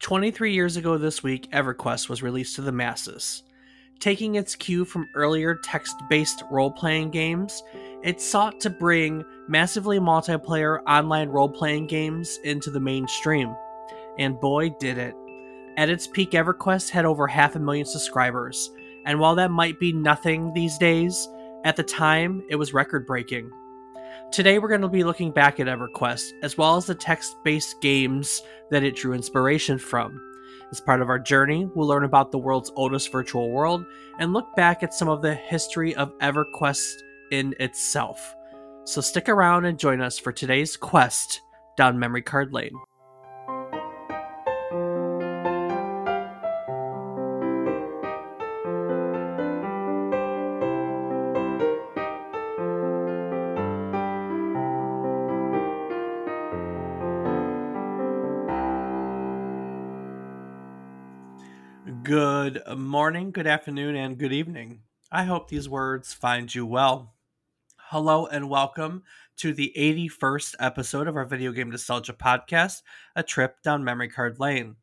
23 0.00 0.54
years 0.54 0.78
ago 0.78 0.96
this 0.96 1.22
week, 1.22 1.50
EverQuest 1.50 2.08
was 2.08 2.22
released 2.22 2.56
to 2.56 2.62
the 2.62 2.72
masses. 2.72 3.42
Taking 3.98 4.36
its 4.36 4.56
cue 4.56 4.86
from 4.86 5.06
earlier 5.14 5.56
text 5.56 5.94
based 6.08 6.42
role 6.50 6.70
playing 6.70 7.10
games, 7.10 7.62
it 8.02 8.18
sought 8.18 8.60
to 8.60 8.70
bring 8.70 9.22
massively 9.46 9.98
multiplayer 9.98 10.80
online 10.86 11.28
role 11.28 11.50
playing 11.50 11.86
games 11.86 12.38
into 12.44 12.70
the 12.70 12.80
mainstream. 12.80 13.54
And 14.18 14.40
boy, 14.40 14.70
did 14.80 14.96
it. 14.96 15.14
At 15.76 15.90
its 15.90 16.06
peak, 16.06 16.30
EverQuest 16.30 16.88
had 16.88 17.04
over 17.04 17.26
half 17.26 17.54
a 17.54 17.58
million 17.58 17.84
subscribers, 17.84 18.70
and 19.04 19.20
while 19.20 19.34
that 19.34 19.50
might 19.50 19.78
be 19.78 19.92
nothing 19.92 20.54
these 20.54 20.78
days, 20.78 21.28
at 21.64 21.76
the 21.76 21.82
time 21.82 22.42
it 22.48 22.56
was 22.56 22.72
record 22.72 23.06
breaking. 23.06 23.50
Today, 24.30 24.58
we're 24.58 24.68
going 24.68 24.80
to 24.80 24.88
be 24.88 25.04
looking 25.04 25.30
back 25.30 25.60
at 25.60 25.66
EverQuest, 25.66 26.32
as 26.42 26.56
well 26.56 26.76
as 26.76 26.86
the 26.86 26.94
text 26.94 27.36
based 27.44 27.80
games 27.80 28.42
that 28.70 28.82
it 28.82 28.96
drew 28.96 29.12
inspiration 29.12 29.78
from. 29.78 30.20
As 30.70 30.80
part 30.80 31.02
of 31.02 31.08
our 31.08 31.18
journey, 31.18 31.68
we'll 31.74 31.88
learn 31.88 32.04
about 32.04 32.30
the 32.30 32.38
world's 32.38 32.70
oldest 32.76 33.10
virtual 33.10 33.50
world 33.50 33.84
and 34.18 34.32
look 34.32 34.54
back 34.54 34.82
at 34.82 34.94
some 34.94 35.08
of 35.08 35.20
the 35.20 35.34
history 35.34 35.94
of 35.96 36.16
EverQuest 36.18 36.92
in 37.32 37.54
itself. 37.58 38.34
So 38.84 39.00
stick 39.00 39.28
around 39.28 39.64
and 39.64 39.78
join 39.78 40.00
us 40.00 40.18
for 40.18 40.32
today's 40.32 40.76
quest 40.76 41.40
down 41.76 41.98
memory 41.98 42.22
card 42.22 42.52
lane. 42.52 42.74
Morning, 63.10 63.32
good 63.32 63.48
afternoon, 63.48 63.96
and 63.96 64.18
good 64.18 64.32
evening. 64.32 64.82
I 65.10 65.24
hope 65.24 65.48
these 65.48 65.68
words 65.68 66.14
find 66.14 66.54
you 66.54 66.64
well. 66.64 67.16
Hello 67.76 68.26
and 68.26 68.48
welcome 68.48 69.02
to 69.38 69.52
the 69.52 69.72
81st 69.76 70.54
episode 70.60 71.08
of 71.08 71.16
our 71.16 71.24
Video 71.24 71.50
Game 71.50 71.70
Nostalgia 71.70 72.12
podcast, 72.12 72.82
A 73.16 73.24
Trip 73.24 73.60
Down 73.64 73.82
Memory 73.82 74.10
Card 74.10 74.38
Lane. 74.38 74.76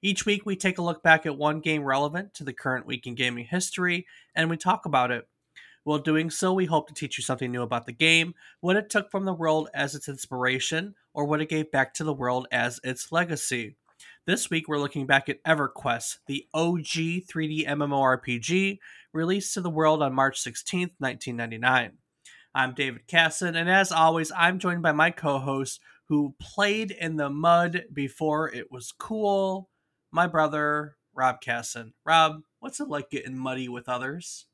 Each 0.00 0.24
week, 0.24 0.46
we 0.46 0.54
take 0.54 0.78
a 0.78 0.82
look 0.82 1.02
back 1.02 1.26
at 1.26 1.36
one 1.36 1.58
game 1.58 1.82
relevant 1.82 2.34
to 2.34 2.44
the 2.44 2.52
current 2.52 2.86
week 2.86 3.08
in 3.08 3.16
gaming 3.16 3.46
history 3.46 4.06
and 4.36 4.48
we 4.48 4.56
talk 4.56 4.86
about 4.86 5.10
it. 5.10 5.26
While 5.82 5.98
doing 5.98 6.30
so, 6.30 6.52
we 6.52 6.66
hope 6.66 6.86
to 6.86 6.94
teach 6.94 7.18
you 7.18 7.24
something 7.24 7.50
new 7.50 7.62
about 7.62 7.86
the 7.86 7.92
game, 7.92 8.34
what 8.60 8.76
it 8.76 8.90
took 8.90 9.10
from 9.10 9.24
the 9.24 9.34
world 9.34 9.70
as 9.74 9.96
its 9.96 10.08
inspiration, 10.08 10.94
or 11.14 11.24
what 11.24 11.40
it 11.40 11.48
gave 11.48 11.72
back 11.72 11.94
to 11.94 12.04
the 12.04 12.14
world 12.14 12.46
as 12.52 12.78
its 12.84 13.10
legacy. 13.10 13.74
This 14.24 14.48
week, 14.48 14.68
we're 14.68 14.78
looking 14.78 15.06
back 15.06 15.28
at 15.28 15.42
EverQuest, 15.42 16.18
the 16.28 16.46
OG 16.54 17.26
3D 17.26 17.66
MMORPG 17.66 18.78
released 19.12 19.52
to 19.54 19.60
the 19.60 19.68
world 19.68 20.00
on 20.00 20.14
March 20.14 20.40
16th, 20.40 20.92
1999. 20.98 21.94
I'm 22.54 22.72
David 22.72 23.08
Casson, 23.08 23.56
and 23.56 23.68
as 23.68 23.90
always, 23.90 24.30
I'm 24.30 24.60
joined 24.60 24.80
by 24.80 24.92
my 24.92 25.10
co 25.10 25.40
host 25.40 25.80
who 26.08 26.36
played 26.40 26.92
in 26.92 27.16
the 27.16 27.30
mud 27.30 27.86
before 27.92 28.48
it 28.48 28.70
was 28.70 28.94
cool, 28.96 29.68
my 30.12 30.28
brother, 30.28 30.94
Rob 31.12 31.40
Casson. 31.40 31.92
Rob, 32.06 32.42
what's 32.60 32.78
it 32.78 32.86
like 32.86 33.10
getting 33.10 33.36
muddy 33.36 33.68
with 33.68 33.88
others? 33.88 34.46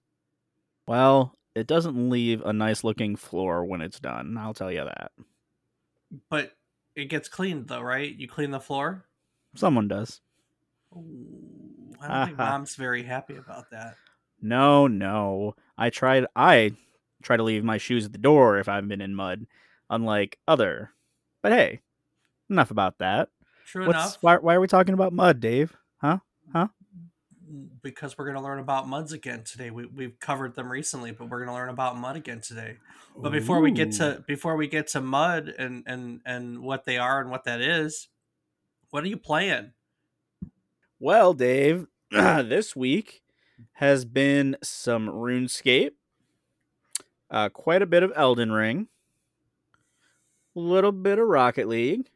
Well, 0.86 1.34
it 1.54 1.66
doesn't 1.66 2.08
leave 2.08 2.40
a 2.40 2.54
nice 2.54 2.84
looking 2.84 3.16
floor 3.16 3.66
when 3.66 3.82
it's 3.82 4.00
done, 4.00 4.38
I'll 4.38 4.54
tell 4.54 4.72
you 4.72 4.84
that. 4.84 5.12
But 6.30 6.52
it 6.96 7.10
gets 7.10 7.28
cleaned, 7.28 7.68
though, 7.68 7.82
right? 7.82 8.16
You 8.16 8.28
clean 8.28 8.50
the 8.50 8.60
floor? 8.60 9.04
Someone 9.54 9.88
does. 9.88 10.20
Ooh, 10.94 11.94
I 12.00 12.08
don't 12.08 12.26
think 12.28 12.40
ah. 12.40 12.50
mom's 12.50 12.76
very 12.76 13.02
happy 13.02 13.36
about 13.36 13.70
that. 13.70 13.96
No, 14.40 14.86
no. 14.86 15.54
I 15.76 15.90
tried 15.90 16.26
I 16.36 16.72
try 17.22 17.36
to 17.36 17.42
leave 17.42 17.64
my 17.64 17.78
shoes 17.78 18.06
at 18.06 18.12
the 18.12 18.18
door 18.18 18.58
if 18.58 18.68
I've 18.68 18.86
been 18.86 19.00
in 19.00 19.14
mud, 19.14 19.46
unlike 19.90 20.38
other. 20.46 20.92
But 21.42 21.52
hey, 21.52 21.80
enough 22.50 22.70
about 22.70 22.98
that. 22.98 23.28
True 23.66 23.86
What's, 23.86 23.96
enough. 23.96 24.18
Why, 24.20 24.36
why 24.36 24.54
are 24.54 24.60
we 24.60 24.66
talking 24.66 24.94
about 24.94 25.12
mud, 25.12 25.40
Dave? 25.40 25.76
Huh? 25.98 26.18
Huh? 26.52 26.68
Because 27.82 28.16
we're 28.16 28.24
going 28.26 28.36
to 28.36 28.42
learn 28.42 28.58
about 28.58 28.88
muds 28.88 29.12
again 29.12 29.42
today. 29.44 29.70
We, 29.70 29.86
we've 29.86 30.18
covered 30.20 30.54
them 30.54 30.70
recently, 30.70 31.12
but 31.12 31.28
we're 31.28 31.38
going 31.38 31.48
to 31.48 31.54
learn 31.54 31.68
about 31.68 31.96
mud 31.96 32.16
again 32.16 32.40
today. 32.40 32.76
But 33.16 33.32
before 33.32 33.60
we 33.60 33.70
get 33.70 33.92
to 33.92 34.22
before 34.26 34.56
we 34.56 34.68
get 34.68 34.88
to 34.88 35.00
mud 35.00 35.52
and 35.58 35.82
and 35.86 36.20
and 36.24 36.60
what 36.60 36.84
they 36.84 36.98
are 36.98 37.20
and 37.20 37.30
what 37.30 37.44
that 37.44 37.60
is, 37.60 38.08
what 38.90 39.04
are 39.04 39.08
you 39.08 39.16
playing? 39.16 39.72
Well, 40.98 41.34
Dave, 41.34 41.86
this 42.10 42.74
week 42.74 43.22
has 43.74 44.04
been 44.04 44.56
some 44.62 45.08
RuneScape, 45.08 45.92
uh, 47.30 47.48
quite 47.50 47.82
a 47.82 47.86
bit 47.86 48.02
of 48.02 48.12
Elden 48.16 48.52
Ring, 48.52 48.88
a 50.56 50.60
little 50.60 50.92
bit 50.92 51.18
of 51.18 51.28
Rocket 51.28 51.68
League, 51.68 52.08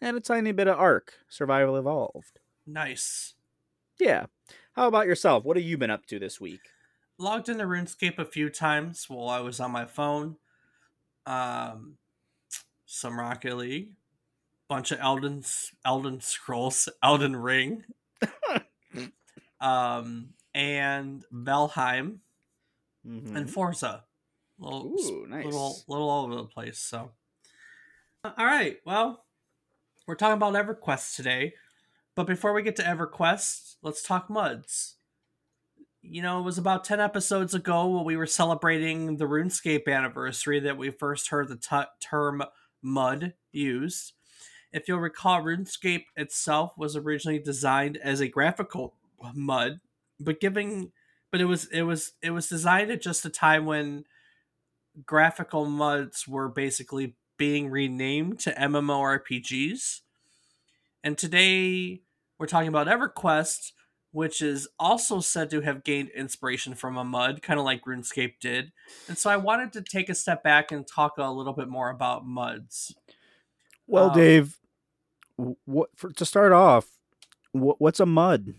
and 0.00 0.16
a 0.16 0.20
tiny 0.20 0.52
bit 0.52 0.68
of 0.68 0.78
Ark 0.78 1.14
Survival 1.28 1.76
Evolved. 1.76 2.40
Nice. 2.66 3.34
Yeah. 3.98 4.26
How 4.74 4.86
about 4.86 5.06
yourself? 5.06 5.44
What 5.44 5.56
have 5.56 5.66
you 5.66 5.78
been 5.78 5.90
up 5.90 6.06
to 6.06 6.18
this 6.18 6.40
week? 6.40 6.60
Logged 7.18 7.48
into 7.48 7.64
RuneScape 7.64 8.18
a 8.18 8.24
few 8.24 8.48
times 8.48 9.06
while 9.08 9.28
I 9.28 9.40
was 9.40 9.58
on 9.58 9.72
my 9.72 9.86
phone. 9.86 10.36
Um, 11.26 11.96
some 12.86 13.18
Rocket 13.18 13.56
League, 13.56 13.90
bunch 14.68 14.92
of 14.92 15.00
Elden 15.00 15.42
Elden 15.84 16.20
Scrolls, 16.20 16.88
Elden 17.02 17.36
Ring, 17.36 17.84
um, 19.60 20.30
and 20.54 21.24
Valheim 21.32 22.18
Mhm. 23.06 23.36
and 23.36 23.50
Forza. 23.50 24.04
Little, 24.58 24.92
Ooh, 24.98 25.26
nice. 25.28 25.44
little, 25.44 25.76
little 25.86 26.10
all 26.10 26.24
over 26.24 26.34
the 26.36 26.44
place. 26.44 26.78
So, 26.78 27.12
Uh, 28.24 28.32
all 28.36 28.44
right. 28.46 28.78
Well, 28.84 29.24
we're 30.06 30.16
talking 30.16 30.34
about 30.36 30.54
EverQuest 30.54 31.14
today, 31.14 31.54
but 32.16 32.26
before 32.26 32.52
we 32.52 32.62
get 32.62 32.74
to 32.76 32.82
EverQuest, 32.82 33.76
let's 33.82 34.02
talk 34.02 34.28
muds. 34.28 34.96
You 36.02 36.22
know, 36.22 36.40
it 36.40 36.42
was 36.42 36.58
about 36.58 36.84
ten 36.84 36.98
episodes 37.00 37.54
ago 37.54 37.86
when 37.88 38.04
we 38.04 38.16
were 38.16 38.26
celebrating 38.26 39.16
the 39.16 39.26
RuneScape 39.26 39.86
anniversary 39.86 40.58
that 40.60 40.76
we 40.76 40.90
first 40.90 41.28
heard 41.28 41.48
the 41.48 41.56
t- 41.56 41.90
term 42.00 42.42
mud 42.82 43.34
used. 43.52 44.12
If 44.78 44.86
you'll 44.86 45.00
recall, 45.00 45.42
RuneScape 45.42 46.04
itself 46.16 46.72
was 46.78 46.94
originally 46.94 47.40
designed 47.40 47.96
as 47.96 48.20
a 48.20 48.28
graphical 48.28 48.94
mud, 49.34 49.80
but 50.20 50.38
giving 50.38 50.92
but 51.32 51.40
it 51.40 51.46
was 51.46 51.66
it 51.72 51.82
was 51.82 52.12
it 52.22 52.30
was 52.30 52.48
designed 52.48 52.92
at 52.92 53.02
just 53.02 53.24
a 53.24 53.30
time 53.30 53.66
when 53.66 54.04
graphical 55.04 55.64
muds 55.64 56.28
were 56.28 56.48
basically 56.48 57.16
being 57.36 57.70
renamed 57.70 58.38
to 58.40 58.52
MMORPGs. 58.52 60.00
And 61.02 61.18
today 61.18 62.02
we're 62.38 62.46
talking 62.46 62.68
about 62.68 62.86
EverQuest, 62.86 63.72
which 64.12 64.40
is 64.40 64.68
also 64.78 65.18
said 65.18 65.50
to 65.50 65.60
have 65.62 65.82
gained 65.82 66.10
inspiration 66.10 66.76
from 66.76 66.96
a 66.96 67.04
mud, 67.04 67.42
kind 67.42 67.58
of 67.58 67.64
like 67.64 67.84
RuneScape 67.84 68.34
did. 68.40 68.70
And 69.08 69.18
so 69.18 69.28
I 69.28 69.36
wanted 69.36 69.72
to 69.72 69.82
take 69.82 70.08
a 70.08 70.14
step 70.14 70.44
back 70.44 70.70
and 70.70 70.86
talk 70.86 71.18
a 71.18 71.32
little 71.32 71.52
bit 71.52 71.68
more 71.68 71.90
about 71.90 72.24
muds. 72.24 72.94
Well, 73.88 74.10
Um, 74.10 74.16
Dave, 74.16 74.56
what 75.64 75.90
for, 75.94 76.10
to 76.10 76.24
start 76.24 76.52
off? 76.52 76.86
What, 77.52 77.80
what's 77.80 78.00
a 78.00 78.06
mud? 78.06 78.54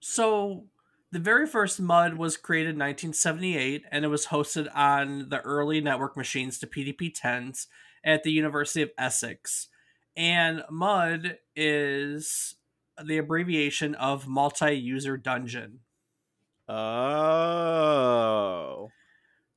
So 0.00 0.64
the 1.10 1.18
very 1.18 1.46
first 1.46 1.80
MUD 1.80 2.18
was 2.18 2.36
created 2.36 2.74
in 2.74 2.78
1978, 2.78 3.84
and 3.90 4.04
it 4.04 4.08
was 4.08 4.26
hosted 4.26 4.68
on 4.74 5.30
the 5.30 5.40
early 5.40 5.80
network 5.80 6.16
machines 6.16 6.58
to 6.58 6.66
PDP-10s 6.66 7.66
at 8.04 8.22
the 8.22 8.32
University 8.32 8.82
of 8.82 8.90
Essex. 8.98 9.68
And 10.16 10.62
MUD 10.70 11.38
is 11.54 12.56
the 13.02 13.18
abbreviation 13.18 13.94
of 13.94 14.28
multi-user 14.28 15.16
dungeon. 15.16 15.80
Oh, 16.68 16.78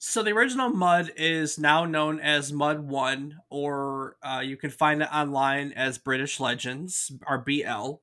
So 0.02 0.24
the 0.24 0.32
original 0.32 0.70
MUD 0.70 1.12
is 1.18 1.60
now 1.60 1.84
known 1.84 2.22
as 2.22 2.54
MUD 2.54 2.88
One, 2.88 3.40
or 3.50 4.16
uh, 4.24 4.42
you 4.42 4.56
can 4.56 4.70
find 4.70 5.02
it 5.02 5.14
online 5.14 5.74
as 5.74 5.98
British 5.98 6.40
Legends 6.40 7.12
or 7.28 7.38
BL, 7.38 7.96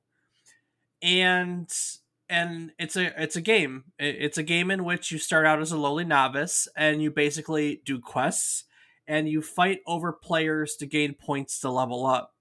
and 1.01 1.67
and 2.29 2.71
it's 2.77 2.95
a 2.95 3.19
it's 3.19 3.35
a 3.35 3.41
game. 3.41 3.85
It's 3.97 4.37
a 4.37 4.43
game 4.43 4.69
in 4.69 4.85
which 4.85 5.11
you 5.11 5.17
start 5.17 5.47
out 5.47 5.59
as 5.59 5.71
a 5.71 5.77
lowly 5.77 6.05
novice, 6.05 6.67
and 6.77 7.01
you 7.01 7.09
basically 7.09 7.81
do 7.83 7.99
quests, 7.99 8.65
and 9.07 9.27
you 9.27 9.41
fight 9.41 9.79
over 9.87 10.13
players 10.13 10.75
to 10.75 10.85
gain 10.85 11.15
points 11.15 11.59
to 11.61 11.71
level 11.71 12.05
up. 12.05 12.35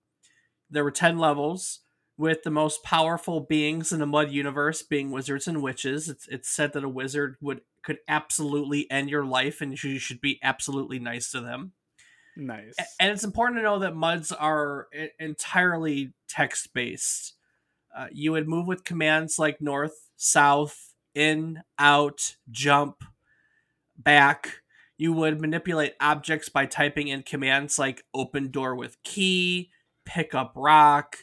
There 0.69 0.85
were 0.85 0.91
ten 0.91 1.17
levels, 1.17 1.81
with 2.19 2.43
the 2.43 2.51
most 2.51 2.83
powerful 2.83 3.41
beings 3.41 3.93
in 3.93 4.01
the 4.01 4.07
Mud 4.07 4.31
universe 4.31 4.83
being 4.83 5.11
wizards 5.11 5.47
and 5.47 5.63
witches. 5.63 6.09
It's 6.09 6.27
it's 6.29 6.49
said 6.49 6.73
that 6.73 6.85
a 6.85 6.89
wizard 6.89 7.37
would 7.41 7.61
could 7.87 7.99
absolutely 8.09 8.91
end 8.91 9.09
your 9.09 9.25
life, 9.25 9.61
and 9.61 9.81
you 9.83 9.99
should 10.01 10.21
be 10.21 10.41
absolutely 10.43 10.99
nice 10.99 11.31
to 11.31 11.41
them. 11.41 11.73
nice. 12.37 12.75
And 12.99 13.13
it's 13.13 13.25
important 13.25 13.59
to 13.61 13.63
know 13.63 13.79
that 13.79 13.95
muds 13.95 14.33
are 14.33 14.89
entirely 15.21 16.13
text 16.29 16.75
based. 16.75 17.35
Uh, 17.97 18.09
you 18.13 18.33
would 18.33 18.49
move 18.49 18.67
with 18.67 18.85
commands 18.85 19.39
like 19.39 19.61
north, 19.61 20.11
south, 20.17 20.93
in, 21.15 21.63
out, 21.79 22.37
jump, 22.51 23.05
back. 23.97 24.63
You 24.99 25.13
would 25.13 25.41
manipulate 25.41 25.95
objects 26.01 26.49
by 26.49 26.67
typing 26.67 27.09
in 27.09 27.23
commands 27.23 27.79
like 27.79 28.03
open 28.13 28.51
door 28.51 28.75
with 28.75 29.03
key, 29.05 29.71
pick 30.05 30.35
up 30.35 30.53
rock, 30.57 31.19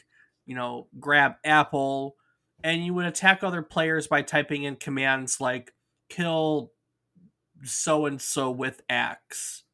you 0.46 0.54
know, 0.54 0.88
grab 0.98 1.34
apple, 1.44 2.16
and 2.64 2.84
you 2.84 2.94
would 2.94 3.06
attack 3.06 3.44
other 3.44 3.62
players 3.62 4.06
by 4.06 4.22
typing 4.22 4.62
in 4.62 4.76
commands 4.76 5.40
like 5.40 5.72
kill 6.08 6.72
so 7.64 8.06
and 8.06 8.20
so 8.20 8.50
with 8.50 8.82
axe. 8.88 9.64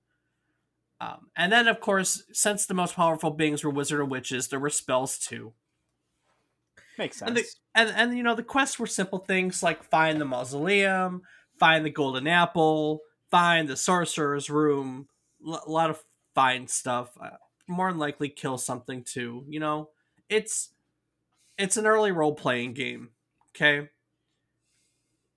Um, 1.01 1.31
and 1.37 1.51
then, 1.51 1.67
of 1.67 1.81
course, 1.81 2.25
since 2.33 2.67
the 2.67 2.75
most 2.75 2.95
powerful 2.95 3.31
beings 3.31 3.65
were 3.65 3.71
wizard 3.71 4.01
or 4.01 4.05
witches, 4.05 4.49
there 4.49 4.61
were 4.61 4.71
spells 4.71 5.19
too. 5.19 5.55
Makes 6.99 7.19
sense. 7.19 7.29
And, 7.29 7.37
the, 7.37 7.45
and 7.75 7.91
and 8.11 8.17
you 8.17 8.23
know 8.23 8.35
the 8.35 8.43
quests 8.43 8.79
were 8.79 8.87
simple 8.87 9.21
things 9.21 9.63
like 9.63 9.83
find 9.85 10.21
the 10.21 10.25
mausoleum, 10.25 11.23
find 11.59 11.85
the 11.85 11.91
golden 11.91 12.27
apple, 12.27 13.01
find 13.31 13.69
the 13.69 13.77
sorcerer's 13.77 14.51
room. 14.51 15.09
L- 15.47 15.63
a 15.67 15.71
lot 15.71 15.91
of 15.91 16.03
fine 16.35 16.67
stuff. 16.69 17.17
Uh, 17.21 17.31
more 17.67 17.91
than 17.91 17.99
likely, 17.99 18.29
kill 18.29 18.59
something 18.59 19.05
too. 19.05 19.45
You 19.49 19.61
know, 19.61 19.91
it's 20.29 20.73
it's 21.59 21.77
an 21.77 21.87
early 21.87 22.13
role 22.13 22.35
playing 22.35 22.75
game. 22.75 23.11
Okay. 23.55 23.89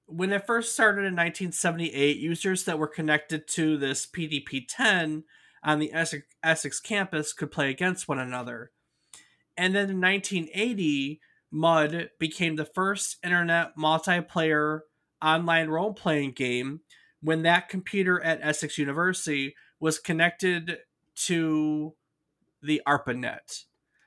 When 0.05 0.31
it 0.31 0.45
first 0.45 0.73
started 0.73 0.99
in 0.99 1.15
1978, 1.15 2.17
users 2.17 2.65
that 2.65 2.77
were 2.77 2.87
connected 2.87 3.47
to 3.49 3.77
this 3.77 4.05
PDP 4.05 4.65
10 4.67 5.23
on 5.63 5.79
the 5.79 5.93
Essex, 5.93 6.25
Essex 6.43 6.79
campus 6.79 7.33
could 7.33 7.51
play 7.51 7.69
against 7.69 8.07
one 8.07 8.19
another. 8.19 8.71
And 9.57 9.73
then 9.73 9.89
in 9.89 10.01
1980, 10.01 11.21
Mud 11.51 12.09
became 12.19 12.55
the 12.55 12.65
first 12.65 13.17
internet 13.23 13.77
multiplayer 13.77 14.81
online 15.21 15.69
role 15.69 15.93
playing 15.93 16.31
game 16.31 16.81
when 17.21 17.43
that 17.43 17.69
computer 17.69 18.21
at 18.21 18.39
Essex 18.41 18.77
University 18.77 19.55
was 19.79 19.99
connected 19.99 20.79
to 21.15 21.93
the 22.61 22.81
ARPANET. 22.85 23.65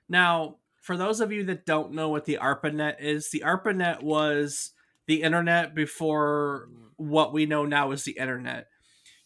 Now, 0.09 0.57
for 0.81 0.97
those 0.97 1.21
of 1.21 1.33
you 1.33 1.45
that 1.45 1.67
don't 1.67 1.93
know 1.93 2.09
what 2.09 2.27
the 2.27 2.39
ARPANET 2.39 2.97
is, 3.01 3.31
the 3.31 3.43
ARPANET 3.45 4.03
was 4.03 4.73
the 5.07 5.23
internet 5.23 5.75
before 5.75 6.69
what 6.97 7.33
we 7.33 7.47
know 7.47 7.65
now 7.65 7.93
is 7.93 8.05
the 8.05 8.19
internet. 8.19 8.67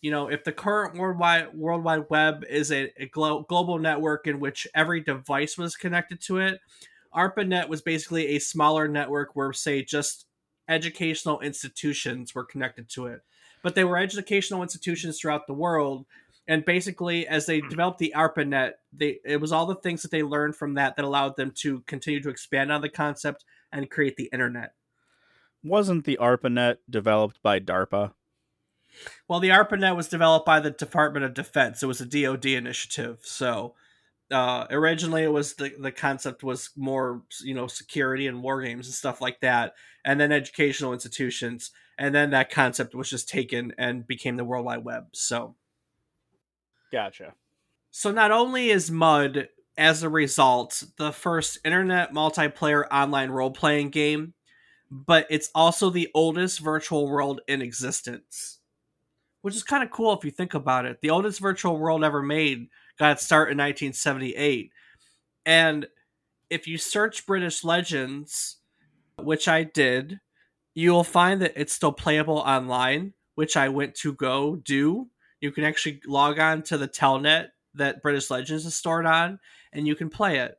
You 0.01 0.11
know, 0.11 0.29
if 0.29 0.45
the 0.45 0.53
current 0.53 0.97
worldwide 0.97 1.55
World 1.55 1.85
Wide 1.85 2.07
Web 2.09 2.45
is 2.49 2.73
a, 2.73 2.91
a 2.97 3.07
glo- 3.07 3.45
global 3.49 3.79
network 3.79 4.27
in 4.27 4.41
which 4.41 4.67
every 4.75 5.01
device 5.01 5.59
was 5.59 5.77
connected 5.77 6.21
to 6.23 6.39
it, 6.39 6.61
ARPANET 7.15 7.69
was 7.69 7.83
basically 7.83 8.29
a 8.29 8.39
smaller 8.39 8.89
network 8.89 9.35
where, 9.35 9.53
say, 9.53 9.83
just 9.83 10.27
educational 10.69 11.41
institutions 11.41 12.35
were 12.35 12.45
connected 12.45 12.89
to 12.91 13.07
it. 13.07 13.21
But 13.63 13.75
they 13.75 13.85
were 13.85 13.99
educational 13.99 14.63
institutions 14.63 15.19
throughout 15.19 15.47
the 15.47 15.53
world. 15.53 16.07
And 16.49 16.65
basically, 16.65 17.27
as 17.27 17.47
they 17.47 17.61
hmm. 17.61 17.69
developed 17.69 17.99
the 17.99 18.15
ARPANET, 18.17 18.73
they 18.93 19.19
it 19.25 19.41
was 19.41 19.53
all 19.53 19.67
the 19.67 19.75
things 19.75 20.03
that 20.03 20.11
they 20.11 20.23
learned 20.23 20.57
from 20.57 20.75
that 20.75 20.97
that 20.97 21.05
allowed 21.05 21.37
them 21.37 21.53
to 21.57 21.81
continue 21.81 22.23
to 22.23 22.31
expand 22.31 22.73
on 22.73 22.81
the 22.81 22.89
concept 22.89 23.45
and 23.71 23.91
create 23.91 24.17
the 24.17 24.31
internet. 24.33 24.73
Wasn't 25.63 26.05
the 26.05 26.17
ARPANET 26.19 26.79
developed 26.89 27.43
by 27.43 27.61
DARPA? 27.61 28.13
Well, 29.29 29.41
the 29.41 29.51
ARPANET 29.51 29.97
was 29.97 30.09
developed 30.09 30.47
by 30.47 30.61
the 30.61 30.71
Department 30.71 31.25
of 31.25 31.35
Defense. 31.35 31.83
It 31.83 31.87
was 31.87 32.01
a 32.01 32.07
DoD 32.07 32.47
initiative. 32.47 33.21
So 33.23 33.75
uh, 34.31 34.67
originally, 34.71 35.25
it 35.25 35.33
was 35.33 35.55
the 35.55 35.73
the 35.79 35.91
concept 35.91 36.43
was 36.43 36.71
more 36.77 37.23
you 37.43 37.55
know 37.55 37.67
security 37.67 38.27
and 38.27 38.43
war 38.43 38.63
games 38.63 38.87
and 38.87 38.95
stuff 38.95 39.21
like 39.21 39.41
that, 39.41 39.75
and 40.05 40.21
then 40.21 40.33
educational 40.33 40.93
institutions, 40.93 41.71
and 41.99 42.15
then 42.15 42.31
that 42.31 42.51
concept 42.51 42.95
was 42.95 43.11
just 43.11 43.29
taken 43.29 43.73
and 43.77 44.07
became 44.07 44.37
the 44.37 44.45
World 44.45 44.65
Wide 44.65 44.85
Web. 44.85 45.09
So, 45.13 45.57
gotcha. 46.93 47.35
So 47.91 48.13
not 48.13 48.31
only 48.31 48.71
is 48.71 48.91
Mud 48.91 49.49
as 49.77 50.03
a 50.03 50.09
result 50.09 50.85
the 50.97 51.11
first 51.11 51.59
internet 51.65 52.13
multiplayer 52.13 52.85
online 52.93 53.31
role 53.31 53.51
playing 53.51 53.91
game, 53.91 54.35
but 54.91 55.27
it's 55.31 55.51
also 55.55 55.91
the 55.91 56.09
oldest 56.15 56.61
virtual 56.61 57.09
world 57.09 57.41
in 57.47 57.63
existence 57.63 58.61
which 59.43 59.57
is 59.57 59.63
kind 59.63 59.83
of 59.83 59.91
cool 59.91 60.13
if 60.13 60.23
you 60.25 60.31
think 60.31 60.55
about 60.55 60.87
it. 60.87 61.01
The 61.01 61.11
oldest 61.11 61.41
virtual 61.41 61.77
world 61.79 62.05
ever 62.05 62.23
made 62.23 62.69
got 62.99 63.13
its 63.13 63.25
start 63.25 63.51
in 63.51 63.59
1978. 63.59 64.71
And 65.47 65.87
if 66.51 66.67
you 66.67 66.77
search 66.79 67.27
British 67.27 67.65
Legends, 67.65 68.59
which 69.17 69.49
I 69.49 69.65
did, 69.65 70.21
you'll 70.75 71.05
find 71.05 71.41
that 71.43 71.55
it's 71.57 71.73
still 71.73 71.93
playable 71.93 72.39
online, 72.39 73.15
which 73.35 73.57
I 73.57 73.71
went 73.71 73.95
to 73.97 74.13
go 74.13 74.55
do. 74.57 75.09
You 75.41 75.51
can 75.53 75.65
actually 75.65 76.03
log 76.07 76.39
on 76.39 76.63
to 76.65 76.77
the 76.77 76.89
telnet 76.89 77.49
that 77.75 78.03
British 78.03 78.31
Legends 78.31 78.67
is 78.67 78.75
stored 78.75 79.07
on, 79.07 79.39
and 79.73 79.87
you 79.87 79.95
can 79.95 80.11
play 80.11 80.39
it. 80.39 80.57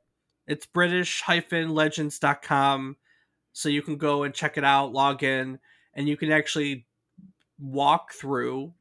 It's 0.47 0.65
british-legends.com, 0.65 2.97
so 3.53 3.69
you 3.69 3.81
can 3.81 3.97
go 3.97 4.23
and 4.23 4.33
check 4.33 4.57
it 4.57 4.63
out, 4.63 4.93
log 4.93 5.23
in, 5.23 5.59
and 5.93 6.07
you 6.07 6.17
can 6.17 6.31
actually 6.31 6.87
walk 7.59 8.13
through. 8.13 8.73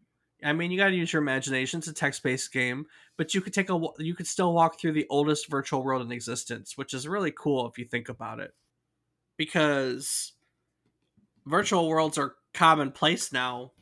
I 0.42 0.52
mean, 0.52 0.70
you 0.70 0.78
got 0.78 0.88
to 0.88 0.96
use 0.96 1.12
your 1.12 1.22
imagination. 1.22 1.78
It's 1.78 1.88
a 1.88 1.92
text-based 1.92 2.52
game, 2.52 2.86
but 3.16 3.34
you 3.34 3.40
could 3.40 3.52
take 3.52 3.68
a 3.70 3.78
you 3.98 4.14
could 4.14 4.26
still 4.26 4.54
walk 4.54 4.80
through 4.80 4.92
the 4.92 5.06
oldest 5.10 5.48
virtual 5.48 5.82
world 5.82 6.02
in 6.02 6.12
existence, 6.12 6.78
which 6.78 6.94
is 6.94 7.06
really 7.06 7.32
cool 7.32 7.68
if 7.68 7.78
you 7.78 7.84
think 7.84 8.08
about 8.08 8.40
it. 8.40 8.54
Because 9.36 10.32
virtual 11.46 11.88
worlds 11.88 12.18
are 12.18 12.36
commonplace 12.54 13.32
now, 13.32 13.72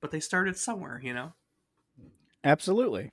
but 0.00 0.10
they 0.10 0.20
started 0.20 0.56
somewhere, 0.56 1.00
you 1.02 1.14
know. 1.14 1.32
Absolutely. 2.44 3.10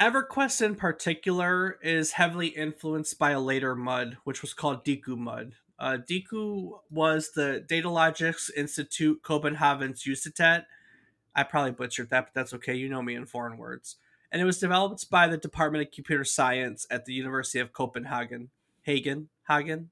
EverQuest 0.00 0.62
in 0.62 0.74
particular 0.76 1.78
is 1.82 2.12
heavily 2.12 2.48
influenced 2.48 3.18
by 3.18 3.32
a 3.32 3.40
later 3.40 3.74
mud, 3.74 4.18
which 4.24 4.42
was 4.42 4.54
called 4.54 4.84
Diku 4.84 5.16
Mud. 5.16 5.54
Uh, 5.78 5.98
Diku 6.08 6.80
was 6.90 7.32
the 7.32 7.64
Datalogics 7.68 8.50
Institute 8.56 9.22
Copenhagen's 9.22 10.04
Universitet. 10.04 10.64
I 11.34 11.42
probably 11.42 11.72
butchered 11.72 12.10
that, 12.10 12.26
but 12.26 12.34
that's 12.34 12.54
okay. 12.54 12.74
You 12.74 12.88
know 12.88 13.02
me 13.02 13.14
in 13.14 13.26
foreign 13.26 13.58
words. 13.58 13.96
And 14.30 14.42
it 14.42 14.44
was 14.44 14.58
developed 14.58 15.08
by 15.10 15.26
the 15.26 15.36
Department 15.36 15.86
of 15.86 15.92
Computer 15.92 16.24
Science 16.24 16.86
at 16.90 17.04
the 17.04 17.12
University 17.12 17.60
of 17.60 17.72
Copenhagen. 17.72 18.50
Hagen? 18.82 19.28
Hagen? 19.48 19.90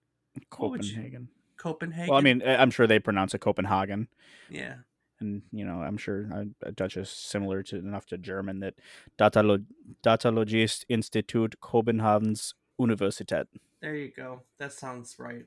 Copenhagen. 0.51 1.29
Copenhagen? 1.57 2.11
Well, 2.11 2.19
I 2.19 2.23
mean, 2.23 2.43
I'm 2.45 2.71
sure 2.71 2.87
they 2.87 2.99
pronounce 2.99 3.35
it 3.35 3.41
Copenhagen. 3.41 4.09
Yeah. 4.51 4.77
And, 5.21 5.43
you 5.51 5.65
know, 5.65 5.83
I'm 5.83 5.97
sure 5.97 6.29
uh, 6.33 6.71
Dutch 6.75 6.97
is 6.97 7.09
similar 7.09 7.63
to 7.65 7.77
enough 7.77 8.07
to 8.07 8.19
German 8.19 8.61
that 8.61 8.75
Datalo- 9.19 9.65
Datalogist 10.05 10.85
Institute 10.89 11.57
Copenhagen's 11.61 12.55
Universität. 12.81 13.47
There 13.81 13.95
you 13.95 14.13
go. 14.15 14.43
That 14.59 14.73
sounds 14.73 15.17
right. 15.19 15.45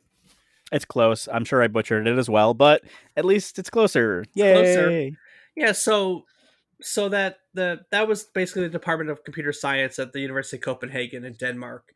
It's 0.71 0.85
close. 0.85 1.27
I'm 1.31 1.45
sure 1.45 1.61
I 1.61 1.67
butchered 1.67 2.07
it 2.07 2.17
as 2.17 2.29
well, 2.29 2.53
but 2.53 2.83
at 3.17 3.25
least 3.25 3.57
it's 3.59 3.69
closer. 3.69 4.25
Closer. 4.35 5.11
Yeah, 5.55 5.71
so 5.71 6.25
so 6.81 7.09
that 7.09 7.37
the 7.53 7.81
that 7.91 8.07
was 8.07 8.23
basically 8.23 8.63
the 8.63 8.69
Department 8.69 9.09
of 9.09 9.23
Computer 9.23 9.51
Science 9.51 9.99
at 9.99 10.13
the 10.13 10.19
University 10.19 10.57
of 10.57 10.63
Copenhagen 10.63 11.25
in 11.25 11.33
Denmark, 11.33 11.91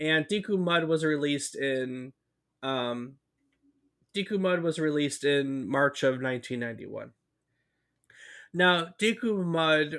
and 0.00 0.26
Diku 0.26 0.58
Mud 0.58 0.84
was 0.84 1.04
released 1.04 1.54
in 1.54 2.12
um, 2.62 3.14
Diku 4.16 4.40
Mud 4.40 4.62
was 4.62 4.78
released 4.78 5.24
in 5.24 5.68
March 5.68 6.02
of 6.02 6.22
1991. 6.22 7.12
Now, 8.54 8.88
Diku 8.98 9.44
Mud, 9.44 9.98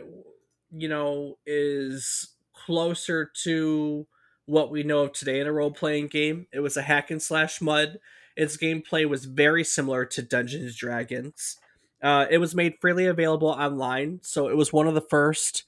you 0.71 0.89
know, 0.89 1.37
is 1.45 2.33
closer 2.53 3.31
to 3.43 4.07
what 4.47 4.71
we 4.71 4.81
know 4.81 5.03
of 5.03 5.13
today 5.13 5.39
in 5.39 5.45
a 5.45 5.51
role 5.51 5.69
playing 5.69 6.07
game. 6.07 6.47
It 6.51 6.61
was 6.61 6.75
a 6.75 6.81
hack 6.81 7.11
and 7.11 7.21
slash 7.21 7.61
mud. 7.61 7.99
Its 8.35 8.57
gameplay 8.57 9.07
was 9.07 9.25
very 9.25 9.63
similar 9.63 10.05
to 10.05 10.21
Dungeons 10.23 10.75
Dragons. 10.75 11.57
Uh, 12.01 12.25
it 12.29 12.39
was 12.39 12.55
made 12.55 12.75
freely 12.81 13.05
available 13.05 13.49
online, 13.49 14.19
so 14.23 14.47
it 14.47 14.57
was 14.57 14.73
one 14.73 14.87
of 14.87 14.95
the 14.95 15.01
first 15.01 15.65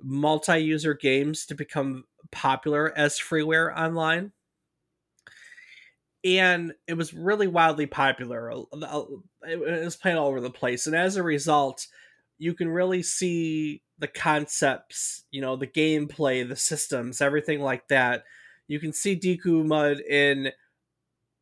multi-user 0.00 0.94
games 0.94 1.44
to 1.46 1.54
become 1.54 2.04
popular 2.30 2.96
as 2.96 3.18
freeware 3.18 3.76
online. 3.76 4.32
And 6.24 6.74
it 6.86 6.94
was 6.94 7.14
really 7.14 7.46
wildly 7.46 7.86
popular. 7.86 8.50
It 8.50 9.84
was 9.84 9.96
playing 9.96 10.18
all 10.18 10.28
over 10.28 10.40
the 10.40 10.50
place, 10.50 10.86
and 10.86 10.94
as 10.94 11.16
a 11.16 11.22
result, 11.22 11.86
you 12.38 12.52
can 12.54 12.68
really 12.68 13.02
see 13.02 13.82
the 13.98 14.08
concepts, 14.08 15.24
you 15.30 15.40
know, 15.40 15.56
the 15.56 15.66
gameplay, 15.66 16.46
the 16.46 16.56
systems, 16.56 17.20
everything 17.20 17.60
like 17.60 17.88
that. 17.88 18.24
You 18.68 18.80
can 18.80 18.92
see 18.92 19.18
Diku 19.18 19.64
Mud 19.64 20.00
in 20.00 20.52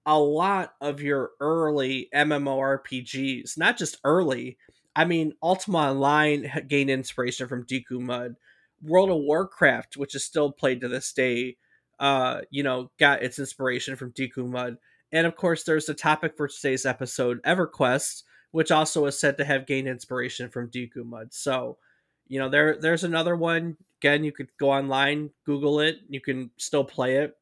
a 0.07 0.19
lot 0.19 0.75
of 0.81 1.03
your 1.03 1.33
early 1.41 2.09
MMORPGs, 2.15 3.59
not 3.59 3.77
just 3.77 3.99
early. 4.05 4.59
I 4.97 5.05
mean, 5.05 5.35
Ultima 5.43 5.91
Online 5.91 6.51
gained 6.67 6.91
inspiration 6.91 7.47
from 7.47 7.67
Diku 7.67 8.01
Mud. 8.01 8.37
World 8.81 9.11
of 9.11 9.19
Warcraft, 9.19 9.97
which 9.97 10.15
is 10.15 10.25
still 10.25 10.51
played 10.51 10.81
to 10.81 10.89
this 10.89 11.13
day, 11.13 11.57
uh, 11.99 12.43
you 12.51 12.63
know, 12.63 12.91
got 12.99 13.23
its 13.23 13.39
inspiration 13.39 13.97
from 13.97 14.13
Diku 14.13 14.49
Mud. 14.49 14.77
And 15.13 15.27
of 15.27 15.37
course, 15.37 15.65
there's 15.65 15.87
the 15.87 15.95
topic 15.95 16.37
for 16.37 16.49
today's 16.49 16.87
episode, 16.87 17.43
EverQuest, 17.43 18.23
which 18.51 18.71
also 18.71 19.07
is 19.07 19.19
said 19.19 19.39
to 19.39 19.45
have 19.45 19.67
gained 19.67 19.89
inspiration 19.89 20.51
from 20.51 20.71
Deku 20.71 21.05
Mud. 21.05 21.33
So, 21.33 21.79
you 22.27 22.39
know, 22.39 22.49
there 22.49 22.77
there's 22.79 23.05
another 23.05 23.37
one. 23.37 23.77
Again, 24.01 24.25
you 24.25 24.33
could 24.33 24.49
go 24.59 24.71
online, 24.71 25.31
Google 25.45 25.81
it. 25.81 25.99
You 26.09 26.21
can 26.21 26.51
still 26.57 26.85
play 26.85 27.17
it, 27.17 27.37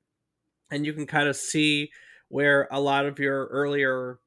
and 0.71 0.87
you 0.87 0.93
can 0.93 1.07
kind 1.07 1.29
of 1.29 1.37
see 1.37 1.91
where 2.29 2.69
a 2.71 2.81
lot 2.81 3.07
of 3.07 3.19
your 3.19 3.47
earlier 3.47 4.19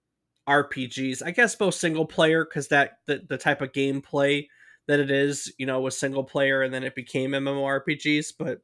RPGs, 0.47 1.21
I 1.23 1.31
guess 1.31 1.55
both 1.55 1.75
single 1.75 2.05
player 2.05 2.43
because 2.43 2.69
that 2.69 2.99
the, 3.05 3.23
the 3.27 3.37
type 3.37 3.61
of 3.61 3.71
gameplay 3.71 4.47
that 4.87 4.99
it 4.99 5.11
is, 5.11 5.53
you 5.59 5.65
know, 5.67 5.79
was 5.79 5.95
single 5.97 6.23
player 6.23 6.63
and 6.63 6.73
then 6.73 6.83
it 6.83 6.95
became 6.95 7.31
MMORPGs, 7.31 8.33
but 8.37 8.61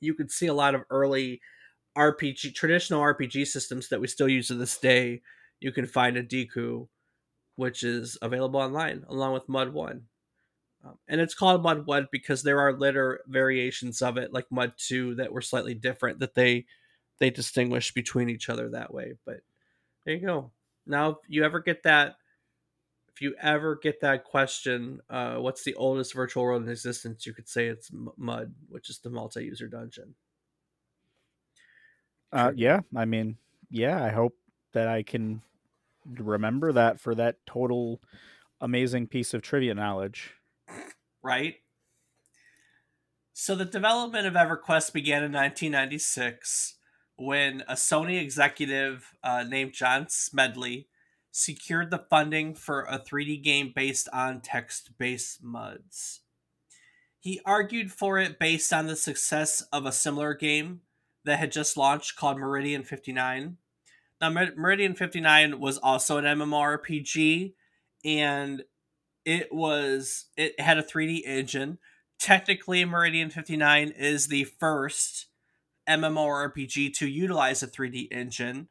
you 0.00 0.14
could 0.14 0.30
see 0.30 0.46
a 0.46 0.54
lot 0.54 0.74
of 0.74 0.82
early 0.90 1.40
RPG 1.96 2.54
traditional 2.54 3.00
RPG 3.00 3.46
systems 3.46 3.88
that 3.88 4.00
we 4.00 4.08
still 4.08 4.28
use 4.28 4.48
to 4.48 4.54
this 4.54 4.78
day. 4.78 5.22
You 5.60 5.72
can 5.72 5.86
find 5.86 6.16
a 6.16 6.22
Diku, 6.22 6.88
which 7.56 7.82
is 7.82 8.18
available 8.20 8.60
online 8.60 9.04
along 9.08 9.32
with 9.32 9.48
Mud 9.48 9.72
One. 9.72 10.02
Um, 10.84 10.98
and 11.08 11.20
it's 11.20 11.34
called 11.34 11.62
Mud 11.62 11.86
One 11.86 12.08
because 12.10 12.42
there 12.42 12.60
are 12.60 12.76
later 12.76 13.20
variations 13.26 14.02
of 14.02 14.18
it, 14.18 14.32
like 14.32 14.46
Mud 14.50 14.72
Two, 14.76 15.14
that 15.16 15.32
were 15.32 15.40
slightly 15.40 15.74
different 15.74 16.18
that 16.20 16.34
they 16.34 16.66
they 17.20 17.30
distinguish 17.30 17.92
between 17.94 18.28
each 18.28 18.48
other 18.48 18.70
that 18.70 18.92
way. 18.92 19.14
But 19.24 19.40
there 20.04 20.14
you 20.14 20.26
go. 20.26 20.50
Now, 20.86 21.10
if 21.10 21.16
you 21.28 21.44
ever 21.44 21.60
get 21.60 21.84
that, 21.84 22.16
if 23.14 23.22
you 23.22 23.34
ever 23.40 23.76
get 23.76 24.00
that 24.00 24.24
question, 24.24 25.00
uh, 25.08 25.36
what's 25.36 25.62
the 25.62 25.74
oldest 25.76 26.14
virtual 26.14 26.42
world 26.42 26.64
in 26.64 26.68
existence? 26.68 27.24
You 27.24 27.32
could 27.32 27.48
say 27.48 27.68
it's 27.68 27.92
M- 27.92 28.10
Mud, 28.16 28.52
which 28.68 28.90
is 28.90 28.98
the 28.98 29.10
multi-user 29.10 29.68
dungeon. 29.68 30.16
Uh, 32.32 32.50
yeah, 32.56 32.80
I 32.96 33.04
mean, 33.04 33.36
yeah, 33.70 34.02
I 34.02 34.08
hope 34.08 34.36
that 34.72 34.88
I 34.88 35.04
can 35.04 35.42
remember 36.18 36.72
that 36.72 36.98
for 36.98 37.14
that 37.14 37.36
total 37.46 38.00
amazing 38.60 39.06
piece 39.06 39.32
of 39.32 39.42
trivia 39.42 39.74
knowledge. 39.74 40.34
Right? 41.22 41.56
So 43.32 43.54
the 43.54 43.64
development 43.64 44.26
of 44.26 44.34
EverQuest 44.34 44.92
began 44.92 45.22
in 45.22 45.32
1996 45.32 46.78
when 47.16 47.62
a 47.68 47.74
Sony 47.74 48.20
executive 48.20 49.12
uh, 49.22 49.44
named 49.44 49.72
John 49.72 50.06
Smedley 50.08 50.88
secured 51.36 51.90
the 51.90 51.98
funding 51.98 52.54
for 52.54 52.82
a 52.82 52.96
3D 52.96 53.42
game 53.42 53.72
based 53.74 54.08
on 54.12 54.40
text 54.40 54.96
based 54.98 55.42
MUDs. 55.42 56.20
He 57.18 57.40
argued 57.44 57.90
for 57.90 58.18
it 58.18 58.38
based 58.38 58.72
on 58.72 58.86
the 58.86 58.94
success 58.94 59.60
of 59.72 59.84
a 59.84 59.90
similar 59.90 60.34
game 60.34 60.82
that 61.24 61.40
had 61.40 61.50
just 61.50 61.76
launched 61.76 62.16
called 62.16 62.38
Meridian 62.38 62.84
59. 62.84 63.56
Now, 64.20 64.30
Meridian 64.30 64.94
59 64.94 65.58
was 65.58 65.78
also 65.78 66.18
an 66.18 66.24
MMORPG, 66.24 67.54
and 68.04 68.62
it 69.24 69.52
was 69.52 70.26
it 70.36 70.60
had 70.60 70.78
a 70.78 70.84
3D 70.84 71.22
engine. 71.26 71.78
Technically, 72.20 72.84
Meridian 72.84 73.30
59 73.30 73.88
is 73.88 74.28
the 74.28 74.44
first 74.44 75.26
MMORPG 75.88 76.94
to 76.94 77.08
utilize 77.08 77.60
a 77.62 77.66
3D 77.66 78.06
engine. 78.12 78.68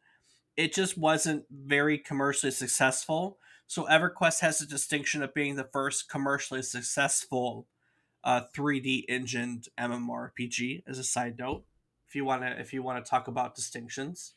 It 0.55 0.73
just 0.73 0.97
wasn't 0.97 1.45
very 1.51 1.97
commercially 1.97 2.51
successful. 2.51 3.37
So 3.67 3.85
EverQuest 3.85 4.41
has 4.41 4.59
the 4.59 4.65
distinction 4.65 5.23
of 5.23 5.33
being 5.33 5.55
the 5.55 5.63
first 5.63 6.09
commercially 6.09 6.61
successful 6.61 7.67
uh, 8.23 8.41
3D 8.55 9.05
engined 9.09 9.67
MMORPG. 9.79 10.83
As 10.87 10.99
a 10.99 11.03
side 11.03 11.37
note, 11.39 11.63
if 12.07 12.15
you 12.15 12.23
want 12.23 12.43
to, 12.43 12.59
if 12.59 12.73
you 12.73 12.83
want 12.83 13.03
to 13.03 13.09
talk 13.09 13.27
about 13.27 13.55
distinctions. 13.55 14.33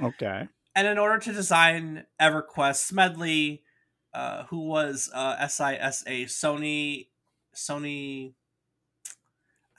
Okay. 0.00 0.48
And 0.74 0.86
in 0.86 0.98
order 0.98 1.18
to 1.18 1.32
design 1.32 2.04
EverQuest, 2.20 2.76
Smedley, 2.76 3.62
uh, 4.14 4.44
who 4.44 4.66
was 4.66 5.10
uh, 5.14 5.36
SISA 5.46 6.24
Sony 6.26 7.06
Sony 7.54 8.32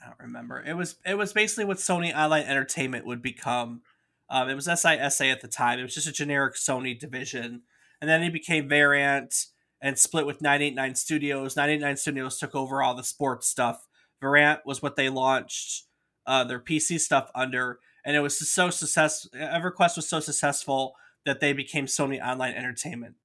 I 0.02 0.06
don't 0.06 0.18
remember. 0.20 0.62
It 0.62 0.74
was 0.74 0.96
it 1.04 1.16
was 1.16 1.32
basically 1.32 1.64
what 1.64 1.76
Sony 1.76 2.16
Online 2.16 2.44
Entertainment 2.44 3.04
would 3.04 3.22
become. 3.22 3.82
Um, 4.30 4.48
it 4.48 4.54
was 4.54 4.66
SISA 4.66 5.30
at 5.30 5.40
the 5.40 5.48
time. 5.48 5.78
It 5.78 5.82
was 5.82 5.94
just 5.94 6.06
a 6.06 6.12
generic 6.12 6.54
Sony 6.54 6.98
division, 6.98 7.62
and 8.00 8.08
then 8.08 8.22
it 8.22 8.32
became 8.32 8.68
Verant 8.68 9.46
and 9.82 9.98
split 9.98 10.26
with 10.26 10.40
989 10.40 10.94
Studios. 10.94 11.56
989 11.56 11.96
Studios 11.96 12.38
took 12.38 12.54
over 12.54 12.82
all 12.82 12.94
the 12.94 13.02
sports 13.02 13.48
stuff. 13.48 13.86
Verant 14.20 14.60
was 14.64 14.82
what 14.82 14.96
they 14.96 15.08
launched 15.08 15.84
uh, 16.26 16.44
their 16.44 16.60
PC 16.60 17.00
stuff 17.00 17.30
under, 17.34 17.80
and 18.04 18.16
it 18.16 18.20
was 18.20 18.38
so 18.48 18.70
successful. 18.70 19.30
EverQuest 19.34 19.96
was 19.96 20.08
so 20.08 20.20
successful 20.20 20.94
that 21.26 21.40
they 21.40 21.52
became 21.52 21.86
Sony 21.86 22.24
Online 22.24 22.54
Entertainment. 22.54 23.16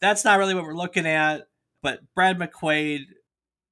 That's 0.00 0.24
not 0.24 0.38
really 0.38 0.54
what 0.54 0.64
we're 0.64 0.74
looking 0.74 1.06
at, 1.06 1.48
but 1.82 2.00
Brad 2.14 2.38
McQuaid 2.38 3.04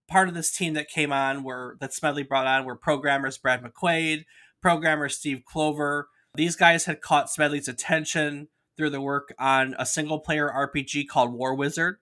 part 0.08 0.28
of 0.28 0.34
this 0.34 0.50
team 0.50 0.74
that 0.74 0.88
came 0.88 1.12
on 1.12 1.42
were 1.42 1.76
that 1.80 1.92
Smedley 1.92 2.22
brought 2.22 2.46
on 2.46 2.64
were 2.64 2.76
programmers 2.76 3.38
Brad 3.38 3.62
McQuaid, 3.62 4.24
programmer 4.60 5.08
Steve 5.08 5.42
Clover. 5.44 6.08
These 6.34 6.56
guys 6.56 6.86
had 6.86 7.00
caught 7.00 7.30
Smedley's 7.30 7.68
attention 7.68 8.48
through 8.76 8.90
the 8.90 9.00
work 9.00 9.32
on 9.38 9.74
a 9.78 9.86
single 9.86 10.18
player 10.18 10.50
RPG 10.52 11.06
called 11.06 11.32
War 11.32 11.54
Wizard, 11.54 11.98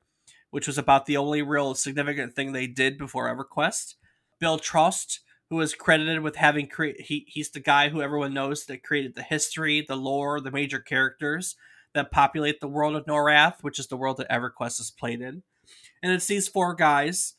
which 0.50 0.66
was 0.66 0.78
about 0.78 1.04
the 1.04 1.18
only 1.18 1.42
real 1.42 1.74
significant 1.74 2.34
thing 2.34 2.52
they 2.52 2.66
did 2.66 2.96
before 2.96 3.28
EverQuest. 3.28 3.94
Bill 4.38 4.58
Trost, 4.58 5.18
who 5.50 5.60
is 5.60 5.74
credited 5.74 6.20
with 6.20 6.36
having 6.36 6.66
created, 6.66 7.02
he, 7.02 7.26
he's 7.28 7.50
the 7.50 7.60
guy 7.60 7.90
who 7.90 8.00
everyone 8.00 8.32
knows 8.32 8.64
that 8.66 8.82
created 8.82 9.14
the 9.14 9.22
history, 9.22 9.84
the 9.86 9.96
lore, 9.96 10.40
the 10.40 10.50
major 10.50 10.80
characters 10.80 11.54
that 11.92 12.10
populate 12.10 12.60
the 12.60 12.68
world 12.68 12.96
of 12.96 13.04
Norath, 13.04 13.62
which 13.62 13.78
is 13.78 13.88
the 13.88 13.98
world 13.98 14.16
that 14.16 14.30
EverQuest 14.30 14.80
is 14.80 14.90
played 14.90 15.20
in. 15.20 15.42
And 16.02 16.10
it's 16.10 16.26
these 16.26 16.48
four 16.48 16.74
guys 16.74 17.34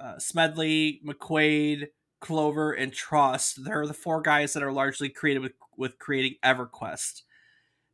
uh, 0.00 0.18
Smedley, 0.18 1.00
McQuaid, 1.04 1.88
Clover, 2.20 2.72
and 2.72 2.92
Trost. 2.92 3.64
They're 3.64 3.86
the 3.86 3.94
four 3.94 4.20
guys 4.20 4.52
that 4.52 4.62
are 4.62 4.72
largely 4.72 5.08
created 5.08 5.40
with, 5.40 5.52
with 5.76 5.98
creating 5.98 6.36
EverQuest. 6.44 7.22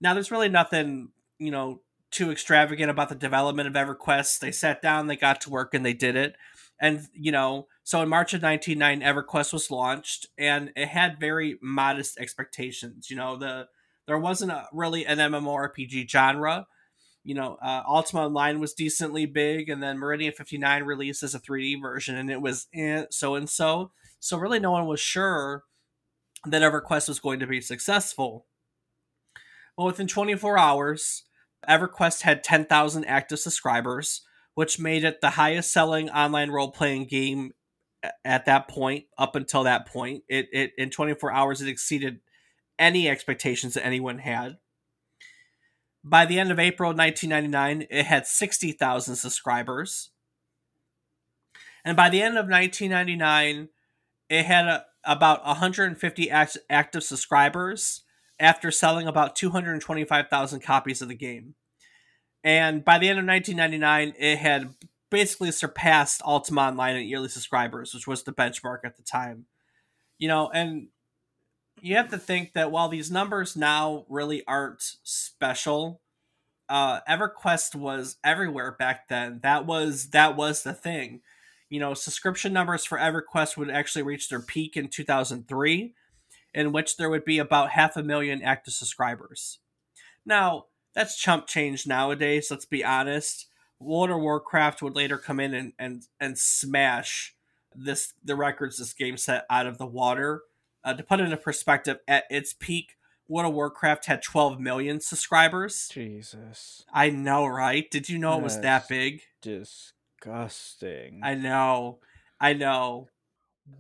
Now, 0.01 0.15
there's 0.15 0.31
really 0.31 0.49
nothing, 0.49 1.11
you 1.39 1.51
know, 1.51 1.81
too 2.11 2.31
extravagant 2.31 2.91
about 2.91 3.09
the 3.09 3.15
development 3.15 3.69
of 3.69 3.75
EverQuest. 3.75 4.39
They 4.39 4.53
sat 4.53 4.83
down, 4.83 5.07
they 5.07 5.17
got 5.17 5.41
to 5.43 5.51
work, 5.51 5.75
and 5.75 5.85
they 5.85 5.95
did 5.95 6.17
it. 6.17 6.37
And, 6.81 7.03
you 7.13 7.33
know, 7.33 7.69
so 7.83 8.03
in 8.03 8.09
March 8.09 8.35
of 8.35 8.43
1999, 8.43 9.25
EverQuest 9.25 9.53
was 9.53 9.71
launched, 9.71 10.27
and 10.39 10.71
it 10.77 10.89
had 10.89 11.21
very 11.21 11.59
modest 11.63 12.19
expectations. 12.19 13.11
You 13.11 13.17
know, 13.17 13.37
the 13.37 13.69
there 14.07 14.19
wasn't 14.19 14.53
a, 14.53 14.67
really 14.73 15.07
an 15.07 15.19
MMORPG 15.19 16.09
genre, 16.09 16.67
you 17.25 17.35
know, 17.35 17.57
uh, 17.63 17.83
Ultima 17.89 18.27
Online 18.27 18.61
was 18.61 18.75
decently 18.75 19.25
big, 19.25 19.71
and 19.71 19.83
then 19.83 19.99
Meridian 19.99 20.33
59 20.33 20.85
released 20.85 21.23
as 21.23 21.35
a 21.35 21.41
3D 21.41 21.81
version, 21.81 22.17
and 22.17 22.31
it 22.31 22.41
was 22.41 22.67
eh, 22.75 23.05
so 23.11 23.35
and 23.35 23.49
so. 23.49 23.91
So 24.25 24.39
really, 24.39 24.59
no 24.59 24.71
one 24.71 24.87
was 24.87 25.01
sure 25.01 25.65
that 26.47 26.63
EverQuest 26.63 27.09
was 27.09 27.21
going 27.21 27.41
to 27.41 27.47
be 27.47 27.61
successful. 27.61 28.47
Well, 29.77 29.87
within 29.87 30.07
24 30.07 30.57
hours, 30.57 31.25
EverQuest 31.69 32.23
had 32.23 32.43
10,000 32.43 33.05
active 33.05 33.39
subscribers, 33.39 34.23
which 34.55 34.79
made 34.79 35.05
it 35.05 35.21
the 35.21 35.29
highest 35.29 35.73
selling 35.73 36.09
online 36.09 36.51
role 36.51 36.71
playing 36.71 37.05
game 37.05 37.53
at 38.25 38.47
that 38.47 38.67
point. 38.67 39.05
Up 39.19 39.37
until 39.37 39.65
that 39.65 39.85
point, 39.85 40.23
it, 40.27 40.49
it 40.55 40.73
in 40.79 40.89
24 40.89 41.31
hours 41.31 41.61
it 41.61 41.69
exceeded 41.69 42.21
any 42.79 43.11
expectations 43.11 43.75
that 43.75 43.85
anyone 43.85 44.21
had. 44.21 44.57
By 46.03 46.25
the 46.25 46.41
end 46.41 46.51
of 46.51 46.59
April 46.59 46.95
1999, 46.95 47.89
it 47.91 48.07
had 48.07 48.27
60,000 48.27 49.17
subscribers. 49.17 50.13
And 51.85 51.95
by 51.95 52.09
the 52.09 52.23
end 52.23 52.39
of 52.39 52.49
1999, 52.49 53.69
it 54.29 54.45
had 54.45 54.67
a, 54.67 54.85
about 55.05 55.45
150 55.45 56.31
act- 56.31 56.59
active 56.71 57.05
subscribers 57.05 58.03
after 58.41 58.71
selling 58.71 59.07
about 59.07 59.37
225,000 59.37 60.61
copies 60.61 61.03
of 61.03 61.09
the 61.09 61.15
game. 61.15 61.55
And 62.43 62.85
by 62.85 62.99
the 62.99 63.09
end 63.09 63.19
of 63.19 63.27
1999, 63.27 64.15
it 64.19 64.39
had 64.39 64.75
basically 65.11 65.53
surpassed 65.53 66.21
Ultima 66.25 66.63
Online 66.63 66.97
in 66.97 67.07
yearly 67.07 67.29
subscribers, 67.29 67.95
which 67.95 68.07
was 68.07 68.23
the 68.23 68.33
benchmark 68.33 68.79
at 68.85 68.97
the 68.97 69.03
time. 69.03 69.47
You 70.19 70.29
know, 70.29 70.51
and 70.53 70.89
you 71.81 71.97
have 71.97 72.09
to 72.11 72.19
think 72.19 72.53
that 72.55 72.71
while 72.71 72.89
these 72.89 73.11
numbers 73.11 73.57
now 73.57 74.05
really 74.09 74.45
aren't 74.47 74.83
special, 75.03 76.01
uh, 76.69 77.01
EverQuest 77.09 77.75
was 77.75 78.17
everywhere 78.25 78.73
back 78.73 79.09
then. 79.09 79.41
That 79.43 79.67
was 79.67 80.11
that 80.11 80.37
was 80.37 80.63
the 80.63 80.73
thing. 80.73 81.21
You 81.71 81.81
know, 81.81 81.95
subscription 81.95 82.53
numbers 82.53 82.85
for 82.85 82.99
EverQuest 82.99 83.57
would 83.57 83.71
actually 83.71 84.03
reach 84.03 84.29
their 84.29 84.41
peak 84.41 84.77
in 84.77 84.89
2003, 84.89 85.95
in 86.53 86.73
which 86.73 86.97
there 86.97 87.11
would 87.11 87.25
be 87.25 87.39
about 87.39 87.71
half 87.71 87.97
a 87.97 88.03
million 88.03 88.43
active 88.43 88.75
subscribers. 88.75 89.59
Now, 90.25 90.67
that's 90.95 91.19
chump 91.19 91.47
change 91.47 91.87
nowadays, 91.87 92.49
let's 92.51 92.65
be 92.67 92.85
honest. 92.85 93.47
World 93.81 94.11
of 94.11 94.21
Warcraft 94.21 94.83
would 94.83 94.95
later 94.95 95.19
come 95.19 95.41
in 95.41 95.53
and, 95.53 95.73
and, 95.79 96.07
and 96.21 96.39
smash 96.39 97.35
this 97.75 98.13
the 98.23 98.37
records 98.37 98.79
this 98.79 98.93
game 98.93 99.17
set 99.17 99.45
out 99.51 99.67
of 99.67 99.79
the 99.79 99.87
water 99.87 100.43
Uh, 100.85 100.93
to 100.95 101.03
put 101.03 101.19
it 101.19 101.25
into 101.25 101.37
perspective, 101.37 101.99
at 102.07 102.25
its 102.31 102.53
peak, 102.53 102.97
World 103.27 103.49
of 103.49 103.55
Warcraft 103.55 104.05
had 104.05 104.23
12 104.23 104.61
million 104.61 105.01
subscribers. 105.01 105.89
Jesus. 105.91 106.85
I 106.93 107.09
know, 107.09 107.47
right? 107.47 107.91
Did 107.91 108.11
you 108.11 108.19
know 108.19 108.37
it 108.39 108.43
was 108.43 108.61
that 108.61 108.87
big? 108.87 109.23
Disgusting. 109.41 109.95
I 111.23 111.35
know. 111.35 111.99
I 112.41 112.53
know. 112.53 113.09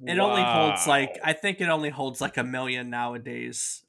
It 0.06 0.18
only 0.18 0.42
holds 0.42 0.86
like 0.86 1.18
I 1.22 1.34
think 1.34 1.60
it 1.60 1.68
only 1.68 1.90
holds 1.90 2.20
like 2.20 2.36
a 2.36 2.44
million 2.44 2.90
nowadays. 2.90 3.82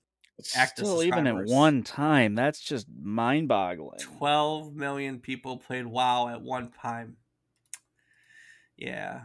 active 0.55 0.85
Still, 0.85 1.03
even 1.03 1.27
at 1.27 1.45
one 1.45 1.83
time, 1.83 2.35
that's 2.35 2.59
just 2.59 2.88
mind-boggling. 3.01 4.00
12 4.00 4.75
million 4.75 5.19
people 5.19 5.57
played 5.57 5.85
WoW 5.85 6.27
at 6.27 6.41
one 6.41 6.71
time. 6.81 7.15
Yeah. 8.75 9.21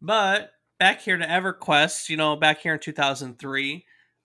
But 0.00 0.52
back 0.78 1.00
here 1.00 1.16
to 1.16 1.26
EverQuest, 1.26 2.08
you 2.08 2.16
know, 2.16 2.36
back 2.36 2.60
here 2.60 2.74
in 2.74 2.80
2003, 2.80 3.84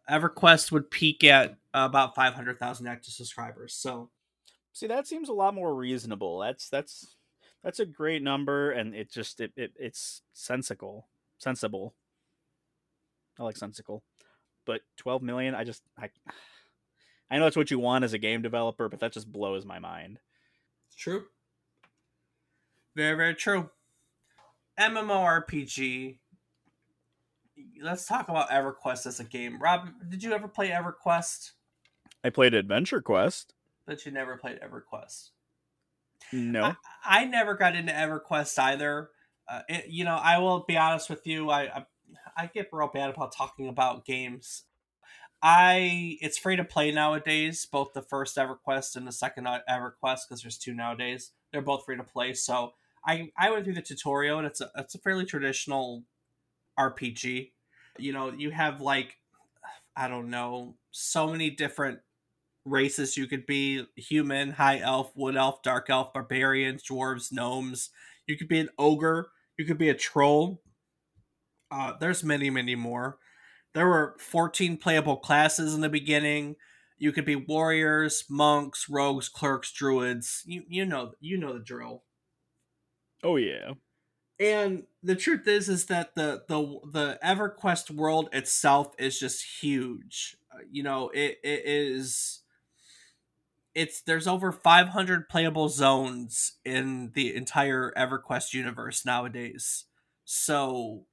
EverQuest 0.10 0.72
would 0.72 0.91
peak 0.91 1.24
at 1.24 1.58
about 1.74 2.13
500,000 2.13 2.88
active 2.88 3.13
subscribers. 3.13 3.74
So, 3.74 4.12
See, 4.75 4.88
that 4.88 5.08
seems 5.08 5.29
a 5.29 5.34
lot 5.34 5.55
more 5.55 5.74
reasonable. 5.74 6.39
That's 6.39 6.67
that's 6.67 7.14
that's 7.65 7.79
a 7.79 7.86
great 7.86 8.22
number, 8.22 8.69
and 8.72 8.93
it 8.93 9.12
just 9.12 9.41
it, 9.41 9.51
it 9.57 9.74
it's 9.75 10.22
sensible, 10.34 11.07
sensible. 11.39 11.95
I 13.39 13.43
like 13.43 13.57
sensible, 13.57 14.03
but 14.65 14.81
twelve 14.95 15.24
million. 15.24 15.55
I 15.55 15.63
just 15.63 15.81
I 16.00 16.12
I 17.31 17.39
know 17.39 17.48
it's 17.48 17.57
what 17.57 17.72
you 17.72 17.79
want 17.79 18.05
as 18.05 18.13
a 18.13 18.19
game 18.19 18.43
developer, 18.43 18.88
but 18.88 19.00
that 19.00 19.12
just 19.12 19.31
blows 19.31 19.65
my 19.65 19.79
mind. 19.79 20.19
it's 20.88 20.95
true. 20.95 21.25
Very, 22.95 23.17
very 23.17 23.34
true. 23.34 23.72
MMORPG. 24.79 26.19
Let's 27.81 28.05
talk 28.05 28.29
about 28.29 28.50
EverQuest 28.50 29.07
as 29.07 29.19
a 29.19 29.24
game. 29.24 29.60
Rob, 29.60 29.89
did 30.07 30.22
you 30.22 30.34
ever 30.34 30.48
play 30.48 30.69
EverQuest? 30.69 31.53
I 32.24 32.29
played 32.29 32.53
Adventure 32.53 33.01
Quest. 33.01 33.53
But 33.86 34.05
you 34.05 34.12
never 34.12 34.38
played 34.38 34.60
EverQuest. 34.62 35.31
No, 36.32 36.75
I, 37.03 37.22
I 37.22 37.25
never 37.25 37.55
got 37.55 37.75
into 37.75 37.91
EverQuest 37.91 38.58
either. 38.60 39.10
Uh, 39.48 39.62
it, 39.70 39.88
you 39.88 40.03
know, 40.03 40.15
I 40.15 40.39
will 40.39 40.65
be 40.67 40.77
honest 40.77 41.10
with 41.10 41.27
you. 41.27 41.50
I, 41.50 41.62
I 41.63 41.86
I 42.38 42.48
get 42.48 42.70
real 42.72 42.89
bad 42.94 43.10
about 43.10 43.36
talking 43.36 43.67
about 43.67 44.05
games. 44.05 44.63
I 45.41 46.17
it's 46.22 46.38
free 46.38 46.55
to 46.55 46.63
play 46.63 46.91
nowadays. 46.91 47.65
Both 47.65 47.94
the 47.94 48.01
first 48.01 48.36
EverQuest 48.38 48.96
and 48.96 49.08
the 49.08 49.12
second 49.12 49.46
EverQuest, 49.46 50.22
because 50.27 50.41
there's 50.41 50.58
two 50.58 50.74
nowadays. 50.74 51.32
They're 51.51 51.62
both 51.62 51.86
free 51.86 51.98
to 51.98 52.03
play. 52.03 52.34
So 52.34 52.74
I 53.05 53.32
I 53.38 53.51
went 53.51 53.65
through 53.65 53.75
the 53.75 53.82
tutorial, 53.82 54.39
and 54.39 54.48
it's 54.48 54.62
a 54.62 54.72
it's 54.75 54.96
a 54.96 55.00
fairly 55.00 55.25
traditional 55.25 56.03
RPG. 56.79 57.51
You 57.98 58.13
know, 58.13 58.32
you 58.32 58.51
have 58.51 58.82
like 58.82 59.17
I 59.96 60.08
don't 60.08 60.29
know 60.29 60.75
so 60.91 61.27
many 61.27 61.50
different 61.50 62.00
races 62.65 63.17
you 63.17 63.27
could 63.27 63.45
be 63.45 63.86
human, 63.95 64.51
high 64.51 64.79
elf, 64.79 65.15
wood 65.15 65.36
elf, 65.36 65.62
dark 65.63 65.89
elf, 65.89 66.13
barbarians, 66.13 66.84
dwarves, 66.84 67.31
gnomes. 67.31 67.91
You 68.27 68.38
could 68.38 68.48
be 68.48 68.60
an 68.60 68.69
ogre. 68.77 69.31
You 69.57 69.65
could 69.65 69.77
be 69.77 69.89
a 69.89 69.95
troll. 69.95 70.63
Uh, 71.72 71.98
there's 71.98 72.24
many, 72.24 72.50
many 72.50 72.75
more. 72.75 73.19
There 73.74 73.88
were 73.88 74.17
14 74.19 74.77
playable 74.77 75.17
classes 75.17 75.75
in 75.75 75.81
the 75.81 75.89
beginning. 75.89 76.57
You 76.98 77.12
could 77.12 77.25
be 77.25 77.36
warriors, 77.38 78.25
monks, 78.29 78.89
rogues, 78.89 79.29
clerks, 79.29 79.72
druids. 79.74 80.43
You 80.48 80.65
you 80.67 80.86
know 80.86 81.13
you 81.22 81.38
know 81.38 81.53
the 81.53 81.60
drill. 81.63 82.05
oh 83.24 83.36
yeah, 83.38 83.74
And 84.38 84.88
the 85.01 85.15
truth 85.15 85.48
is, 85.48 85.69
is 85.69 85.86
that 85.86 86.15
the 86.15 86.43
the 86.50 86.60
the 86.91 87.19
EverQuest 87.24 87.91
world 87.91 88.29
itself 88.34 88.93
is 89.00 89.17
just 89.19 89.62
huge. 89.62 90.36
Uh, 90.51 90.60
You 90.69 90.84
know, 90.84 91.10
it 91.10 91.39
it 91.43 91.62
is. 91.65 92.41
It's 93.75 94.01
there's 94.01 94.27
over 94.27 94.51
500 94.51 95.29
playable 95.29 95.69
zones 95.69 96.54
in 96.65 97.12
the 97.13 97.36
entire 97.36 97.93
EverQuest 97.97 98.54
universe 98.54 99.06
nowadays. 99.06 99.86
So, 100.23 101.06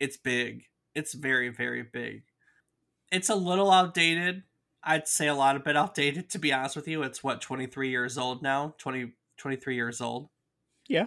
it's 0.00 0.16
big. 0.16 0.64
It's 0.94 1.14
very 1.14 1.48
very 1.50 1.82
big. 1.82 2.24
It's 3.12 3.28
a 3.28 3.34
little 3.36 3.70
outdated. 3.70 4.44
I'd 4.82 5.08
say 5.08 5.28
a 5.28 5.34
lot 5.34 5.56
of 5.56 5.64
bit 5.64 5.76
outdated 5.76 6.30
to 6.30 6.38
be 6.38 6.52
honest 6.52 6.76
with 6.76 6.88
you. 6.88 7.02
It's 7.02 7.24
what 7.24 7.40
23 7.40 7.90
years 7.90 8.18
old 8.18 8.42
now. 8.42 8.74
20 8.78 9.12
23 9.36 9.74
years 9.76 10.00
old 10.00 10.28
Yeah. 10.88 11.06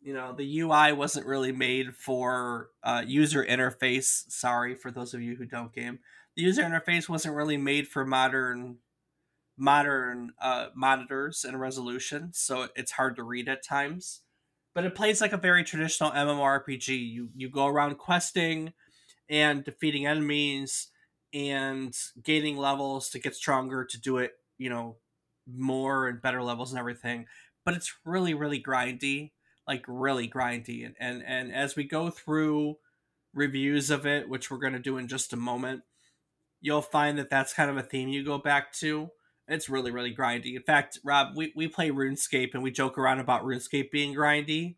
you 0.00 0.12
know 0.14 0.32
the 0.32 0.60
ui 0.60 0.92
wasn't 0.92 1.26
really 1.26 1.52
made 1.52 1.94
for 1.96 2.70
uh, 2.82 3.02
user 3.06 3.44
interface 3.44 4.24
sorry 4.30 4.74
for 4.74 4.90
those 4.90 5.14
of 5.14 5.22
you 5.22 5.36
who 5.36 5.44
don't 5.46 5.72
game 5.72 5.98
the 6.36 6.42
user 6.42 6.62
interface 6.62 7.08
wasn't 7.08 7.34
really 7.34 7.56
made 7.56 7.88
for 7.88 8.04
modern 8.04 8.76
modern 9.56 10.32
uh, 10.40 10.68
monitors 10.74 11.44
and 11.44 11.60
resolution 11.60 12.30
so 12.32 12.68
it's 12.74 12.92
hard 12.92 13.16
to 13.16 13.22
read 13.22 13.48
at 13.48 13.64
times. 13.64 14.20
But 14.74 14.84
it 14.84 14.96
plays 14.96 15.20
like 15.20 15.32
a 15.32 15.36
very 15.38 15.62
traditional 15.62 16.10
mmorpg 16.10 16.88
you 16.88 17.30
you 17.34 17.48
go 17.48 17.66
around 17.66 17.98
questing 17.98 18.72
and 19.28 19.64
defeating 19.64 20.06
enemies 20.06 20.88
and 21.32 21.96
gaining 22.22 22.56
levels 22.56 23.10
to 23.10 23.18
get 23.18 23.34
stronger 23.34 23.84
to 23.84 24.00
do 24.00 24.18
it 24.18 24.32
you 24.58 24.68
know 24.68 24.96
more 25.46 26.08
and 26.08 26.22
better 26.22 26.42
levels 26.42 26.72
and 26.72 26.78
everything. 26.78 27.26
But 27.64 27.74
it's 27.74 27.94
really 28.04 28.34
really 28.34 28.60
grindy 28.60 29.30
like 29.68 29.84
really 29.86 30.28
grindy. 30.28 30.84
And 30.84 30.96
and, 30.98 31.22
and 31.24 31.54
as 31.54 31.76
we 31.76 31.84
go 31.84 32.10
through 32.10 32.76
reviews 33.32 33.90
of 33.90 34.06
it 34.06 34.28
which 34.28 34.50
we're 34.50 34.58
going 34.58 34.72
to 34.72 34.78
do 34.78 34.98
in 34.98 35.08
just 35.08 35.32
a 35.32 35.36
moment 35.36 35.82
you'll 36.60 36.82
find 36.82 37.18
that 37.18 37.28
that's 37.30 37.52
kind 37.52 37.70
of 37.70 37.76
a 37.76 37.82
theme 37.82 38.08
you 38.08 38.24
go 38.24 38.38
back 38.38 38.72
to 38.72 39.10
it's 39.48 39.68
really 39.68 39.90
really 39.90 40.14
grindy 40.14 40.56
in 40.56 40.62
fact 40.62 40.98
rob 41.04 41.36
we, 41.36 41.52
we 41.54 41.68
play 41.68 41.90
runescape 41.90 42.54
and 42.54 42.62
we 42.62 42.70
joke 42.70 42.96
around 42.98 43.20
about 43.20 43.44
runescape 43.44 43.90
being 43.90 44.14
grindy 44.14 44.76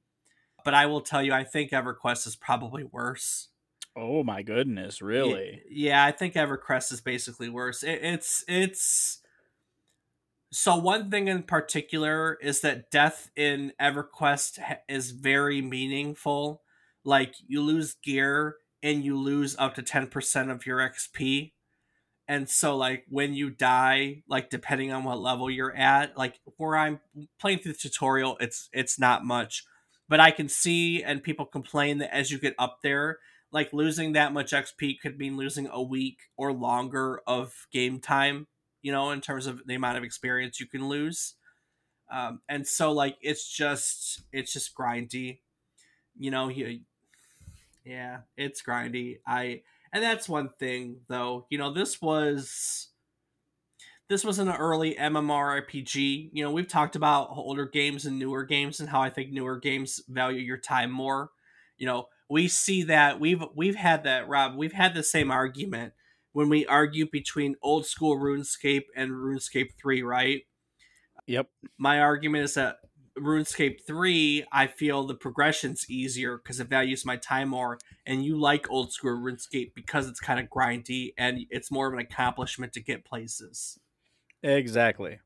but 0.65 0.75
i 0.75 0.87
will 0.87 1.01
tell 1.01 1.23
you 1.23 1.33
i 1.33 1.45
think 1.45 1.71
everquest 1.71 2.27
is 2.27 2.37
probably 2.37 2.85
worse 2.85 3.49
oh 3.97 4.23
my 4.23 4.43
goodness, 4.43 5.01
really? 5.01 5.63
yeah, 5.71 6.05
I 6.05 6.13
think 6.13 6.35
EverQuest 6.35 6.93
is 6.93 7.01
basically 7.01 7.49
worse. 7.49 7.83
It, 7.83 8.01
it's 8.03 8.45
it's 8.47 9.23
so 10.53 10.77
one 10.77 11.11
thing 11.11 11.29
in 11.29 11.43
particular 11.43 12.39
is 12.41 12.61
that 12.61 12.91
death 12.91 13.31
in 13.35 13.73
EverQuest 13.81 14.59
is 14.89 15.11
very 15.11 15.61
meaningful. 15.63 16.63
Like 17.05 17.35
you 17.47 17.63
lose 17.63 17.95
gear 17.95 18.57
and 18.83 19.03
you 19.03 19.19
lose 19.19 19.57
up 19.59 19.75
to 19.75 19.83
10% 19.83 20.51
of 20.51 20.67
your 20.67 20.79
XP. 20.79 21.53
And 22.29 22.49
so 22.49 22.77
like 22.77 23.05
when 23.09 23.35
you 23.35 23.51
die, 23.51 24.23
like 24.29 24.51
depending 24.51 24.93
on 24.93 25.05
what 25.05 25.21
level 25.21 25.51
you're 25.51 25.75
at, 25.75 26.17
like 26.17 26.41
where 26.57 26.77
I'm 26.77 27.01
playing 27.39 27.61
through 27.61 27.73
the 27.73 27.79
tutorial, 27.79 28.37
it's 28.41 28.69
it's 28.73 28.99
not 28.99 29.25
much. 29.25 29.65
But 30.09 30.21
I 30.21 30.31
can 30.31 30.49
see 30.49 31.03
and 31.03 31.23
people 31.23 31.47
complain 31.47 31.99
that 31.99 32.15
as 32.15 32.31
you 32.31 32.39
get 32.39 32.55
up 32.59 32.79
there, 32.83 33.19
like 33.53 33.73
losing 33.73 34.13
that 34.13 34.33
much 34.33 34.53
XP 34.53 35.01
could 35.01 35.19
mean 35.19 35.37
losing 35.37 35.69
a 35.69 35.83
week 35.83 36.19
or 36.37 36.53
longer 36.53 37.21
of 37.27 37.67
game 37.73 38.01
time, 38.01 38.49
you 38.83 38.91
know, 38.91 39.11
in 39.11 39.21
terms 39.21 39.47
of 39.47 39.63
the 39.67 39.75
amount 39.75 39.99
of 39.99 40.05
experience 40.05 40.59
you 40.59 40.67
can 40.67 40.89
lose. 40.89 41.35
Um, 42.11 42.41
and 42.49 42.67
so 42.67 42.93
like 42.93 43.17
it's 43.21 43.49
just 43.49 44.23
it's 44.33 44.53
just 44.53 44.75
grindy, 44.75 45.39
you 46.19 46.31
know. 46.31 46.49
You, 46.49 46.81
yeah, 47.85 48.19
it's 48.37 48.63
grindy. 48.63 49.19
I 49.27 49.63
and 49.97 50.05
that's 50.05 50.29
one 50.29 50.51
thing 50.59 50.99
though. 51.09 51.47
You 51.49 51.57
know, 51.57 51.73
this 51.73 52.03
was 52.03 52.89
this 54.11 54.25
was 54.25 54.39
an 54.39 54.51
early 54.51 54.95
MMORPG. 54.95 56.31
You 56.35 56.45
know, 56.45 56.51
we've 56.51 56.69
talked 56.69 56.97
about 56.97 57.31
older 57.31 57.65
games 57.65 58.05
and 58.05 58.19
newer 58.19 58.45
games 58.45 58.79
and 58.79 58.91
how 58.91 59.01
I 59.01 59.09
think 59.09 59.33
newer 59.33 59.59
games 59.59 60.03
value 60.07 60.41
your 60.41 60.59
time 60.59 60.91
more. 60.91 61.31
You 61.79 61.87
know, 61.87 62.09
we 62.29 62.47
see 62.47 62.83
that 62.83 63.19
we've 63.21 63.43
we've 63.55 63.75
had 63.75 64.05
that 64.05 64.29
Rob. 64.29 64.55
We've 64.55 64.75
had 64.75 64.95
the 64.95 65.03
same 65.03 65.31
argument 65.31 65.95
when 66.35 66.51
we 66.51 66.67
argue 66.67 67.09
between 67.11 67.57
old 67.63 67.87
school 67.87 68.19
RuneScape 68.19 68.85
and 68.95 69.13
RuneScape 69.13 69.71
3, 69.81 70.03
right? 70.03 70.43
Yep. 71.27 71.49
My 71.79 72.01
argument 72.01 72.45
is 72.45 72.53
that 72.55 72.77
RuneScape 73.19 73.83
3, 73.87 74.45
I 74.53 74.67
feel 74.67 75.05
the 75.05 75.15
progression's 75.15 75.89
easier 75.89 76.37
because 76.37 76.61
it 76.61 76.69
values 76.69 77.05
my 77.05 77.17
time 77.17 77.49
more, 77.49 77.79
and 78.05 78.25
you 78.25 78.39
like 78.39 78.71
old 78.71 78.93
school 78.93 79.17
RuneScape 79.17 79.73
because 79.75 80.09
it's 80.09 80.21
kind 80.21 80.39
of 80.39 80.47
grindy 80.47 81.15
and 81.17 81.41
it's 81.51 81.71
more 81.71 81.87
of 81.87 81.95
an 81.95 82.01
accomplishment 82.01 82.73
to 82.75 82.81
get 82.81 83.05
places. 83.05 83.79
Exactly. 84.43 85.19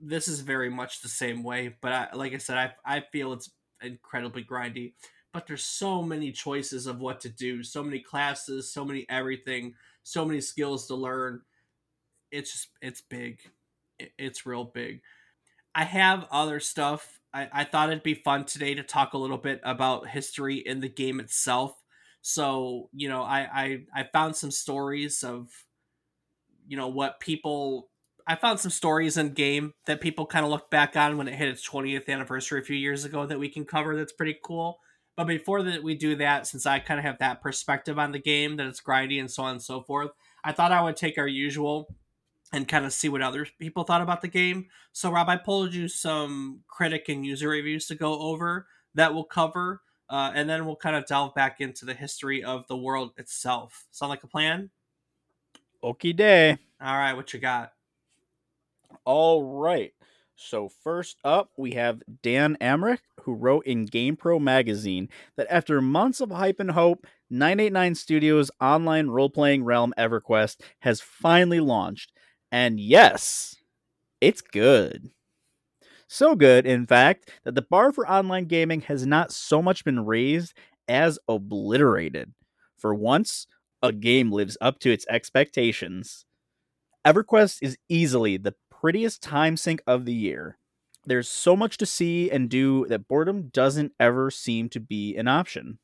This 0.00 0.28
is 0.28 0.40
very 0.40 0.70
much 0.70 1.00
the 1.00 1.08
same 1.08 1.42
way, 1.42 1.76
but 1.80 1.92
I, 1.92 2.08
like 2.14 2.34
I 2.34 2.38
said, 2.38 2.56
I, 2.56 2.98
I 2.98 3.00
feel 3.12 3.32
it's 3.32 3.50
incredibly 3.82 4.44
grindy. 4.44 4.92
But 5.32 5.46
there's 5.46 5.64
so 5.64 6.02
many 6.02 6.32
choices 6.32 6.86
of 6.86 7.00
what 7.00 7.20
to 7.20 7.28
do, 7.28 7.62
so 7.62 7.82
many 7.82 8.00
classes, 8.00 8.72
so 8.72 8.84
many 8.84 9.04
everything, 9.10 9.74
so 10.02 10.24
many 10.24 10.40
skills 10.40 10.86
to 10.86 10.94
learn. 10.94 11.42
It's 12.30 12.52
just, 12.52 12.68
it's 12.80 13.02
big. 13.02 13.40
It, 13.98 14.12
it's 14.18 14.46
real 14.46 14.64
big. 14.64 15.02
I 15.78 15.84
have 15.84 16.26
other 16.32 16.58
stuff. 16.58 17.20
I, 17.32 17.48
I 17.52 17.64
thought 17.64 17.90
it'd 17.90 18.02
be 18.02 18.14
fun 18.14 18.46
today 18.46 18.74
to 18.74 18.82
talk 18.82 19.12
a 19.12 19.18
little 19.18 19.38
bit 19.38 19.60
about 19.62 20.08
history 20.08 20.56
in 20.56 20.80
the 20.80 20.88
game 20.88 21.20
itself. 21.20 21.72
So 22.20 22.90
you 22.92 23.08
know, 23.08 23.22
I 23.22 23.38
I, 23.52 23.78
I 23.94 24.04
found 24.12 24.34
some 24.34 24.50
stories 24.50 25.22
of 25.22 25.48
you 26.66 26.76
know 26.76 26.88
what 26.88 27.20
people. 27.20 27.90
I 28.26 28.34
found 28.34 28.58
some 28.58 28.72
stories 28.72 29.16
in 29.16 29.34
game 29.34 29.72
that 29.86 30.00
people 30.00 30.26
kind 30.26 30.44
of 30.44 30.50
look 30.50 30.68
back 30.68 30.96
on 30.96 31.16
when 31.16 31.28
it 31.28 31.34
hit 31.36 31.48
its 31.48 31.66
20th 31.66 32.08
anniversary 32.08 32.60
a 32.60 32.64
few 32.64 32.76
years 32.76 33.04
ago 33.04 33.24
that 33.24 33.38
we 33.38 33.48
can 33.48 33.64
cover. 33.64 33.94
That's 33.96 34.12
pretty 34.12 34.36
cool. 34.44 34.80
But 35.16 35.28
before 35.28 35.62
that 35.62 35.84
we 35.84 35.94
do 35.94 36.16
that, 36.16 36.48
since 36.48 36.66
I 36.66 36.80
kind 36.80 36.98
of 36.98 37.04
have 37.04 37.20
that 37.20 37.40
perspective 37.40 38.00
on 38.00 38.10
the 38.10 38.18
game 38.18 38.56
that 38.56 38.66
it's 38.66 38.82
grindy 38.82 39.20
and 39.20 39.30
so 39.30 39.44
on 39.44 39.52
and 39.52 39.62
so 39.62 39.80
forth, 39.80 40.10
I 40.42 40.52
thought 40.52 40.72
I 40.72 40.82
would 40.82 40.96
take 40.96 41.18
our 41.18 41.28
usual 41.28 41.94
and 42.52 42.66
kind 42.66 42.84
of 42.84 42.92
see 42.92 43.08
what 43.08 43.22
other 43.22 43.46
people 43.58 43.84
thought 43.84 44.00
about 44.00 44.22
the 44.22 44.28
game. 44.28 44.66
So, 44.92 45.10
Rob, 45.10 45.28
I 45.28 45.36
pulled 45.36 45.74
you 45.74 45.88
some 45.88 46.60
critic 46.66 47.08
and 47.08 47.24
user 47.24 47.48
reviews 47.48 47.86
to 47.86 47.94
go 47.94 48.18
over 48.20 48.66
that 48.94 49.14
we'll 49.14 49.24
cover, 49.24 49.82
uh, 50.08 50.32
and 50.34 50.48
then 50.48 50.64
we'll 50.64 50.76
kind 50.76 50.96
of 50.96 51.06
delve 51.06 51.34
back 51.34 51.60
into 51.60 51.84
the 51.84 51.94
history 51.94 52.42
of 52.42 52.66
the 52.68 52.76
world 52.76 53.12
itself. 53.16 53.86
Sound 53.90 54.10
like 54.10 54.24
a 54.24 54.28
plan? 54.28 54.70
Okie 55.82 56.16
day. 56.16 56.58
All 56.80 56.96
right, 56.96 57.14
what 57.14 57.32
you 57.32 57.40
got? 57.40 57.72
All 59.04 59.42
right. 59.44 59.92
So 60.40 60.68
first 60.68 61.16
up, 61.24 61.50
we 61.56 61.72
have 61.72 62.00
Dan 62.22 62.56
Amrich, 62.60 63.00
who 63.22 63.34
wrote 63.34 63.66
in 63.66 63.88
GamePro 63.88 64.40
magazine 64.40 65.08
that 65.36 65.48
after 65.50 65.82
months 65.82 66.20
of 66.20 66.30
hype 66.30 66.60
and 66.60 66.70
hope, 66.70 67.06
989 67.28 67.96
Studios' 67.96 68.50
online 68.60 69.08
role-playing 69.08 69.64
realm 69.64 69.92
EverQuest 69.98 70.60
has 70.80 71.00
finally 71.00 71.58
launched. 71.58 72.12
And 72.50 72.80
yes, 72.80 73.56
it's 74.20 74.40
good. 74.40 75.10
So 76.08 76.34
good, 76.34 76.66
in 76.66 76.86
fact, 76.86 77.30
that 77.44 77.54
the 77.54 77.62
bar 77.62 77.92
for 77.92 78.08
online 78.08 78.46
gaming 78.46 78.80
has 78.82 79.06
not 79.06 79.32
so 79.32 79.60
much 79.60 79.84
been 79.84 80.04
raised 80.04 80.54
as 80.88 81.18
obliterated. 81.28 82.32
For 82.76 82.94
once, 82.94 83.46
a 83.82 83.92
game 83.92 84.32
lives 84.32 84.56
up 84.60 84.78
to 84.80 84.90
its 84.90 85.06
expectations. 85.08 86.24
EverQuest 87.06 87.58
is 87.62 87.78
easily 87.88 88.36
the 88.36 88.54
prettiest 88.70 89.22
time 89.22 89.56
sink 89.56 89.82
of 89.86 90.04
the 90.04 90.14
year. 90.14 90.58
There's 91.04 91.28
so 91.28 91.56
much 91.56 91.78
to 91.78 91.86
see 91.86 92.30
and 92.30 92.50
do 92.50 92.86
that 92.86 93.08
boredom 93.08 93.48
doesn't 93.48 93.92
ever 94.00 94.30
seem 94.30 94.68
to 94.70 94.80
be 94.80 95.16
an 95.16 95.28
option. 95.28 95.78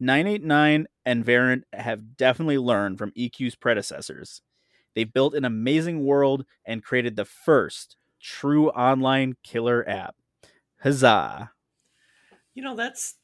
989 0.00 0.86
and 1.04 1.24
Verant 1.24 1.64
have 1.72 2.16
definitely 2.16 2.58
learned 2.58 2.98
from 2.98 3.12
EQ's 3.12 3.54
predecessors. 3.54 4.42
They've 4.94 5.12
built 5.12 5.34
an 5.34 5.44
amazing 5.44 6.04
world 6.04 6.46
and 6.64 6.84
created 6.84 7.16
the 7.16 7.24
first 7.24 7.96
true 8.20 8.70
online 8.70 9.36
killer 9.42 9.88
app. 9.88 10.16
Huzzah! 10.82 11.52
You 12.54 12.62
know, 12.62 12.76
that's 12.76 13.16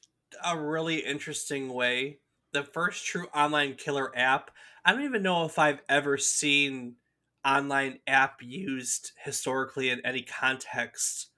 a 0.45 0.59
really 0.59 0.99
interesting 1.05 1.69
way. 1.73 2.21
The 2.53 2.63
first 2.65 3.05
true 3.05 3.27
online 3.29 3.75
killer 3.75 4.17
app. 4.17 4.51
I 4.85 4.93
don't 4.93 5.05
even 5.05 5.23
know 5.23 5.45
if 5.45 5.59
I've 5.59 5.83
ever 5.89 6.17
seen 6.17 6.97
online 7.45 8.01
app 8.07 8.43
used 8.43 9.13
historically 9.23 9.91
in 9.91 10.05
any 10.05 10.23
context 10.23 11.31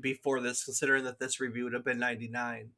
before 0.00 0.40
this, 0.40 0.64
considering 0.64 1.04
that 1.04 1.18
this 1.18 1.40
review 1.40 1.64
would 1.64 1.72
have 1.74 1.84
been 1.84 1.98
99. 1.98 2.72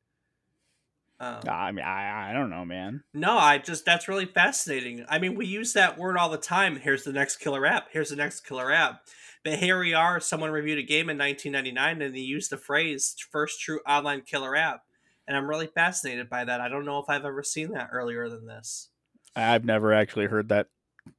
Um, 1.22 1.40
I 1.48 1.70
mean, 1.70 1.84
I, 1.84 2.30
I 2.30 2.32
don't 2.32 2.50
know, 2.50 2.64
man. 2.64 3.04
No, 3.14 3.38
I 3.38 3.58
just 3.58 3.84
that's 3.84 4.08
really 4.08 4.26
fascinating. 4.26 5.04
I 5.08 5.20
mean, 5.20 5.36
we 5.36 5.46
use 5.46 5.72
that 5.74 5.96
word 5.96 6.16
all 6.16 6.28
the 6.28 6.36
time. 6.36 6.74
Here's 6.74 7.04
the 7.04 7.12
next 7.12 7.36
killer 7.36 7.64
app. 7.64 7.86
Here's 7.92 8.10
the 8.10 8.16
next 8.16 8.40
killer 8.40 8.72
app. 8.72 9.02
But 9.44 9.60
here 9.60 9.78
we 9.78 9.94
are. 9.94 10.18
Someone 10.18 10.50
reviewed 10.50 10.80
a 10.80 10.82
game 10.82 11.08
in 11.08 11.18
1999, 11.18 12.02
and 12.02 12.12
they 12.12 12.18
used 12.18 12.50
the 12.50 12.58
phrase 12.58 13.14
"first 13.30 13.60
true 13.60 13.78
online 13.86 14.22
killer 14.22 14.56
app," 14.56 14.82
and 15.28 15.36
I'm 15.36 15.48
really 15.48 15.68
fascinated 15.68 16.28
by 16.28 16.44
that. 16.44 16.60
I 16.60 16.68
don't 16.68 16.84
know 16.84 16.98
if 16.98 17.08
I've 17.08 17.24
ever 17.24 17.44
seen 17.44 17.70
that 17.70 17.90
earlier 17.92 18.28
than 18.28 18.48
this. 18.48 18.88
I've 19.36 19.64
never 19.64 19.92
actually 19.92 20.26
heard 20.26 20.48
that 20.48 20.70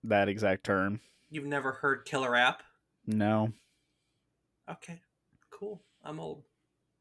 that 0.03 0.27
exact 0.27 0.65
term. 0.65 0.99
You've 1.29 1.45
never 1.45 1.71
heard 1.71 2.03
killer 2.03 2.35
app? 2.35 2.61
No. 3.07 3.53
Okay, 4.69 4.99
cool. 5.49 5.81
I'm 6.03 6.19
old. 6.19 6.43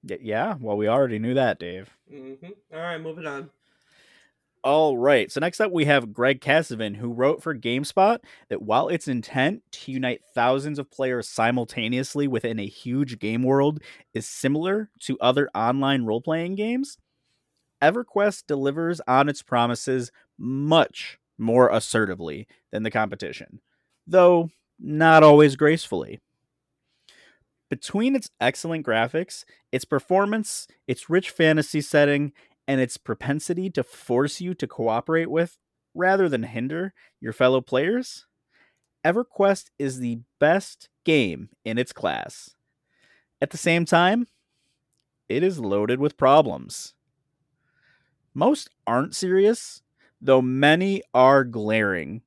Yeah, 0.04 0.56
well, 0.60 0.76
we 0.76 0.88
already 0.88 1.18
knew 1.18 1.34
that, 1.34 1.58
Dave. 1.58 1.90
Mm-hmm. 2.12 2.46
All 2.74 2.80
right, 2.80 3.00
moving 3.00 3.26
on. 3.26 3.50
All 4.64 4.96
right. 4.96 5.30
So 5.30 5.40
next 5.40 5.60
up, 5.60 5.72
we 5.72 5.86
have 5.86 6.12
Greg 6.12 6.40
Kasavin, 6.40 6.96
who 6.96 7.12
wrote 7.12 7.42
for 7.42 7.52
GameSpot 7.52 8.20
that 8.48 8.62
while 8.62 8.88
its 8.88 9.08
intent 9.08 9.62
to 9.72 9.90
unite 9.92 10.20
thousands 10.34 10.78
of 10.78 10.88
players 10.90 11.28
simultaneously 11.28 12.28
within 12.28 12.60
a 12.60 12.66
huge 12.66 13.18
game 13.18 13.42
world 13.42 13.82
is 14.14 14.24
similar 14.24 14.88
to 15.00 15.18
other 15.20 15.48
online 15.52 16.04
role 16.04 16.20
playing 16.20 16.54
games, 16.54 16.96
EverQuest 17.82 18.44
delivers 18.46 19.00
on 19.08 19.28
its 19.28 19.42
promises 19.42 20.12
much 20.38 21.18
more 21.38 21.68
assertively 21.68 22.46
than 22.70 22.84
the 22.84 22.90
competition, 22.90 23.60
though 24.06 24.48
not 24.78 25.24
always 25.24 25.56
gracefully. 25.56 26.20
Between 27.72 28.14
its 28.14 28.28
excellent 28.38 28.84
graphics, 28.84 29.46
its 29.72 29.86
performance, 29.86 30.68
its 30.86 31.08
rich 31.08 31.30
fantasy 31.30 31.80
setting, 31.80 32.34
and 32.68 32.82
its 32.82 32.98
propensity 32.98 33.70
to 33.70 33.82
force 33.82 34.42
you 34.42 34.52
to 34.52 34.66
cooperate 34.66 35.30
with, 35.30 35.56
rather 35.94 36.28
than 36.28 36.42
hinder, 36.42 36.92
your 37.18 37.32
fellow 37.32 37.62
players, 37.62 38.26
EverQuest 39.06 39.70
is 39.78 40.00
the 40.00 40.18
best 40.38 40.90
game 41.06 41.48
in 41.64 41.78
its 41.78 41.94
class. 41.94 42.50
At 43.40 43.48
the 43.48 43.56
same 43.56 43.86
time, 43.86 44.26
it 45.30 45.42
is 45.42 45.58
loaded 45.58 45.98
with 45.98 46.18
problems. 46.18 46.92
Most 48.34 48.68
aren't 48.86 49.16
serious, 49.16 49.80
though 50.20 50.42
many 50.42 51.02
are 51.14 51.42
glaring. 51.42 52.20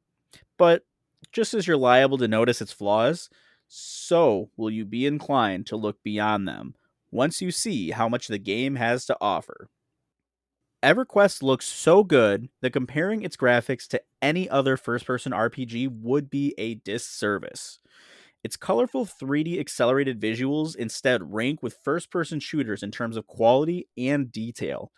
But 0.57 0.87
just 1.31 1.53
as 1.53 1.67
you're 1.67 1.77
liable 1.77 2.17
to 2.17 2.27
notice 2.27 2.61
its 2.61 2.71
flaws, 2.71 3.29
so 3.77 4.49
will 4.57 4.71
you 4.71 4.85
be 4.85 5.05
inclined 5.05 5.67
to 5.67 5.75
look 5.75 6.01
beyond 6.03 6.47
them 6.47 6.75
once 7.11 7.41
you 7.41 7.51
see 7.51 7.91
how 7.91 8.09
much 8.09 8.27
the 8.27 8.39
game 8.39 8.75
has 8.75 9.05
to 9.05 9.17
offer. 9.21 9.69
EverQuest 10.83 11.41
looks 11.41 11.65
so 11.65 12.03
good 12.03 12.49
that 12.61 12.73
comparing 12.73 13.23
its 13.23 13.35
graphics 13.35 13.87
to 13.87 14.01
any 14.21 14.47
other 14.49 14.77
first 14.77 15.05
person 15.05 15.33
RPG 15.33 15.87
would 15.89 16.29
be 16.29 16.53
a 16.57 16.75
disservice. 16.75 17.79
Its 18.43 18.57
colorful 18.57 19.05
3D 19.05 19.59
accelerated 19.59 20.19
visuals 20.21 20.75
instead 20.75 21.33
rank 21.33 21.63
with 21.63 21.79
first 21.83 22.11
person 22.11 22.39
shooters 22.39 22.83
in 22.83 22.91
terms 22.91 23.17
of 23.17 23.27
quality 23.27 23.87
and 23.97 24.31
detail. 24.31 24.91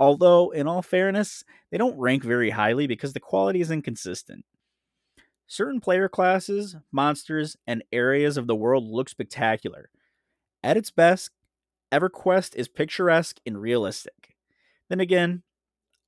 Although, 0.00 0.50
in 0.50 0.66
all 0.66 0.82
fairness, 0.82 1.44
they 1.70 1.78
don't 1.78 1.98
rank 1.98 2.24
very 2.24 2.50
highly 2.50 2.86
because 2.86 3.12
the 3.12 3.20
quality 3.20 3.60
is 3.60 3.70
inconsistent. 3.70 4.44
Certain 5.46 5.80
player 5.80 6.08
classes, 6.08 6.76
monsters, 6.90 7.56
and 7.66 7.84
areas 7.92 8.36
of 8.36 8.46
the 8.46 8.54
world 8.54 8.88
look 8.88 9.08
spectacular. 9.08 9.90
At 10.62 10.76
its 10.76 10.90
best, 10.90 11.30
EverQuest 11.92 12.54
is 12.56 12.68
picturesque 12.68 13.38
and 13.44 13.60
realistic. 13.60 14.36
Then 14.88 15.00
again, 15.00 15.42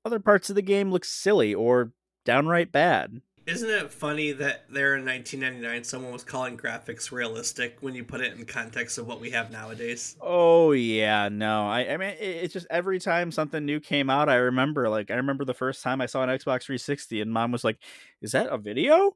other 0.04 0.18
parts 0.18 0.48
of 0.48 0.56
the 0.56 0.62
game 0.62 0.90
look 0.90 1.04
silly 1.04 1.54
or 1.54 1.92
downright 2.24 2.72
bad. 2.72 3.20
Isn't 3.46 3.70
it 3.70 3.92
funny 3.92 4.32
that 4.32 4.64
there 4.68 4.96
in 4.96 5.04
1999 5.04 5.84
someone 5.84 6.12
was 6.12 6.24
calling 6.24 6.58
graphics 6.58 7.12
realistic 7.12 7.78
when 7.80 7.94
you 7.94 8.02
put 8.04 8.20
it 8.20 8.32
in 8.36 8.44
context 8.44 8.98
of 8.98 9.06
what 9.06 9.20
we 9.20 9.30
have 9.30 9.52
nowadays? 9.52 10.16
Oh 10.20 10.72
yeah, 10.72 11.28
no. 11.28 11.66
I 11.68 11.92
I 11.92 11.96
mean 11.98 12.14
it's 12.18 12.52
just 12.54 12.66
every 12.70 12.98
time 12.98 13.30
something 13.30 13.64
new 13.64 13.80
came 13.80 14.08
out, 14.08 14.28
I 14.28 14.36
remember 14.36 14.88
like 14.88 15.10
I 15.10 15.14
remember 15.16 15.44
the 15.44 15.52
first 15.54 15.82
time 15.82 16.00
I 16.00 16.06
saw 16.06 16.22
an 16.22 16.30
Xbox 16.30 16.64
360 16.64 17.20
and 17.20 17.32
mom 17.32 17.52
was 17.52 17.64
like, 17.64 17.78
"Is 18.22 18.32
that 18.32 18.46
a 18.52 18.56
video?" 18.58 19.14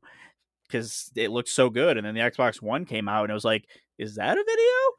Cuz 0.70 1.10
it 1.16 1.30
looked 1.30 1.48
so 1.50 1.70
good 1.70 1.96
and 1.98 2.06
then 2.06 2.14
the 2.14 2.20
Xbox 2.22 2.62
1 2.62 2.86
came 2.86 3.08
out 3.08 3.24
and 3.24 3.30
it 3.32 3.34
was 3.34 3.44
like, 3.44 3.68
"Is 3.98 4.16
that 4.16 4.38
a 4.38 4.44
video?" 4.44 4.96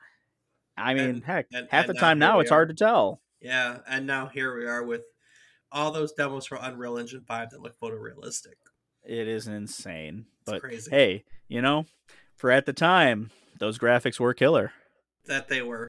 I 0.78 0.96
mean, 0.96 1.16
and, 1.16 1.24
heck, 1.24 1.48
and, 1.54 1.68
half 1.68 1.88
and 1.88 1.88
the 1.88 1.94
time 1.96 2.20
now 2.20 2.40
it's 2.40 2.50
are. 2.50 2.52
hard 2.52 2.70
to 2.70 2.76
tell. 2.76 3.22
Yeah, 3.42 3.82
and 3.88 4.08
now 4.08 4.28
here 4.28 4.58
we 4.58 4.68
are 4.68 4.84
with 4.86 5.04
all 5.72 5.92
those 5.92 6.14
demos 6.14 6.48
for 6.48 6.58
Unreal 6.62 6.98
Engine 7.00 7.24
5 7.28 7.52
that 7.52 7.62
look 7.62 7.80
photorealistic. 7.80 8.56
It 9.04 9.28
is 9.28 9.48
insane. 9.48 10.26
It's 10.42 10.52
but 10.52 10.62
crazy. 10.62 10.92
hey, 10.92 11.24
you 11.48 11.62
know, 11.62 11.86
for 12.36 12.52
at 12.52 12.66
the 12.66 12.74
time, 12.74 13.32
those 13.60 13.78
graphics 13.78 14.20
were 14.20 14.34
killer. 14.34 14.72
That 15.26 15.48
they 15.48 15.62
were. 15.62 15.88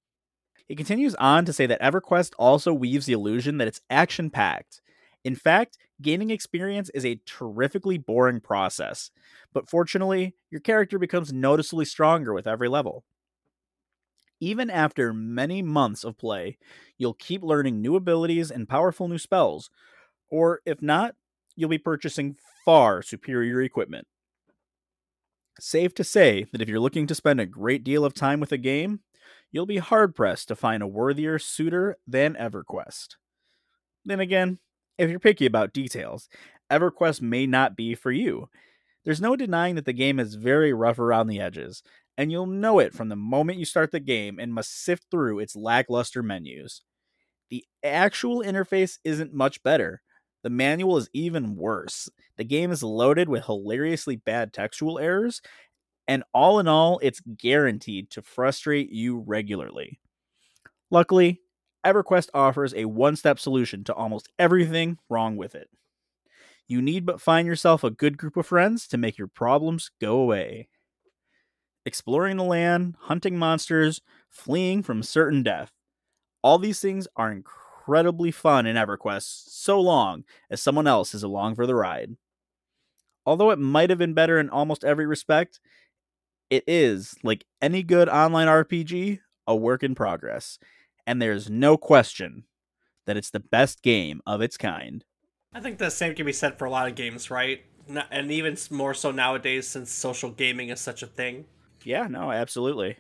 He 0.67 0.77
continues 0.77 1.15
on 1.17 1.45
to 1.45 1.53
say 1.53 1.67
that 1.67 1.81
EverQuest 1.81 2.33
also 2.39 2.73
weaves 2.73 3.07
the 3.07 3.13
illusion 3.13 3.59
that 3.59 3.69
it's 3.69 3.81
action 3.91 4.31
packed. 4.31 4.81
In 5.25 5.35
fact, 5.35 5.79
gaining 6.01 6.31
experience 6.31 6.91
is 6.91 7.05
a 7.05 7.21
terrifically 7.27 7.99
boring 7.99 8.41
process, 8.41 9.11
but 9.53 9.69
fortunately, 9.69 10.35
your 10.51 10.61
character 10.61 10.99
becomes 10.99 11.33
noticeably 11.33 11.85
stronger 11.85 12.33
with 12.33 12.47
every 12.47 12.69
level. 12.69 13.05
Even 14.41 14.71
after 14.71 15.13
many 15.13 15.63
months 15.63 16.03
of 16.03 16.19
play, 16.19 16.59
you'll 16.99 17.15
keep 17.15 17.43
learning 17.43 17.81
new 17.81 17.95
abilities 17.95 18.51
and 18.51 18.69
powerful 18.69 19.07
new 19.07 19.19
spells, 19.19 19.71
or 20.29 20.61
if 20.67 20.83
not, 20.83 21.15
you'll 21.55 21.69
be 21.69 21.79
purchasing 21.79 22.37
far 22.65 23.03
superior 23.03 23.61
equipment. 23.63 24.07
Safe 25.61 25.95
to 25.95 26.05
say 26.05 26.47
that 26.53 26.63
if 26.63 26.69
you're 26.69 26.81
looking 26.81 27.07
to 27.07 27.15
spend 27.15 27.41
a 27.41 27.47
great 27.47 27.85
deal 27.85 28.05
of 28.05 28.15
time 28.15 28.41
with 28.41 28.53
a 28.53 28.59
game, 28.59 29.01
you'll 29.51 29.67
be 29.67 29.79
hard 29.79 30.15
pressed 30.15 30.49
to 30.49 30.57
find 30.57 30.83
a 30.83 30.87
worthier 30.87 31.39
suitor 31.39 31.99
than 32.07 32.35
EverQuest. 32.35 33.17
Then 34.05 34.21
again, 34.21 34.59
if 34.99 35.11
you're 35.11 35.21
picky 35.21 35.47
about 35.47 35.73
details, 35.73 36.29
EverQuest 36.71 37.21
may 37.21 37.47
not 37.47 37.77
be 37.77 37.95
for 37.95 38.11
you. 38.11 38.49
There's 39.05 39.21
no 39.21 39.37
denying 39.37 39.75
that 39.75 39.85
the 39.85 39.93
game 39.93 40.19
is 40.19 40.37
very 40.37 40.73
rough 40.73 40.99
around 40.99 41.27
the 41.27 41.41
edges, 41.41 41.83
and 42.17 42.31
you'll 42.31 42.47
know 42.47 42.79
it 42.79 42.95
from 42.95 43.09
the 43.09 43.17
moment 43.17 43.59
you 43.59 43.65
start 43.65 43.91
the 43.91 44.01
game 44.01 44.39
and 44.39 44.55
must 44.55 44.85
sift 44.85 45.07
through 45.11 45.39
its 45.41 45.57
lackluster 45.57 46.23
menus. 46.23 46.83
The 47.51 47.65
actual 47.85 48.43
interface 48.43 48.99
isn't 49.05 49.35
much 49.35 49.63
better. 49.63 50.03
The 50.43 50.51
manual 50.51 50.97
is 50.97 51.09
even 51.13 51.57
worse. 51.57 52.09
The 52.37 52.45
game 52.45 52.73
is 52.73 52.83
loaded 52.83 53.29
with 53.29 53.45
hilariously 53.45 54.17
bad 54.17 54.53
textual 54.53 54.99
errors, 54.99 55.41
and 56.09 56.25
all 56.35 56.59
in 56.59 56.67
all, 56.67 56.99
it's 57.03 57.21
guaranteed 57.39 58.11
to 58.11 58.23
frustrate 58.23 58.91
you 58.91 59.21
regularly. 59.21 60.01
Luckily, 60.91 61.41
EverQuest 61.87 62.29
offers 62.35 62.75
a 62.75 62.85
one 62.85 63.17
step 63.17 63.39
solution 63.39 63.85
to 63.85 63.95
almost 63.95 64.29
everything 64.39 64.99
wrong 65.09 65.37
with 65.37 65.55
it. 65.55 65.69
You 66.69 66.83
need 66.83 67.07
but 67.07 67.21
find 67.21 67.47
yourself 67.47 67.85
a 67.85 67.91
good 67.91 68.17
group 68.17 68.37
of 68.37 68.47
friends 68.47 68.87
to 68.89 68.99
make 68.99 69.19
your 69.19 69.29
problems 69.29 69.91
go 70.01 70.19
away. 70.19 70.69
Exploring 71.85 72.37
the 72.37 72.45
land, 72.45 72.95
hunting 73.01 73.37
monsters, 73.37 74.01
fleeing 74.31 74.83
from 74.83 75.03
certain 75.03 75.43
death. 75.43 75.73
All 76.43 76.59
these 76.59 76.81
things 76.81 77.09
are 77.17 77.33
incredibly 77.83 78.31
fun 78.31 78.67
in 78.67 78.77
EverQuest 78.77 79.49
so 79.49 79.81
long 79.81 80.25
as 80.51 80.63
someone 80.63 80.87
else 80.87 81.15
is 81.15 81.23
along 81.23 81.55
for 81.55 81.67
the 81.67 81.75
ride. 81.75 82.17
Although 83.27 83.51
it 83.51 83.59
might 83.59 83.91
have 83.91 83.99
been 83.99 84.15
better 84.15 84.39
in 84.39 84.51
almost 84.51 84.85
every 84.85 85.07
respect, 85.07 85.61
it 86.51 86.65
is, 86.67 87.15
like 87.23 87.45
any 87.61 87.83
good 87.83 88.09
online 88.09 88.49
RPG, 88.49 89.21
a 89.47 89.57
work 89.57 89.83
in 89.83 89.95
progress 89.95 90.59
and 91.07 91.21
there's 91.21 91.51
no 91.51 91.77
question 91.77 92.45
that 93.07 93.17
it's 93.17 93.31
the 93.31 93.41
best 93.41 93.83
game 93.83 94.21
of 94.25 94.41
its 94.41 94.57
kind. 94.57 95.05
I 95.53 95.59
think 95.59 95.79
the 95.79 95.91
same 95.91 96.15
can 96.15 96.25
be 96.25 96.33
said 96.33 96.59
for 96.59 96.65
a 96.65 96.71
lot 96.71 96.89
of 96.89 96.95
games, 96.95 97.29
right? 97.29 97.65
And 98.13 98.31
even 98.31 98.57
more 98.71 98.95
so 98.95 99.11
nowadays 99.11 99.67
since 99.67 99.91
social 99.91 100.31
gaming 100.31 100.69
is 100.69 100.81
such 100.81 101.03
a 101.03 101.09
thing. 101.09 101.47
Yeah, 101.85 102.07
no, 102.07 102.31
absolutely. 102.31 102.97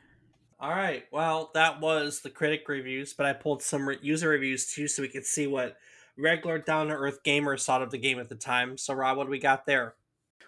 All 0.62 0.70
right. 0.70 1.02
Well, 1.10 1.50
that 1.54 1.80
was 1.80 2.20
the 2.20 2.30
critic 2.30 2.68
reviews, 2.68 3.14
but 3.14 3.26
I 3.26 3.32
pulled 3.32 3.64
some 3.64 3.88
re- 3.88 3.98
user 4.00 4.28
reviews 4.28 4.72
too 4.72 4.86
so 4.86 5.02
we 5.02 5.08
could 5.08 5.26
see 5.26 5.48
what 5.48 5.76
regular 6.16 6.60
down 6.60 6.86
to 6.86 6.94
earth 6.94 7.24
gamers 7.24 7.64
thought 7.64 7.82
of 7.82 7.90
the 7.90 7.98
game 7.98 8.20
at 8.20 8.28
the 8.28 8.36
time. 8.36 8.78
So, 8.78 8.94
Rob, 8.94 9.16
what 9.16 9.24
do 9.24 9.30
we 9.30 9.40
got 9.40 9.66
there? 9.66 9.96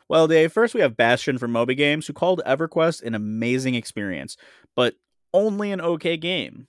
Well, 0.08 0.28
Dave, 0.28 0.52
first 0.52 0.72
we 0.72 0.82
have 0.82 0.96
Bastion 0.96 1.36
from 1.36 1.50
Moby 1.50 1.74
Games, 1.74 2.06
who 2.06 2.12
called 2.12 2.42
EverQuest 2.46 3.02
an 3.02 3.16
amazing 3.16 3.74
experience, 3.74 4.36
but 4.76 4.94
only 5.32 5.72
an 5.72 5.80
okay 5.80 6.16
game. 6.16 6.68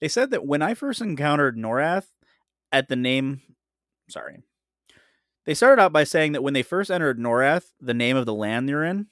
They 0.00 0.08
said 0.08 0.30
that 0.30 0.46
when 0.46 0.62
I 0.62 0.72
first 0.72 1.02
encountered 1.02 1.58
Norath 1.58 2.06
at 2.72 2.88
the 2.88 2.96
name, 2.96 3.42
sorry, 4.08 4.38
they 5.44 5.52
started 5.52 5.82
out 5.82 5.92
by 5.92 6.04
saying 6.04 6.32
that 6.32 6.42
when 6.42 6.54
they 6.54 6.62
first 6.62 6.90
entered 6.90 7.18
Norath, 7.18 7.72
the 7.78 7.92
name 7.92 8.16
of 8.16 8.24
the 8.24 8.32
land 8.32 8.66
they're 8.66 8.84
in, 8.84 9.08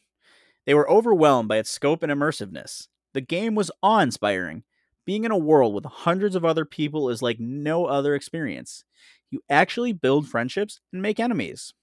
they 0.64 0.72
were 0.72 0.88
overwhelmed 0.88 1.50
by 1.50 1.58
its 1.58 1.68
scope 1.70 2.02
and 2.02 2.10
immersiveness. 2.10 2.88
The 3.14 3.20
game 3.20 3.54
was 3.54 3.70
awe 3.82 4.00
inspiring. 4.00 4.64
Being 5.06 5.24
in 5.24 5.30
a 5.30 5.38
world 5.38 5.74
with 5.74 5.84
hundreds 5.84 6.34
of 6.34 6.44
other 6.44 6.64
people 6.64 7.08
is 7.08 7.22
like 7.22 7.38
no 7.38 7.86
other 7.86 8.14
experience. 8.14 8.84
You 9.30 9.40
actually 9.48 9.92
build 9.92 10.28
friendships 10.28 10.80
and 10.92 11.00
make 11.00 11.20
enemies. 11.20 11.74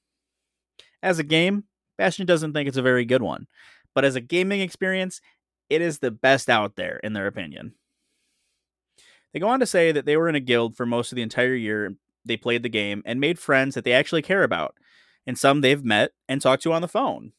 As 1.02 1.20
a 1.20 1.24
game, 1.24 1.66
Bastion 1.98 2.26
doesn't 2.26 2.54
think 2.54 2.68
it's 2.68 2.78
a 2.78 2.82
very 2.82 3.06
good 3.06 3.22
one, 3.22 3.48
but 3.94 4.06
as 4.06 4.16
a 4.16 4.22
gaming 4.22 4.62
experience, 4.62 5.22
it 5.70 5.82
is 5.82 6.00
the 6.00 6.12
best 6.12 6.50
out 6.50 6.76
there, 6.76 7.00
in 7.04 7.14
their 7.14 7.28
opinion. 7.28 7.76
They 9.34 9.40
go 9.40 9.48
on 9.48 9.60
to 9.62 9.66
say 9.66 9.92
that 9.92 10.06
they 10.06 10.18
were 10.18 10.28
in 10.28 10.36
a 10.36 10.42
guild 10.42 10.76
for 10.76 10.86
most 10.86 11.12
of 11.12 11.16
the 11.16 11.22
entire 11.22 11.56
year 11.56 11.96
they 12.26 12.38
played 12.38 12.64
the 12.64 12.70
game 12.70 13.02
and 13.06 13.20
made 13.20 13.40
friends 13.40 13.76
that 13.76 13.84
they 13.84 13.94
actually 13.94 14.22
care 14.22 14.44
about, 14.44 14.76
and 15.26 15.38
some 15.38 15.62
they've 15.62 15.84
met 15.84 16.12
and 16.28 16.42
talked 16.42 16.64
to 16.64 16.74
on 16.74 16.82
the 16.82 16.88
phone. 16.88 17.34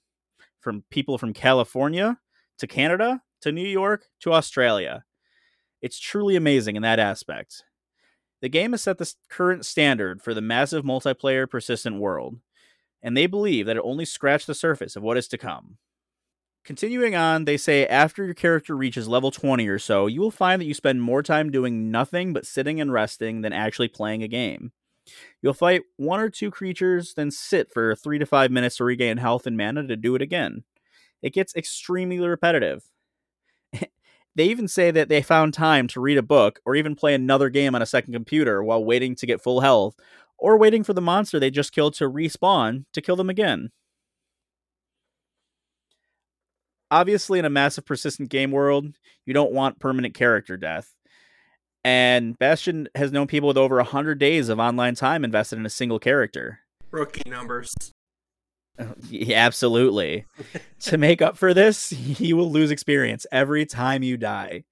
From 0.61 0.85
people 0.90 1.18
from 1.18 1.33
California 1.33 2.18
to 2.59 2.66
Canada 2.66 3.22
to 3.42 3.52
New 3.52 3.66
York 3.66 4.07
to 4.20 4.33
Australia. 4.33 5.05
It's 5.81 5.98
truly 5.98 6.37
amazing 6.37 6.76
in 6.76 6.83
that 6.83 6.98
aspect. 6.98 7.64
The 8.40 8.48
game 8.48 8.72
has 8.72 8.83
set 8.83 8.98
the 8.98 9.12
current 9.28 9.64
standard 9.64 10.22
for 10.22 10.35
the 10.35 10.40
massive 10.40 10.85
multiplayer 10.85 11.48
persistent 11.48 12.00
world, 12.00 12.38
and 13.02 13.16
they 13.16 13.26
believe 13.26 13.66
that 13.66 13.76
it 13.76 13.83
only 13.85 14.05
scratched 14.05 14.46
the 14.46 14.55
surface 14.55 14.96
of 14.96 15.02
what 15.02 15.16
is 15.16 15.28
to 15.28 15.38
come. 15.38 15.78
Continuing 16.64 17.16
on, 17.16 17.44
they 17.44 17.57
say 17.57 17.87
after 17.87 18.24
your 18.24 18.35
character 18.35 18.76
reaches 18.76 19.09
level 19.09 19.33
20 19.33 19.66
or 19.66 19.81
so, 19.81 20.07
you 20.07 20.20
will 20.20 20.31
find 20.31 20.61
that 20.61 20.66
you 20.66 20.74
spend 20.74 21.02
more 21.02 21.22
time 21.22 21.50
doing 21.50 21.90
nothing 21.90 22.33
but 22.33 22.46
sitting 22.46 22.81
and 22.81 22.92
resting 22.92 23.40
than 23.40 23.52
actually 23.52 23.88
playing 23.88 24.22
a 24.22 24.28
game. 24.28 24.70
You'll 25.40 25.55
fight 25.55 25.83
one 25.96 26.20
or 26.20 26.31
two 26.31 26.52
creatures, 26.52 27.14
then 27.14 27.33
sit 27.33 27.72
for 27.72 27.96
three 27.96 28.18
to 28.20 28.26
five 28.26 28.52
minutes 28.52 28.76
to 28.76 28.85
regain 28.85 29.16
health 29.16 29.46
and 29.46 29.57
mana 29.57 29.87
to 29.88 29.96
do 29.96 30.14
it 30.14 30.22
again. 30.22 30.62
It 31.20 31.33
gets 31.35 31.57
extremely 31.57 32.20
repetitive. 32.20 32.85
They 34.35 34.45
even 34.47 34.68
say 34.68 34.90
that 34.90 35.09
they 35.09 35.23
found 35.23 35.55
time 35.55 35.87
to 35.88 36.01
read 36.01 36.18
a 36.18 36.23
book 36.23 36.61
or 36.64 36.75
even 36.75 36.95
play 36.95 37.14
another 37.14 37.49
game 37.49 37.75
on 37.75 37.83
a 37.83 37.87
second 37.87 38.12
computer 38.12 38.62
while 38.62 38.85
waiting 38.85 39.14
to 39.16 39.27
get 39.27 39.42
full 39.42 39.61
health, 39.61 39.95
or 40.38 40.57
waiting 40.57 40.83
for 40.83 40.92
the 40.92 41.01
monster 41.01 41.38
they 41.38 41.51
just 41.51 41.73
killed 41.73 41.95
to 41.95 42.11
respawn 42.11 42.85
to 42.92 43.01
kill 43.01 43.16
them 43.16 43.31
again. 43.31 43.71
obviously 46.92 47.38
in 47.38 47.45
a 47.45 47.51
massive 47.51 47.87
persistent 47.87 48.29
game 48.29 48.53
world, 48.53 48.95
you 49.25 49.35
don't 49.35 49.53
want 49.53 49.81
permanent 49.81 50.14
character 50.14 50.57
death. 50.57 50.95
And 51.83 52.38
Bastion 52.38 52.88
has 52.95 53.11
known 53.11 53.27
people 53.27 53.49
with 53.49 53.57
over 53.57 53.77
100 53.77 54.18
days 54.18 54.49
of 54.49 54.61
online 54.61 54.95
time 54.95 55.25
invested 55.25 55.59
in 55.59 55.66
a 55.66 55.71
single 55.71 55.99
character. 55.99 56.61
Rookie 56.92 57.29
numbers. 57.29 57.75
Yeah, 59.11 59.38
absolutely. 59.38 60.24
to 60.80 60.98
make 60.98 61.22
up 61.22 61.37
for 61.37 61.54
this, 61.54 61.92
you 61.92 62.37
will 62.37 62.50
lose 62.50 62.70
experience 62.70 63.26
every 63.30 63.66
time 63.66 64.02
you 64.02 64.16
die. 64.16 64.64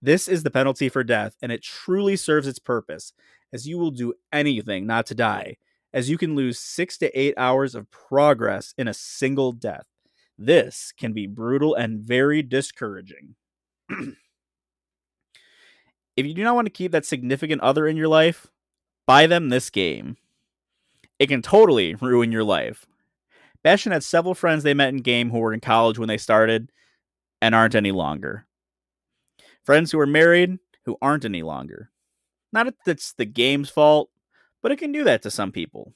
This 0.00 0.28
is 0.28 0.42
the 0.42 0.50
penalty 0.50 0.88
for 0.88 1.02
death, 1.02 1.34
and 1.42 1.50
it 1.50 1.62
truly 1.62 2.14
serves 2.16 2.46
its 2.46 2.60
purpose, 2.60 3.12
as 3.52 3.66
you 3.66 3.78
will 3.78 3.90
do 3.90 4.14
anything 4.32 4.86
not 4.86 5.06
to 5.06 5.14
die, 5.14 5.56
as 5.92 6.08
you 6.08 6.16
can 6.16 6.36
lose 6.36 6.58
six 6.58 6.96
to 6.98 7.18
eight 7.18 7.34
hours 7.36 7.74
of 7.74 7.90
progress 7.90 8.74
in 8.78 8.86
a 8.86 8.94
single 8.94 9.52
death. 9.52 9.86
This 10.38 10.92
can 10.96 11.12
be 11.12 11.26
brutal 11.26 11.74
and 11.74 11.98
very 11.98 12.42
discouraging. 12.42 13.34
if 13.90 14.14
you 16.26 16.34
do 16.34 16.44
not 16.44 16.54
want 16.54 16.66
to 16.66 16.72
keep 16.72 16.92
that 16.92 17.06
significant 17.06 17.60
other 17.60 17.88
in 17.88 17.96
your 17.96 18.06
life, 18.06 18.46
buy 19.06 19.26
them 19.26 19.48
this 19.48 19.68
game. 19.68 20.16
It 21.18 21.26
can 21.26 21.42
totally 21.42 21.96
ruin 21.96 22.30
your 22.30 22.44
life. 22.44 22.86
Bastion 23.68 23.92
had 23.92 24.02
several 24.02 24.34
friends 24.34 24.62
they 24.62 24.72
met 24.72 24.88
in 24.94 25.02
game 25.02 25.28
who 25.28 25.40
were 25.40 25.52
in 25.52 25.60
college 25.60 25.98
when 25.98 26.08
they 26.08 26.16
started 26.16 26.72
and 27.42 27.54
aren't 27.54 27.74
any 27.74 27.92
longer. 27.92 28.46
Friends 29.62 29.92
who 29.92 30.00
are 30.00 30.06
married 30.06 30.58
who 30.86 30.96
aren't 31.02 31.26
any 31.26 31.42
longer. 31.42 31.90
Not 32.50 32.64
that 32.64 32.90
it's 32.90 33.12
the 33.12 33.26
game's 33.26 33.68
fault, 33.68 34.08
but 34.62 34.72
it 34.72 34.78
can 34.78 34.90
do 34.90 35.04
that 35.04 35.20
to 35.20 35.30
some 35.30 35.52
people. 35.52 35.92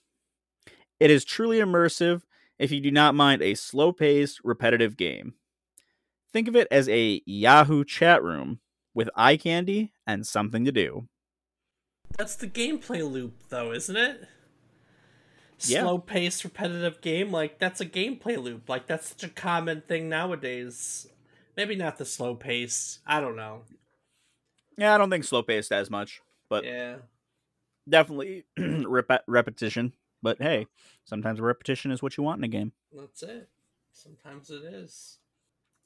It 1.01 1.11
is 1.11 1.25
truly 1.25 1.61
immersive 1.61 2.21
if 2.59 2.71
you 2.71 2.79
do 2.79 2.91
not 2.91 3.15
mind 3.15 3.41
a 3.41 3.55
slow 3.55 3.91
paced, 3.91 4.43
repetitive 4.45 4.99
game. 4.99 5.33
Think 6.31 6.49
of 6.49 6.57
it 6.57 6.69
as 6.71 6.91
a 6.91 7.23
Yahoo 7.25 7.85
chat 7.87 8.23
room 8.23 8.61
with 8.93 9.09
eye 9.17 9.39
candy 9.39 9.95
and 10.07 10.27
something 10.27 10.67
to 10.67 10.73
do. 10.73 11.09
That's 12.19 12.37
the 12.37 12.49
gameplay 12.49 13.11
loop, 13.11 13.33
though, 13.49 13.73
isn't 13.73 13.97
it? 13.97 14.29
Yeah. 15.69 15.83
Slow 15.83 15.99
paced, 15.99 16.45
repetitive 16.45 17.01
game. 17.01 17.31
Like, 17.31 17.59
that's 17.59 17.81
a 17.81 17.87
gameplay 17.87 18.43
loop. 18.43 18.69
Like, 18.69 18.87
that's 18.87 19.09
such 19.09 19.25
a 19.25 19.29
common 19.29 19.83
thing 19.83 20.09
nowadays. 20.09 21.07
Maybe 21.57 21.77
not 21.77 21.99
the 21.99 22.05
slow 22.05 22.35
pace. 22.35 23.01
I 23.07 23.21
don't 23.21 23.37
know. 23.37 23.63
Yeah, 24.79 24.95
I 24.95 24.99
don't 24.99 25.11
think 25.11 25.25
slow 25.25 25.43
paced 25.43 25.71
as 25.71 25.91
much, 25.91 26.23
but 26.49 26.65
yeah, 26.65 26.97
definitely 27.89 28.45
rep- 28.59 29.25
repetition. 29.27 29.93
But 30.23 30.41
hey, 30.41 30.67
sometimes 31.05 31.41
repetition 31.41 31.91
is 31.91 32.03
what 32.03 32.17
you 32.17 32.23
want 32.23 32.39
in 32.39 32.45
a 32.45 32.49
game. 32.49 32.73
That's 32.93 33.23
it. 33.23 33.49
Sometimes 33.93 34.51
it 34.51 34.63
is. 34.65 35.19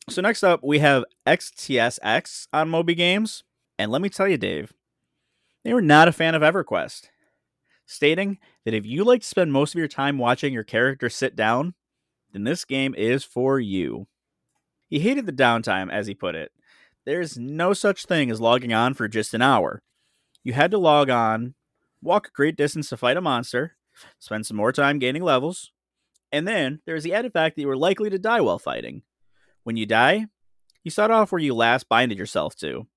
So 0.09 0.23
next 0.23 0.45
up, 0.45 0.63
we 0.63 0.79
have 0.79 1.05
XTSX 1.27 2.47
on 2.53 2.69
Moby 2.69 2.95
Games, 2.95 3.43
and 3.79 3.91
let 3.91 4.01
me 4.01 4.09
tell 4.09 4.29
you, 4.29 4.37
Dave, 4.37 4.73
they 5.65 5.75
were 5.75 5.83
not 5.83 6.07
a 6.07 6.13
fan 6.13 6.37
of 6.37 6.43
EverQuest, 6.43 7.09
stating 7.87 8.39
that 8.67 8.75
if 8.75 8.85
you 8.85 9.05
like 9.05 9.21
to 9.21 9.27
spend 9.27 9.53
most 9.53 9.75
of 9.75 9.79
your 9.79 9.87
time 9.87 10.19
watching 10.19 10.53
your 10.53 10.65
character 10.65 11.09
sit 11.09 11.37
down, 11.37 11.75
then 12.33 12.43
this 12.43 12.65
game 12.65 12.97
is 12.97 13.23
for 13.23 13.61
you. 13.61 14.09
He 14.89 14.99
hated 14.99 15.25
the 15.25 15.33
downtime, 15.33 15.89
as 15.91 16.09
he 16.09 16.15
put 16.15 16.35
it. 16.35 16.51
There's 17.05 17.39
no 17.39 17.73
such 17.73 18.07
thing 18.07 18.29
as 18.29 18.41
logging 18.41 18.73
on 18.73 18.95
for 18.95 19.07
just 19.07 19.35
an 19.35 19.41
hour. 19.41 19.83
You 20.43 20.53
had 20.53 20.73
to 20.73 20.79
log 20.79 21.09
on, 21.09 21.55
walk 22.03 22.27
a 22.27 22.33
great 22.33 22.57
distance 22.57 22.89
to 22.89 22.97
fight 22.97 23.17
a 23.17 23.21
monster, 23.21 23.77
spend 24.19 24.47
some 24.47 24.57
more 24.57 24.73
time 24.73 24.99
gaining 24.99 25.23
levels, 25.23 25.71
and 26.33 26.47
then 26.47 26.81
there's 26.87 27.05
the 27.05 27.15
added 27.15 27.33
fact 27.33 27.55
that 27.55 27.63
you 27.63 27.69
were 27.69 27.77
likely 27.77 28.11
to 28.11 28.19
die 28.19 28.41
while 28.41 28.59
fighting. 28.59 29.03
When 29.63 29.77
you 29.77 29.87
die, 29.87 30.27
you 30.83 30.91
start 30.91 31.13
off 31.13 31.31
where 31.31 31.41
you 31.41 31.55
last 31.55 31.89
binded 31.89 32.19
yourself 32.19 32.57
to, 32.57 32.89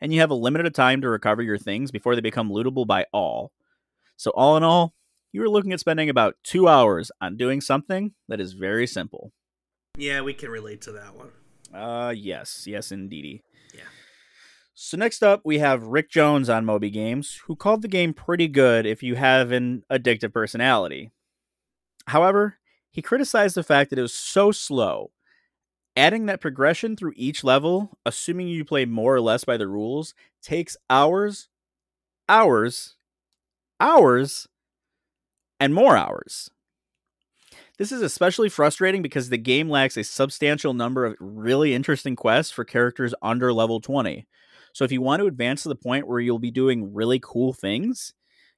and 0.00 0.12
you 0.12 0.18
have 0.18 0.30
a 0.30 0.34
limited 0.34 0.74
time 0.74 1.00
to 1.02 1.08
recover 1.08 1.42
your 1.42 1.58
things 1.58 1.92
before 1.92 2.16
they 2.16 2.20
become 2.20 2.50
lootable 2.50 2.88
by 2.88 3.06
all. 3.12 3.52
So, 4.16 4.30
all 4.32 4.56
in 4.56 4.62
all, 4.62 4.94
you 5.32 5.42
are 5.42 5.48
looking 5.48 5.72
at 5.72 5.80
spending 5.80 6.08
about 6.08 6.36
two 6.42 6.68
hours 6.68 7.10
on 7.20 7.36
doing 7.36 7.60
something 7.60 8.12
that 8.28 8.40
is 8.40 8.54
very 8.54 8.86
simple. 8.86 9.32
Yeah, 9.96 10.22
we 10.22 10.34
can 10.34 10.50
relate 10.50 10.80
to 10.82 10.92
that 10.92 11.14
one. 11.14 11.30
Uh, 11.74 12.10
yes, 12.16 12.64
yes, 12.66 12.92
indeedy. 12.92 13.42
Yeah. 13.74 13.82
So 14.74 14.96
next 14.96 15.22
up, 15.22 15.40
we 15.44 15.58
have 15.58 15.84
Rick 15.84 16.10
Jones 16.10 16.48
on 16.48 16.64
Moby 16.64 16.90
Games, 16.90 17.40
who 17.46 17.56
called 17.56 17.82
the 17.82 17.88
game 17.88 18.12
pretty 18.12 18.48
good 18.48 18.86
if 18.86 19.02
you 19.02 19.14
have 19.14 19.52
an 19.52 19.84
addictive 19.90 20.32
personality. 20.32 21.12
However, 22.08 22.56
he 22.90 23.02
criticized 23.02 23.56
the 23.56 23.62
fact 23.62 23.90
that 23.90 23.98
it 23.98 24.02
was 24.02 24.14
so 24.14 24.52
slow. 24.52 25.12
Adding 25.96 26.26
that 26.26 26.42
progression 26.42 26.94
through 26.94 27.14
each 27.16 27.42
level, 27.42 27.98
assuming 28.04 28.48
you 28.48 28.66
play 28.66 28.84
more 28.84 29.14
or 29.14 29.20
less 29.20 29.44
by 29.44 29.56
the 29.56 29.66
rules, 29.66 30.14
takes 30.42 30.76
hours, 30.90 31.48
hours, 32.28 32.95
hours, 33.80 34.46
and 35.60 35.74
more 35.74 35.96
hours. 35.96 36.50
This 37.78 37.92
is 37.92 38.00
especially 38.00 38.48
frustrating 38.48 39.02
because 39.02 39.28
the 39.28 39.36
game 39.36 39.68
lacks 39.68 39.96
a 39.96 40.04
substantial 40.04 40.72
number 40.72 41.04
of 41.04 41.16
really 41.20 41.74
interesting 41.74 42.16
quests 42.16 42.52
for 42.52 42.64
characters 42.64 43.14
under 43.20 43.52
level 43.52 43.80
20. 43.80 44.26
So 44.72 44.84
if 44.84 44.92
you 44.92 45.02
want 45.02 45.20
to 45.20 45.26
advance 45.26 45.62
to 45.62 45.68
the 45.68 45.76
point 45.76 46.06
where 46.06 46.20
you'll 46.20 46.38
be 46.38 46.50
doing 46.50 46.94
really 46.94 47.20
cool 47.22 47.52
things, 47.52 48.14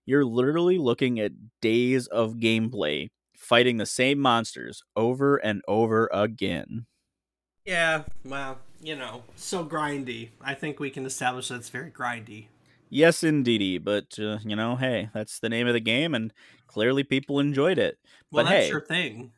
you're 0.07 0.25
literally 0.25 0.79
looking 0.79 1.21
at 1.21 1.33
days 1.61 2.07
of 2.07 2.35
gameplay 2.35 3.11
fighting 3.37 3.77
the 3.77 3.87
same 3.87 4.19
monsters 4.19 4.83
over 4.97 5.37
and 5.37 5.63
over 5.67 6.09
again. 6.13 6.87
Yeah, 7.65 8.05
well, 8.25 8.59
you 8.83 8.97
know, 8.97 9.23
so 9.37 9.65
grindy. 9.65 10.31
I 10.41 10.55
think 10.55 10.81
we 10.81 10.91
can 10.91 11.07
establish 11.07 11.49
that 11.49 11.57
it's 11.57 11.69
very 11.69 11.91
grindy. 11.91 12.47
Yes, 12.91 13.23
indeedy, 13.23 13.79
but 13.79 14.19
uh, 14.19 14.39
you 14.45 14.57
know, 14.57 14.77
hey, 14.77 15.11
that's 15.13 15.41
the 15.41 15.49
name 15.49 15.67
of 15.67 15.75
the 15.75 15.81
game, 15.81 16.15
and 16.15 16.33
clearly 16.67 17.05
people 17.05 17.39
enjoyed 17.39 17.79
it. 17.79 17.99
Well, 18.31 18.45
but 18.45 18.51
that's 18.51 18.65
hey, 18.67 18.71
your 18.71 18.81
thing. 18.81 19.33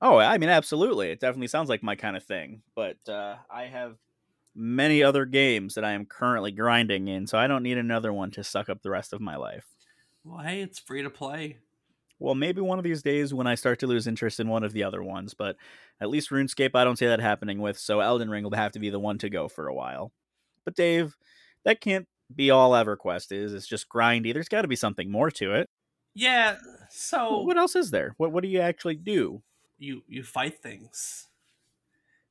oh, 0.00 0.18
I 0.18 0.38
mean, 0.38 0.50
absolutely, 0.50 1.10
it 1.10 1.20
definitely 1.20 1.48
sounds 1.48 1.68
like 1.68 1.82
my 1.82 1.96
kind 1.96 2.16
of 2.16 2.22
thing. 2.22 2.62
But 2.74 2.98
uh, 3.08 3.36
I 3.50 3.64
have 3.64 3.96
many 4.54 5.02
other 5.02 5.24
games 5.24 5.74
that 5.74 5.84
I 5.84 5.92
am 5.92 6.04
currently 6.04 6.52
grinding 6.52 7.08
in, 7.08 7.26
so 7.26 7.38
I 7.38 7.46
don't 7.46 7.62
need 7.62 7.78
another 7.78 8.12
one 8.12 8.30
to 8.32 8.44
suck 8.44 8.68
up 8.68 8.82
the 8.82 8.90
rest 8.90 9.12
of 9.12 9.20
my 9.20 9.36
life. 9.36 9.66
Well, 10.24 10.44
hey, 10.44 10.60
it's 10.60 10.78
free 10.78 11.02
to 11.02 11.10
play. 11.10 11.58
Well, 12.18 12.36
maybe 12.36 12.60
one 12.60 12.78
of 12.78 12.84
these 12.84 13.02
days 13.02 13.34
when 13.34 13.48
I 13.48 13.56
start 13.56 13.80
to 13.80 13.88
lose 13.88 14.06
interest 14.06 14.38
in 14.38 14.48
one 14.48 14.62
of 14.62 14.72
the 14.72 14.84
other 14.84 15.02
ones, 15.02 15.34
but 15.34 15.56
at 16.00 16.08
least 16.08 16.30
RuneScape, 16.30 16.70
I 16.74 16.84
don't 16.84 16.96
see 16.96 17.06
that 17.06 17.20
happening 17.20 17.60
with, 17.60 17.76
so 17.76 17.98
Elden 17.98 18.30
Ring 18.30 18.44
will 18.44 18.54
have 18.54 18.72
to 18.72 18.78
be 18.78 18.90
the 18.90 19.00
one 19.00 19.18
to 19.18 19.30
go 19.30 19.48
for 19.48 19.66
a 19.66 19.74
while. 19.74 20.12
But 20.64 20.76
Dave, 20.76 21.16
that 21.64 21.80
can't 21.80 22.06
be 22.36 22.50
all 22.50 22.72
EverQuest 22.72 23.32
is. 23.32 23.52
It's 23.54 23.66
just 23.66 23.88
grindy. 23.88 24.32
There's 24.32 24.48
got 24.48 24.62
to 24.62 24.68
be 24.68 24.76
something 24.76 25.10
more 25.10 25.30
to 25.32 25.52
it. 25.54 25.68
Yeah, 26.14 26.56
so 26.90 27.40
What 27.42 27.56
else 27.56 27.74
is 27.74 27.90
there? 27.90 28.14
What 28.18 28.32
What 28.32 28.42
do 28.42 28.48
you 28.48 28.60
actually 28.60 28.96
do? 28.96 29.42
you 29.78 30.02
you 30.06 30.22
fight 30.22 30.58
things. 30.62 31.28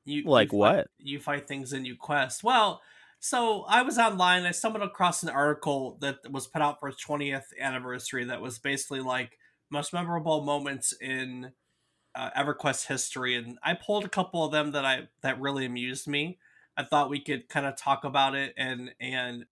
You 0.05 0.23
Like 0.23 0.51
you 0.51 0.59
fight- 0.59 0.77
what? 0.77 0.87
You 0.99 1.19
fight 1.19 1.47
things 1.47 1.73
and 1.73 1.85
you 1.85 1.95
quest. 1.95 2.43
Well, 2.43 2.81
so 3.19 3.63
I 3.63 3.81
was 3.83 3.97
online. 3.99 4.45
I 4.45 4.51
stumbled 4.51 4.83
across 4.83 5.21
an 5.23 5.29
article 5.29 5.97
that 6.01 6.31
was 6.31 6.47
put 6.47 6.61
out 6.61 6.79
for 6.79 6.89
its 6.89 7.03
20th 7.03 7.45
anniversary. 7.59 8.23
That 8.25 8.41
was 8.41 8.57
basically 8.59 9.01
like 9.01 9.37
most 9.69 9.93
memorable 9.93 10.41
moments 10.43 10.91
in 10.93 11.51
uh, 12.15 12.29
EverQuest 12.37 12.87
history, 12.87 13.35
and 13.35 13.57
I 13.63 13.73
pulled 13.73 14.03
a 14.05 14.09
couple 14.09 14.43
of 14.43 14.51
them 14.51 14.71
that 14.71 14.83
I 14.85 15.07
that 15.21 15.39
really 15.39 15.65
amused 15.65 16.07
me. 16.07 16.39
I 16.77 16.83
thought 16.83 17.09
we 17.09 17.19
could 17.19 17.47
kind 17.49 17.65
of 17.65 17.77
talk 17.77 18.03
about 18.03 18.35
it 18.35 18.53
and 18.57 18.91
and 18.99 19.45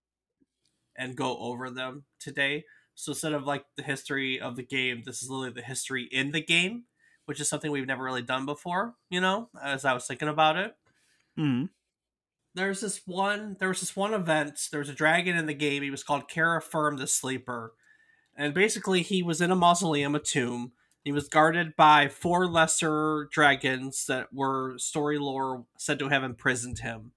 and 0.99 1.15
go 1.17 1.37
over 1.39 1.71
them 1.71 2.05
today. 2.19 2.65
So 2.95 3.13
instead 3.13 3.33
of 3.33 3.45
like 3.47 3.65
the 3.77 3.83
history 3.83 4.39
of 4.39 4.57
the 4.57 4.63
game, 4.63 5.03
this 5.05 5.23
is 5.23 5.29
literally 5.31 5.53
the 5.53 5.67
history 5.67 6.07
in 6.11 6.31
the 6.31 6.41
game, 6.43 6.83
which 7.25 7.39
is 7.39 7.49
something 7.49 7.71
we've 7.71 7.87
never 7.87 8.03
really 8.03 8.21
done 8.21 8.45
before. 8.45 8.95
You 9.09 9.21
know, 9.21 9.49
as 9.63 9.85
I 9.85 9.93
was 9.93 10.05
thinking 10.05 10.27
about 10.27 10.57
it 10.57 10.75
Hmm. 11.37 11.65
there's 12.55 12.81
this 12.81 13.01
one 13.05 13.55
there 13.59 13.69
was 13.69 13.79
this 13.79 13.95
one 13.95 14.13
event 14.13 14.59
there 14.71 14.79
was 14.79 14.89
a 14.89 14.93
dragon 14.93 15.37
in 15.37 15.45
the 15.45 15.53
game 15.53 15.83
he 15.83 15.91
was 15.91 16.03
called 16.03 16.29
Kerafyrm 16.29 16.97
the 16.97 17.07
Sleeper 17.07 17.73
and 18.35 18.53
basically 18.53 19.01
he 19.01 19.23
was 19.23 19.41
in 19.41 19.51
a 19.51 19.55
mausoleum 19.55 20.15
a 20.15 20.19
tomb 20.19 20.73
he 21.03 21.11
was 21.11 21.29
guarded 21.29 21.75
by 21.77 22.09
four 22.09 22.45
lesser 22.47 23.29
dragons 23.31 24.05
that 24.07 24.33
were 24.33 24.77
story 24.77 25.17
lore 25.17 25.65
said 25.77 25.99
to 25.99 26.09
have 26.09 26.23
imprisoned 26.23 26.79
him 26.79 27.11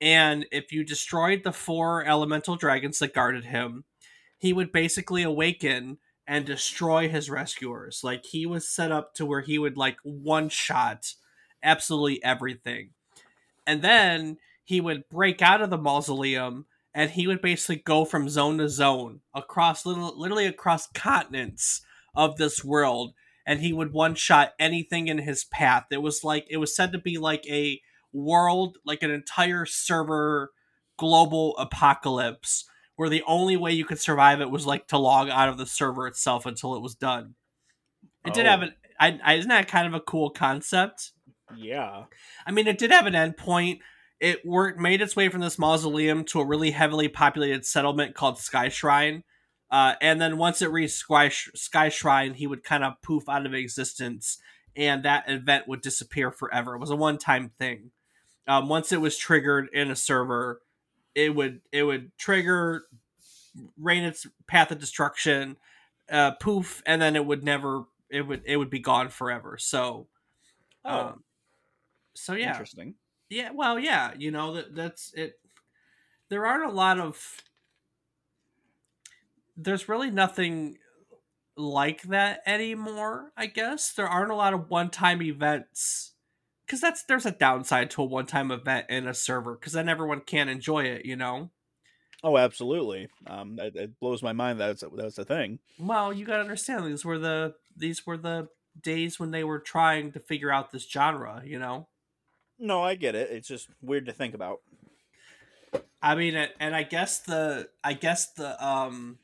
and 0.00 0.46
if 0.50 0.72
you 0.72 0.84
destroyed 0.84 1.42
the 1.44 1.52
four 1.52 2.04
elemental 2.04 2.56
dragons 2.56 2.98
that 2.98 3.14
guarded 3.14 3.44
him 3.44 3.84
he 4.38 4.52
would 4.52 4.72
basically 4.72 5.22
awaken 5.22 5.98
and 6.26 6.44
destroy 6.44 7.08
his 7.08 7.30
rescuers. 7.30 8.00
Like 8.02 8.26
he 8.26 8.46
was 8.46 8.68
set 8.68 8.92
up 8.92 9.14
to 9.14 9.26
where 9.26 9.42
he 9.42 9.58
would 9.58 9.76
like 9.76 9.98
one 10.02 10.48
shot 10.48 11.14
absolutely 11.62 12.22
everything. 12.22 12.90
And 13.66 13.82
then 13.82 14.38
he 14.64 14.80
would 14.80 15.08
break 15.08 15.42
out 15.42 15.62
of 15.62 15.70
the 15.70 15.78
mausoleum 15.78 16.66
and 16.94 17.10
he 17.10 17.26
would 17.26 17.40
basically 17.40 17.76
go 17.76 18.04
from 18.04 18.28
zone 18.28 18.58
to 18.58 18.68
zone 18.68 19.20
across 19.34 19.86
little, 19.86 20.18
literally 20.18 20.46
across 20.46 20.88
continents 20.88 21.82
of 22.14 22.36
this 22.36 22.64
world 22.64 23.12
and 23.46 23.60
he 23.60 23.72
would 23.72 23.92
one 23.92 24.14
shot 24.14 24.54
anything 24.58 25.06
in 25.06 25.18
his 25.18 25.44
path. 25.44 25.84
It 25.90 26.02
was 26.02 26.24
like 26.24 26.46
it 26.50 26.56
was 26.56 26.74
said 26.74 26.92
to 26.92 26.98
be 26.98 27.18
like 27.18 27.46
a 27.48 27.80
world 28.16 28.78
like 28.84 29.02
an 29.02 29.10
entire 29.10 29.66
server 29.66 30.50
global 30.98 31.56
apocalypse 31.58 32.64
where 32.96 33.08
the 33.10 33.22
only 33.26 33.56
way 33.56 33.72
you 33.72 33.84
could 33.84 34.00
survive 34.00 34.40
it 34.40 34.50
was 34.50 34.66
like 34.66 34.86
to 34.88 34.96
log 34.98 35.28
out 35.28 35.48
of 35.48 35.58
the 35.58 35.66
server 35.66 36.06
itself 36.06 36.46
until 36.46 36.74
it 36.74 36.82
was 36.82 36.94
done 36.94 37.34
it 38.24 38.32
did 38.34 38.46
Oh. 38.46 38.50
have 38.50 38.62
an 38.62 38.74
I, 38.98 39.20
I, 39.22 39.34
isn't 39.34 39.50
that 39.50 39.68
kind 39.68 39.86
of 39.86 39.92
a 39.94 40.00
cool 40.00 40.30
concept 40.30 41.12
Yeah. 41.56 42.04
I 42.46 42.50
mean, 42.50 42.66
it 42.66 42.78
did 42.78 42.90
have 42.90 43.06
an 43.06 43.12
endpoint. 43.14 43.80
It 44.18 44.44
worked, 44.46 44.80
made 44.80 45.02
its 45.02 45.14
way 45.14 45.28
from 45.28 45.42
this 45.42 45.58
mausoleum 45.58 46.24
to 46.26 46.40
a 46.40 46.46
really 46.46 46.70
heavily 46.70 47.06
populated 47.08 47.66
settlement 47.66 48.14
called 48.14 48.38
Skyshrine. 48.38 49.22
Uh, 49.70 49.94
and 50.00 50.20
then 50.20 50.38
once 50.38 50.62
it 50.62 50.70
reached 50.72 50.96
Sky, 50.96 51.28
Skyshrine, 51.28 52.34
he 52.36 52.46
would 52.46 52.64
kind 52.64 52.82
of 52.82 52.94
poof 53.02 53.28
out 53.28 53.44
of 53.46 53.52
existence, 53.54 54.38
and 54.74 55.04
that 55.04 55.24
event 55.28 55.68
would 55.68 55.82
disappear 55.82 56.30
forever. 56.30 56.74
It 56.74 56.80
was 56.80 56.90
a 56.90 56.96
one-time 56.96 57.50
thing. 57.58 57.90
Um, 58.46 58.68
once 58.68 58.92
it 58.92 59.00
was 59.00 59.18
triggered 59.18 59.68
in 59.72 59.90
a 59.90 59.96
server, 59.96 60.62
it 61.14 61.34
would 61.34 61.62
it 61.72 61.84
would 61.84 62.16
trigger, 62.18 62.86
rain 63.78 64.04
its 64.04 64.26
path 64.46 64.70
of 64.70 64.78
destruction, 64.78 65.56
uh, 66.10 66.32
poof, 66.32 66.82
and 66.86 67.00
then 67.02 67.16
it 67.16 67.26
would 67.26 67.44
never 67.44 67.84
it 68.10 68.22
would 68.22 68.42
it 68.46 68.56
would 68.56 68.70
be 68.70 68.78
gone 68.80 69.08
forever. 69.08 69.58
So, 69.58 70.08
Oh, 70.84 71.12
um, 71.12 71.24
so 72.14 72.34
yeah, 72.34 72.64
interesting. 72.64 72.96
yeah, 73.30 73.52
well, 73.52 73.78
yeah, 73.78 74.14
you 74.18 74.30
know 74.30 74.54
that 74.54 74.74
that's 74.74 75.14
it. 75.14 75.40
There 76.30 76.46
aren't 76.46 76.70
a 76.70 76.74
lot 76.74 77.00
of. 77.00 77.42
There's 79.56 79.88
really 79.88 80.10
nothing 80.10 80.78
like 81.56 82.02
that 82.04 82.42
anymore. 82.46 83.32
I 83.36 83.46
guess 83.46 83.94
there 83.94 84.08
aren't 84.08 84.32
a 84.32 84.36
lot 84.36 84.54
of 84.54 84.70
one-time 84.70 85.22
events 85.22 86.15
because 86.66 86.80
that's 86.80 87.04
there's 87.04 87.26
a 87.26 87.30
downside 87.30 87.90
to 87.92 88.02
a 88.02 88.04
one-time 88.04 88.50
event 88.50 88.86
in 88.90 89.06
a 89.06 89.14
server 89.14 89.54
because 89.54 89.72
then 89.72 89.88
everyone 89.88 90.20
can't 90.20 90.50
enjoy 90.50 90.84
it. 90.84 91.06
You 91.06 91.16
know. 91.16 91.50
Oh, 92.24 92.38
absolutely. 92.38 93.08
Um, 93.26 93.58
it, 93.60 93.76
it 93.76 94.00
blows 94.00 94.22
my 94.22 94.32
mind 94.32 94.58
that 94.58 94.66
that's 94.80 94.84
that's 94.96 95.18
a 95.18 95.24
thing. 95.24 95.58
Well, 95.78 96.12
you 96.12 96.24
gotta 96.24 96.42
understand 96.42 96.86
these 96.86 97.04
were 97.04 97.18
the 97.18 97.54
these 97.76 98.06
were 98.06 98.16
the 98.16 98.48
days 98.82 99.18
when 99.20 99.30
they 99.30 99.44
were 99.44 99.58
trying 99.60 100.12
to 100.12 100.20
figure 100.20 100.50
out 100.52 100.72
this 100.72 100.88
genre. 100.90 101.42
You 101.44 101.58
know. 101.58 101.88
No, 102.58 102.82
I 102.82 102.94
get 102.94 103.14
it. 103.14 103.30
It's 103.30 103.48
just 103.48 103.68
weird 103.82 104.06
to 104.06 104.12
think 104.12 104.34
about. 104.34 104.60
I 106.02 106.14
mean, 106.14 106.34
and- 106.36 106.52
and 106.58 106.74
I 106.74 106.82
guess 106.84 107.18
the 107.20 107.68
I 107.84 107.92
guess 107.92 108.32
the 108.32 108.62
um 108.64 109.18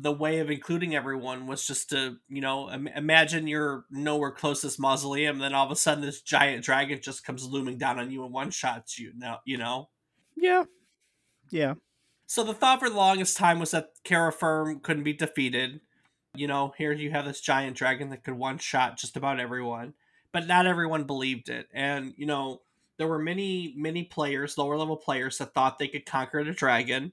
the 0.00 0.12
way 0.12 0.38
of 0.38 0.48
including 0.48 0.94
everyone 0.94 1.48
was 1.48 1.66
just 1.66 1.90
to 1.90 2.16
you 2.28 2.40
know 2.40 2.70
Im- 2.70 2.88
imagine 2.88 3.48
you're 3.48 3.84
nowhere 3.90 4.30
close 4.30 4.60
to 4.60 4.68
this 4.68 4.78
mausoleum, 4.78 5.36
and 5.36 5.42
then 5.42 5.54
all 5.54 5.66
of 5.66 5.72
a 5.72 5.76
sudden 5.76 6.04
this 6.04 6.22
giant 6.22 6.64
dragon 6.64 7.00
just 7.02 7.24
comes 7.24 7.44
looming 7.44 7.78
down 7.78 7.98
on 7.98 8.10
you 8.10 8.24
and 8.24 8.32
one 8.32 8.50
shots 8.50 8.98
you. 8.98 9.12
Now 9.16 9.40
you 9.44 9.58
know. 9.58 9.88
Yeah. 10.36 10.64
Yeah. 11.50 11.74
So 12.26 12.44
the 12.44 12.54
thought 12.54 12.78
for 12.78 12.88
the 12.88 12.96
longest 12.96 13.36
time 13.36 13.58
was 13.58 13.72
that 13.72 13.88
Kerafyrm 14.04 14.82
couldn't 14.82 15.04
be 15.04 15.14
defeated. 15.14 15.80
You 16.34 16.46
know, 16.46 16.74
here 16.76 16.92
you 16.92 17.10
have 17.10 17.24
this 17.24 17.40
giant 17.40 17.76
dragon 17.76 18.10
that 18.10 18.22
could 18.22 18.34
one 18.34 18.58
shot 18.58 18.98
just 18.98 19.16
about 19.16 19.40
everyone, 19.40 19.94
but 20.30 20.46
not 20.46 20.66
everyone 20.66 21.04
believed 21.04 21.48
it. 21.48 21.66
And 21.72 22.14
you 22.16 22.26
know, 22.26 22.60
there 22.98 23.08
were 23.08 23.18
many, 23.18 23.74
many 23.76 24.04
players, 24.04 24.58
lower 24.58 24.76
level 24.76 24.96
players, 24.96 25.38
that 25.38 25.54
thought 25.54 25.78
they 25.78 25.88
could 25.88 26.06
conquer 26.06 26.44
the 26.44 26.52
dragon, 26.52 27.12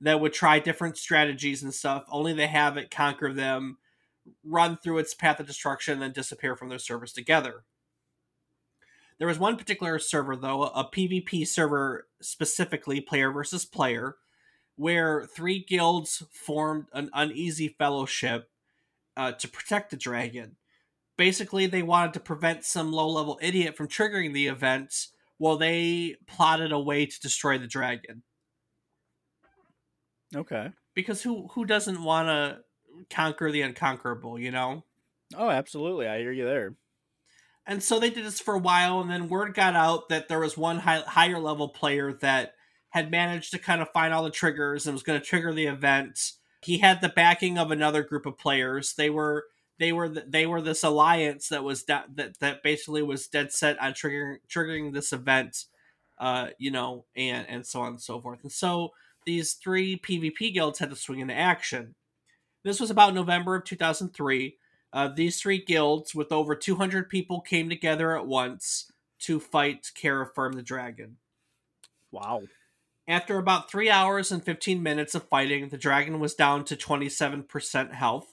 that 0.00 0.20
would 0.20 0.32
try 0.32 0.58
different 0.58 0.96
strategies 0.96 1.62
and 1.62 1.74
stuff, 1.74 2.04
only 2.10 2.34
to 2.34 2.46
have 2.46 2.76
it 2.76 2.90
conquer 2.90 3.32
them, 3.32 3.78
run 4.44 4.76
through 4.76 4.98
its 4.98 5.14
path 5.14 5.40
of 5.40 5.46
destruction, 5.46 5.94
and 5.94 6.02
then 6.02 6.12
disappear 6.12 6.54
from 6.54 6.68
their 6.68 6.78
servers 6.78 7.12
together. 7.12 7.64
There 9.18 9.28
was 9.28 9.38
one 9.38 9.56
particular 9.56 9.98
server, 9.98 10.36
though, 10.36 10.64
a 10.64 10.84
PvP 10.84 11.46
server 11.46 12.06
specifically, 12.22 13.00
player 13.00 13.32
versus 13.32 13.64
player, 13.64 14.16
where 14.76 15.26
three 15.26 15.64
guilds 15.64 16.22
formed 16.30 16.86
an 16.92 17.10
uneasy 17.12 17.66
fellowship 17.66 18.48
uh, 19.16 19.32
to 19.32 19.48
protect 19.48 19.90
the 19.90 19.96
dragon. 19.96 20.56
Basically, 21.16 21.66
they 21.66 21.82
wanted 21.82 22.14
to 22.14 22.20
prevent 22.20 22.64
some 22.64 22.92
low 22.92 23.08
level 23.08 23.40
idiot 23.42 23.76
from 23.76 23.88
triggering 23.88 24.32
the 24.32 24.46
event 24.46 25.08
while 25.38 25.56
they 25.56 26.14
plotted 26.28 26.70
a 26.70 26.78
way 26.78 27.06
to 27.06 27.20
destroy 27.20 27.58
the 27.58 27.66
dragon. 27.66 28.22
Okay. 30.34 30.70
Because 30.94 31.22
who 31.22 31.48
who 31.48 31.64
doesn't 31.64 32.02
want 32.02 32.28
to 32.28 32.58
conquer 33.10 33.50
the 33.50 33.62
unconquerable, 33.62 34.38
you 34.38 34.50
know? 34.50 34.84
Oh, 35.36 35.50
absolutely. 35.50 36.06
I 36.06 36.18
hear 36.18 36.32
you 36.32 36.44
there. 36.44 36.74
And 37.66 37.82
so 37.82 38.00
they 38.00 38.10
did 38.10 38.24
this 38.24 38.40
for 38.40 38.54
a 38.54 38.58
while, 38.58 39.00
and 39.00 39.10
then 39.10 39.28
word 39.28 39.54
got 39.54 39.76
out 39.76 40.08
that 40.08 40.28
there 40.28 40.40
was 40.40 40.56
one 40.56 40.78
high, 40.78 41.02
higher 41.06 41.38
level 41.38 41.68
player 41.68 42.14
that 42.14 42.54
had 42.90 43.10
managed 43.10 43.50
to 43.50 43.58
kind 43.58 43.82
of 43.82 43.90
find 43.90 44.14
all 44.14 44.24
the 44.24 44.30
triggers 44.30 44.86
and 44.86 44.94
was 44.94 45.02
going 45.02 45.20
to 45.20 45.24
trigger 45.24 45.52
the 45.52 45.66
event. 45.66 46.32
He 46.62 46.78
had 46.78 47.02
the 47.02 47.10
backing 47.10 47.58
of 47.58 47.70
another 47.70 48.02
group 48.02 48.24
of 48.24 48.38
players. 48.38 48.94
They 48.94 49.10
were 49.10 49.44
they 49.78 49.92
were 49.92 50.08
they 50.08 50.46
were 50.46 50.62
this 50.62 50.82
alliance 50.82 51.50
that 51.50 51.62
was 51.62 51.84
that 51.84 52.16
that, 52.16 52.38
that 52.40 52.62
basically 52.62 53.02
was 53.02 53.28
dead 53.28 53.52
set 53.52 53.80
on 53.80 53.92
triggering 53.92 54.38
triggering 54.48 54.94
this 54.94 55.12
event, 55.12 55.66
uh, 56.18 56.48
you 56.58 56.70
know, 56.70 57.04
and 57.14 57.46
and 57.48 57.66
so 57.66 57.82
on 57.82 57.88
and 57.88 58.00
so 58.00 58.20
forth. 58.20 58.40
And 58.42 58.50
so 58.50 58.92
these 59.28 59.52
three 59.52 59.98
PvP 59.98 60.54
guilds 60.54 60.78
had 60.78 60.88
to 60.88 60.96
swing 60.96 61.20
into 61.20 61.34
action. 61.34 61.94
This 62.64 62.80
was 62.80 62.90
about 62.90 63.12
November 63.12 63.56
of 63.56 63.64
2003. 63.64 64.56
Uh, 64.90 65.08
these 65.14 65.38
three 65.38 65.62
guilds, 65.62 66.14
with 66.14 66.32
over 66.32 66.56
200 66.56 67.10
people, 67.10 67.42
came 67.42 67.68
together 67.68 68.16
at 68.16 68.26
once 68.26 68.90
to 69.18 69.38
fight 69.38 69.90
Kara 69.94 70.26
the 70.54 70.62
dragon. 70.62 71.18
Wow. 72.10 72.44
After 73.06 73.36
about 73.36 73.70
three 73.70 73.90
hours 73.90 74.32
and 74.32 74.42
15 74.42 74.82
minutes 74.82 75.14
of 75.14 75.28
fighting, 75.28 75.68
the 75.68 75.76
dragon 75.76 76.20
was 76.20 76.34
down 76.34 76.64
to 76.64 76.74
27% 76.74 77.92
health. 77.92 78.32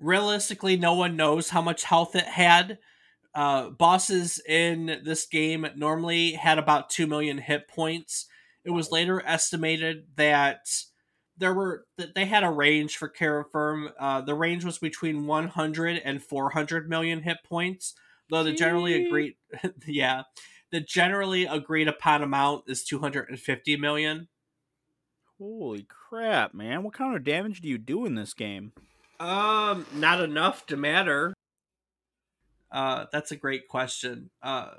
Realistically, 0.00 0.76
no 0.76 0.94
one 0.94 1.14
knows 1.14 1.50
how 1.50 1.62
much 1.62 1.84
health 1.84 2.16
it 2.16 2.24
had. 2.24 2.78
Uh, 3.36 3.70
bosses 3.70 4.42
in 4.48 5.00
this 5.04 5.26
game 5.26 5.64
normally 5.76 6.32
had 6.32 6.58
about 6.58 6.90
2 6.90 7.06
million 7.06 7.38
hit 7.38 7.68
points. 7.68 8.26
It 8.64 8.70
was 8.70 8.90
later 8.90 9.22
estimated 9.24 10.04
that 10.16 10.66
there 11.36 11.54
were 11.54 11.84
that 11.98 12.14
they 12.14 12.26
had 12.26 12.44
a 12.44 12.50
range 12.50 12.96
for 12.96 13.08
Kara 13.08 13.44
Uh, 13.98 14.20
the 14.20 14.34
range 14.34 14.64
was 14.64 14.78
between 14.78 15.26
100 15.26 16.00
and 16.04 16.22
400 16.22 16.88
million 16.88 17.22
hit 17.22 17.38
points, 17.48 17.94
though 18.30 18.44
the 18.44 18.52
generally 18.52 19.06
agreed 19.06 19.34
yeah, 19.86 20.22
the 20.70 20.80
generally 20.80 21.44
agreed 21.44 21.88
upon 21.88 22.22
amount 22.22 22.64
is 22.68 22.84
250 22.84 23.76
million. 23.76 24.28
Holy 25.38 25.86
crap, 25.88 26.54
man. 26.54 26.82
What 26.82 26.94
kind 26.94 27.16
of 27.16 27.24
damage 27.24 27.60
do 27.60 27.68
you 27.68 27.78
do 27.78 28.06
in 28.06 28.14
this 28.14 28.34
game? 28.34 28.72
Um, 29.18 29.86
not 29.94 30.20
enough 30.20 30.66
to 30.66 30.76
matter. 30.76 31.34
Uh, 32.70 33.06
that's 33.12 33.32
a 33.32 33.36
great 33.36 33.68
question. 33.68 34.30
Uh, 34.42 34.74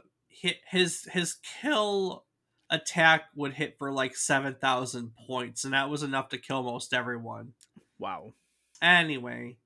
his 0.69 1.07
his 1.11 1.37
kill 1.61 2.25
attack 2.73 3.25
would 3.35 3.53
hit 3.53 3.77
for 3.77 3.91
like 3.91 4.15
7,000 4.15 5.11
points, 5.27 5.63
and 5.63 5.73
that 5.73 5.89
was 5.89 6.03
enough 6.03 6.29
to 6.29 6.37
kill 6.37 6.63
most 6.63 6.93
everyone. 6.93 7.53
Wow. 7.99 8.33
Anyway, 8.81 9.57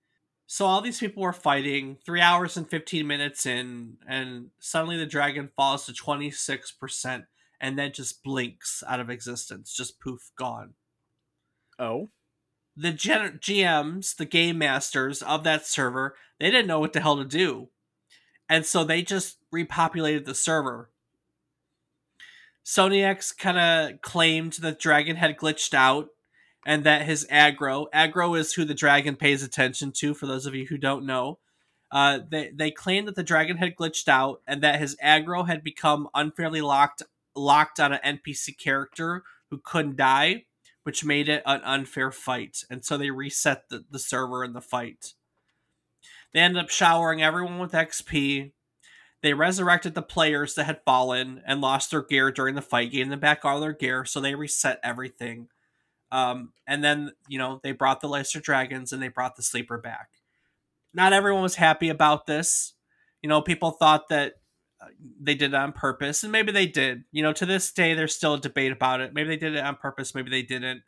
so 0.46 0.66
all 0.66 0.82
these 0.82 1.00
people 1.00 1.24
were 1.24 1.34
fighting 1.34 1.98
three 2.06 2.22
hours 2.22 2.58
and 2.58 2.70
15 2.70 3.08
minutes 3.08 3.46
in, 3.46 3.98
and 4.08 4.52
suddenly 4.60 4.98
the 4.98 5.06
dragon 5.06 5.50
falls 5.56 5.86
to 5.86 5.94
26% 5.94 7.26
and 7.60 7.80
then 7.80 7.92
just 7.94 8.24
blinks 8.24 8.84
out 8.88 9.00
of 9.00 9.10
existence, 9.10 9.74
just 9.74 10.00
poof, 10.00 10.32
gone. 10.38 10.74
Oh. 11.80 12.10
The 12.76 12.92
gen- 12.92 13.40
GMs, 13.40 14.16
the 14.16 14.26
game 14.26 14.60
masters 14.60 15.24
of 15.24 15.44
that 15.46 15.66
server, 15.66 16.16
they 16.40 16.52
didn't 16.52 16.68
know 16.68 16.80
what 16.80 16.94
the 16.94 17.00
hell 17.00 17.18
to 17.18 17.26
do. 17.26 17.70
And 18.48 18.66
so 18.66 18.84
they 18.84 19.02
just 19.02 19.38
repopulated 19.54 20.26
the 20.26 20.36
server. 20.36 20.92
Soniax 22.68 23.36
kind 23.38 23.58
of 23.58 24.02
claimed 24.02 24.54
that 24.60 24.78
Dragon 24.78 25.16
had 25.16 25.38
glitched 25.38 25.74
out 25.74 26.10
and 26.66 26.84
that 26.84 27.04
his 27.04 27.26
aggro 27.32 27.86
aggro 27.94 28.38
is 28.38 28.54
who 28.54 28.66
the 28.66 28.74
dragon 28.74 29.16
pays 29.16 29.42
attention 29.42 29.94
to 29.94 30.14
for 30.14 30.26
those 30.28 30.46
of 30.46 30.54
you 30.54 30.66
who 30.66 30.78
don't 30.78 31.06
know. 31.06 31.40
Uh, 31.90 32.20
they, 32.30 32.52
they 32.54 32.70
claimed 32.70 33.08
that 33.08 33.16
the 33.16 33.24
dragon 33.24 33.56
had 33.56 33.78
glitched 33.78 34.10
out 34.10 34.42
and 34.46 34.62
that 34.62 34.82
his 34.82 34.98
aggro 35.02 35.48
had 35.48 35.64
become 35.64 36.10
unfairly 36.14 36.60
locked 36.60 37.02
locked 37.34 37.80
on 37.80 37.94
an 37.94 38.20
npc 38.20 38.58
character 38.58 39.24
who 39.50 39.62
couldn't 39.64 39.96
die 39.96 40.44
which 40.84 41.06
made 41.06 41.28
it 41.28 41.44
an 41.46 41.60
unfair 41.66 42.14
fight. 42.14 42.64
And 42.70 42.84
so 42.84 42.98
they 42.98 43.12
reset 43.12 43.68
the, 43.68 43.84
the 43.92 44.00
server 44.00 44.46
in 44.46 44.54
the 44.54 44.62
fight. 44.62 45.16
They 46.34 46.40
ended 46.40 46.64
up 46.64 46.70
showering 46.70 47.22
everyone 47.22 47.60
with 47.60 47.72
xp 47.72 48.52
they 49.24 49.34
resurrected 49.34 49.96
the 49.96 50.02
players 50.02 50.54
that 50.56 50.66
had 50.66 50.82
fallen 50.86 51.42
and 51.46 51.62
lost 51.62 51.92
their 51.92 52.04
gear 52.04 52.32
during 52.32 52.56
the 52.56 52.62
fight 52.62 52.92
gave 52.92 53.10
them 53.10 53.20
back 53.20 53.44
all 53.44 53.60
their 53.60 53.74
gear 53.74 54.06
so 54.06 54.20
they 54.20 54.36
reset 54.36 54.80
everything 54.84 55.48
um, 56.12 56.54
and 56.66 56.84
then 56.84 57.12
you 57.28 57.38
know 57.38 57.60
they 57.64 57.72
brought 57.72 58.02
the 58.02 58.08
lesser 58.08 58.40
Dragons 58.40 58.94
and 58.94 59.02
they 59.02 59.10
brought 59.10 59.36
the 59.36 59.44
sleeper 59.44 59.78
back. 59.78 60.10
Not 60.94 61.14
everyone 61.14 61.44
was 61.44 61.56
happy 61.56 61.90
about 61.90 62.28
this. 62.28 62.74
You 63.22 63.30
know, 63.30 63.42
people 63.42 63.72
thought 63.72 64.10
that 64.10 64.36
uh, 64.82 64.88
they 65.20 65.36
did 65.36 65.54
it 65.54 65.56
on 65.56 65.74
purpose, 65.74 66.24
and 66.24 66.32
maybe 66.32 66.52
they 66.52 66.68
did. 66.68 67.04
You 67.12 67.24
know, 67.24 67.34
to 67.34 67.46
this 67.46 67.72
day, 67.72 67.94
there's 67.94 68.16
still 68.16 68.36
a 68.36 68.40
debate 68.40 68.72
about 68.72 69.02
it. 69.02 69.14
Maybe 69.14 69.30
they 69.30 69.38
did 69.38 69.56
it 69.56 69.64
on 69.64 69.76
purpose, 69.76 70.16
maybe 70.16 70.30
they 70.30 70.44
didn't. 70.44 70.84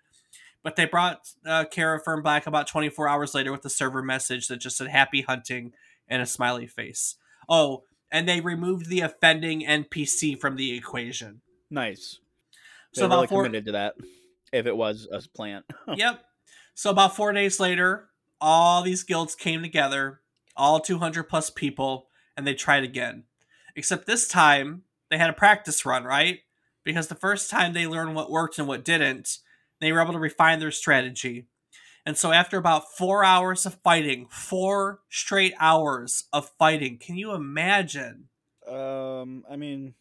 But 0.61 0.75
they 0.75 0.85
brought 0.85 1.29
uh, 1.45 1.65
Kerafyrm 1.65 2.21
back 2.21 2.45
about 2.45 2.67
24 2.67 3.07
hours 3.07 3.33
later 3.33 3.51
with 3.51 3.63
a 3.65 3.69
server 3.69 4.01
message 4.01 4.47
that 4.47 4.57
just 4.57 4.77
said 4.77 4.87
"Happy 4.87 5.21
hunting" 5.21 5.73
and 6.07 6.21
a 6.21 6.25
smiley 6.25 6.67
face. 6.67 7.15
Oh, 7.49 7.83
and 8.11 8.27
they 8.27 8.41
removed 8.41 8.89
the 8.89 9.01
offending 9.01 9.61
NPC 9.61 10.39
from 10.39 10.55
the 10.55 10.75
equation. 10.75 11.41
Nice. 11.69 12.19
They 12.93 13.01
so 13.01 13.07
really 13.07 13.17
about 13.17 13.29
four, 13.29 13.43
committed 13.43 13.65
to 13.65 13.71
that 13.73 13.95
if 14.51 14.65
it 14.65 14.75
was 14.75 15.07
a 15.11 15.21
plant. 15.35 15.65
yep. 15.95 16.23
So 16.73 16.89
about 16.89 17.15
four 17.15 17.31
days 17.33 17.59
later, 17.59 18.09
all 18.41 18.81
these 18.81 19.03
guilds 19.03 19.35
came 19.35 19.61
together, 19.61 20.21
all 20.55 20.79
200 20.79 21.23
plus 21.23 21.49
people, 21.49 22.07
and 22.35 22.47
they 22.47 22.53
tried 22.53 22.83
again. 22.83 23.23
Except 23.75 24.05
this 24.05 24.27
time, 24.27 24.83
they 25.09 25.17
had 25.17 25.29
a 25.29 25.33
practice 25.33 25.85
run, 25.85 26.03
right? 26.03 26.39
Because 26.83 27.07
the 27.07 27.15
first 27.15 27.49
time 27.49 27.73
they 27.73 27.85
learned 27.85 28.15
what 28.15 28.31
worked 28.31 28.57
and 28.57 28.67
what 28.67 28.85
didn't, 28.85 29.37
they 29.79 29.91
were 29.91 30.01
able 30.01 30.13
to 30.13 30.19
refine 30.19 30.59
their 30.59 30.71
strategy. 30.71 31.47
And 32.09 32.17
so 32.17 32.31
after 32.31 32.57
about 32.57 32.91
four 32.97 33.23
hours 33.23 33.67
of 33.67 33.75
fighting, 33.83 34.25
four 34.31 35.01
straight 35.11 35.53
hours 35.59 36.23
of 36.33 36.49
fighting, 36.57 36.97
can 36.97 37.17
you 37.17 37.33
imagine? 37.33 38.29
Um, 38.67 39.43
I 39.47 39.57
mean, 39.57 39.93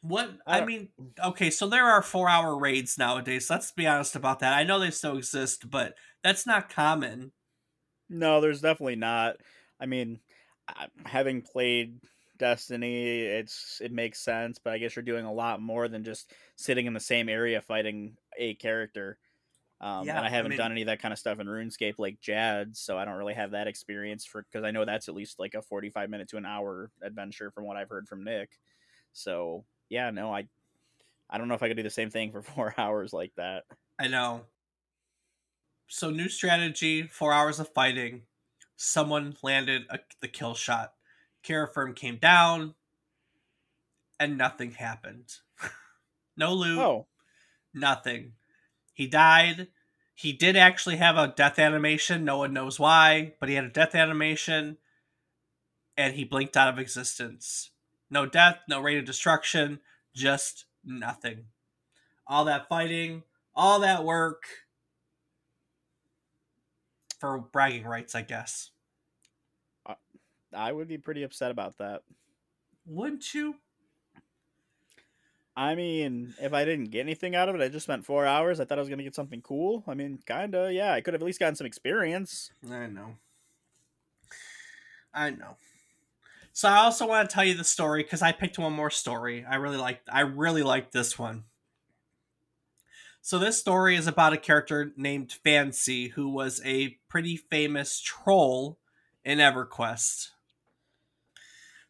what 0.00 0.38
I, 0.46 0.62
I 0.62 0.64
mean, 0.64 0.88
okay, 1.22 1.50
so 1.50 1.68
there 1.68 1.84
are 1.84 2.00
four 2.00 2.30
hour 2.30 2.58
raids 2.58 2.96
nowadays. 2.96 3.50
Let's 3.50 3.72
be 3.72 3.86
honest 3.86 4.16
about 4.16 4.38
that. 4.38 4.54
I 4.54 4.64
know 4.64 4.78
they 4.78 4.90
still 4.90 5.18
exist, 5.18 5.68
but 5.68 5.96
that's 6.22 6.46
not 6.46 6.70
common. 6.70 7.32
No, 8.08 8.40
there's 8.40 8.62
definitely 8.62 8.96
not. 8.96 9.36
I 9.78 9.84
mean, 9.84 10.20
having 11.04 11.42
played 11.42 12.00
Destiny, 12.38 13.20
it's 13.20 13.82
it 13.82 13.92
makes 13.92 14.18
sense, 14.24 14.58
but 14.58 14.72
I 14.72 14.78
guess 14.78 14.96
you're 14.96 15.02
doing 15.02 15.26
a 15.26 15.32
lot 15.32 15.60
more 15.60 15.88
than 15.88 16.04
just 16.04 16.32
sitting 16.56 16.86
in 16.86 16.94
the 16.94 17.00
same 17.00 17.28
area 17.28 17.60
fighting 17.60 18.16
a 18.38 18.54
character. 18.54 19.18
Um, 19.80 20.06
yeah, 20.06 20.16
and 20.16 20.26
I 20.26 20.30
haven't 20.30 20.46
I 20.46 20.48
mean, 20.50 20.58
done 20.58 20.72
any 20.72 20.82
of 20.82 20.86
that 20.86 21.02
kind 21.02 21.12
of 21.12 21.18
stuff 21.18 21.40
in 21.40 21.46
RuneScape 21.46 21.94
like 21.98 22.20
Jad, 22.20 22.76
so 22.76 22.96
I 22.96 23.04
don't 23.04 23.16
really 23.16 23.34
have 23.34 23.50
that 23.50 23.66
experience 23.66 24.24
for 24.24 24.42
because 24.42 24.64
I 24.64 24.70
know 24.70 24.84
that's 24.84 25.08
at 25.08 25.14
least 25.14 25.38
like 25.38 25.54
a 25.54 25.62
45 25.62 26.08
minute 26.08 26.28
to 26.28 26.36
an 26.36 26.46
hour 26.46 26.90
adventure 27.02 27.50
from 27.50 27.64
what 27.64 27.76
I've 27.76 27.88
heard 27.88 28.08
from 28.08 28.24
Nick. 28.24 28.50
So 29.12 29.64
yeah, 29.88 30.10
no, 30.10 30.32
I 30.32 30.46
I 31.28 31.38
don't 31.38 31.48
know 31.48 31.54
if 31.54 31.62
I 31.62 31.68
could 31.68 31.76
do 31.76 31.82
the 31.82 31.90
same 31.90 32.10
thing 32.10 32.32
for 32.32 32.42
four 32.42 32.74
hours 32.78 33.12
like 33.12 33.32
that. 33.36 33.64
I 33.98 34.08
know. 34.08 34.42
So 35.88 36.10
new 36.10 36.28
strategy, 36.28 37.06
four 37.06 37.32
hours 37.32 37.60
of 37.60 37.68
fighting. 37.74 38.22
Someone 38.76 39.36
landed 39.42 39.82
a, 39.90 39.98
the 40.20 40.28
kill 40.28 40.54
shot. 40.54 40.94
Kerafyrm 41.46 41.94
came 41.94 42.16
down, 42.16 42.74
and 44.18 44.38
nothing 44.38 44.72
happened. 44.72 45.30
no 46.36 46.54
loot. 46.54 46.78
Oh. 46.78 47.06
Nothing. 47.74 48.32
He 48.94 49.06
died. 49.06 49.68
He 50.14 50.32
did 50.32 50.56
actually 50.56 50.96
have 50.96 51.16
a 51.16 51.34
death 51.36 51.58
animation. 51.58 52.24
No 52.24 52.38
one 52.38 52.54
knows 52.54 52.78
why, 52.78 53.34
but 53.40 53.48
he 53.48 53.56
had 53.56 53.64
a 53.64 53.68
death 53.68 53.94
animation, 53.94 54.78
and 55.96 56.14
he 56.14 56.24
blinked 56.24 56.56
out 56.56 56.72
of 56.72 56.78
existence. 56.78 57.70
No 58.08 58.24
death, 58.24 58.60
no 58.68 58.80
rate 58.80 58.98
of 58.98 59.04
destruction, 59.04 59.80
just 60.14 60.66
nothing. 60.84 61.46
All 62.26 62.44
that 62.44 62.68
fighting, 62.68 63.24
all 63.54 63.80
that 63.80 64.04
work 64.04 64.44
for 67.18 67.38
bragging 67.38 67.84
rights, 67.84 68.14
I 68.14 68.22
guess. 68.22 68.70
I 70.56 70.70
would 70.70 70.86
be 70.86 70.98
pretty 70.98 71.24
upset 71.24 71.50
about 71.50 71.78
that. 71.78 72.02
Wouldn't 72.86 73.34
you? 73.34 73.56
I 75.56 75.74
mean, 75.74 76.34
if 76.40 76.52
I 76.52 76.64
didn't 76.64 76.90
get 76.90 77.00
anything 77.00 77.36
out 77.36 77.48
of 77.48 77.54
it, 77.54 77.62
I 77.62 77.68
just 77.68 77.84
spent 77.84 78.04
four 78.04 78.26
hours. 78.26 78.58
I 78.58 78.64
thought 78.64 78.78
I 78.78 78.80
was 78.80 78.88
gonna 78.88 79.04
get 79.04 79.14
something 79.14 79.40
cool. 79.40 79.84
I 79.86 79.94
mean, 79.94 80.18
kinda, 80.26 80.72
yeah. 80.72 80.92
I 80.92 81.00
could 81.00 81.14
have 81.14 81.22
at 81.22 81.26
least 81.26 81.40
gotten 81.40 81.54
some 81.54 81.66
experience. 81.66 82.50
I 82.68 82.86
know. 82.86 83.16
I 85.12 85.30
know. 85.30 85.56
So 86.52 86.68
I 86.68 86.78
also 86.78 87.06
want 87.06 87.28
to 87.28 87.34
tell 87.34 87.44
you 87.44 87.54
the 87.54 87.64
story 87.64 88.02
because 88.02 88.22
I 88.22 88.32
picked 88.32 88.58
one 88.58 88.72
more 88.72 88.90
story. 88.90 89.44
I 89.44 89.56
really 89.56 89.76
like. 89.76 90.00
I 90.08 90.20
really 90.20 90.62
like 90.62 90.92
this 90.92 91.18
one. 91.18 91.44
So 93.20 93.38
this 93.38 93.58
story 93.58 93.96
is 93.96 94.06
about 94.06 94.34
a 94.34 94.36
character 94.38 94.92
named 94.96 95.32
Fancy, 95.32 96.08
who 96.08 96.28
was 96.28 96.60
a 96.64 96.98
pretty 97.08 97.36
famous 97.36 98.00
troll 98.00 98.78
in 99.24 99.38
EverQuest. 99.38 100.28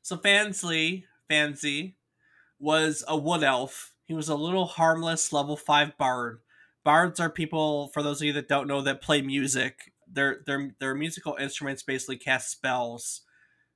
So 0.00 0.16
Fancy, 0.16 1.06
Fancy, 1.28 1.96
was 2.58 3.04
a 3.08 3.16
wood 3.16 3.42
elf. 3.42 3.94
He 4.04 4.14
was 4.14 4.28
a 4.28 4.34
little 4.34 4.66
harmless 4.66 5.32
level 5.32 5.56
five 5.56 5.96
bard. 5.96 6.40
Bards 6.84 7.18
are 7.18 7.30
people, 7.30 7.88
for 7.88 8.02
those 8.02 8.20
of 8.20 8.26
you 8.26 8.32
that 8.34 8.48
don't 8.48 8.68
know, 8.68 8.82
that 8.82 9.00
play 9.00 9.22
music. 9.22 9.92
Their 10.10 10.42
their 10.46 10.74
their 10.78 10.94
musical 10.94 11.36
instruments 11.40 11.82
basically 11.82 12.18
cast 12.18 12.50
spells. 12.50 13.22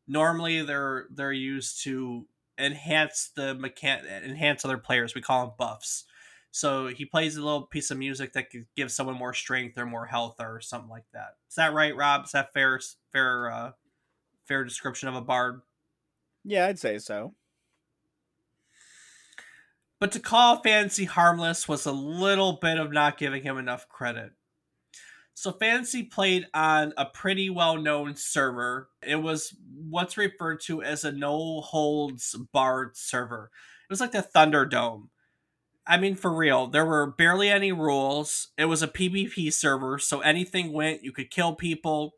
Normally, 0.07 0.63
they're 0.63 1.07
they're 1.11 1.33
used 1.33 1.83
to 1.85 2.27
enhance 2.59 3.31
the 3.35 3.55
mechan 3.55 4.05
enhance 4.25 4.65
other 4.65 4.79
players. 4.79 5.15
We 5.15 5.23
call 5.23 5.47
them 5.47 5.55
buffs. 5.59 6.05
So 6.51 6.89
he 6.89 7.05
plays 7.05 7.37
a 7.37 7.43
little 7.43 7.63
piece 7.63 7.91
of 7.91 7.99
music 7.99 8.33
that 8.33 8.51
could 8.51 8.67
give 8.75 8.91
someone 8.91 9.17
more 9.17 9.35
strength 9.35 9.79
or 9.79 9.87
more 9.87 10.07
health 10.07 10.37
or 10.41 10.61
something 10.61 10.91
like 10.91 11.05
that. 11.13 11.37
Is 11.49 11.57
that 11.57 11.75
right, 11.75 11.95
Rob? 11.95 12.25
Is 12.25 12.33
that 12.33 12.53
fair 12.53 12.81
fair 13.13 13.51
uh, 13.51 13.73
fair 14.47 14.65
description 14.65 15.09
of 15.09 15.15
a 15.15 15.21
bard? 15.21 15.61
Yeah, 16.45 16.67
I'd 16.67 16.79
say 16.79 16.99
so. 16.99 17.35
But 20.01 20.13
to 20.13 20.21
call 20.21 20.63
Fancy 20.63 21.05
harmless 21.05 21.69
was 21.69 21.85
a 21.85 21.93
little 21.93 22.59
bit 22.61 22.79
of 22.79 22.93
not 22.93 23.19
giving 23.19 23.43
him 23.43 23.59
enough 23.59 23.89
credit. 23.89 24.33
So 25.35 25.53
Fancy 25.53 26.03
played 26.03 26.47
on 26.53 26.93
a 26.97 27.07
pretty 27.07 27.49
well 27.49 27.77
known 27.77 28.17
server. 28.17 28.89
It 29.03 29.23
was 29.23 29.57
what's 29.89 30.17
referred 30.17 30.61
to 30.63 30.83
as 30.83 31.05
a 31.05 31.13
no 31.13 31.61
holds 31.61 32.37
barred 32.53 32.97
server. 32.97 33.51
It 33.89 33.93
was 33.93 34.01
like 34.01 34.13
the 34.13 34.27
Thunderdome. 34.35 35.09
I 35.87 35.97
mean, 35.97 36.17
for 36.17 36.35
real, 36.35 36.67
there 36.67 36.85
were 36.85 37.07
barely 37.07 37.49
any 37.49 37.73
rules. 37.73 38.49
It 38.59 38.67
was 38.67 38.83
a 38.83 38.89
PvP 38.89 39.53
server, 39.53 39.99
so 39.99 40.21
anything 40.21 40.73
went. 40.73 41.03
You 41.03 41.13
could 41.13 41.31
kill 41.31 41.55
people. 41.55 42.15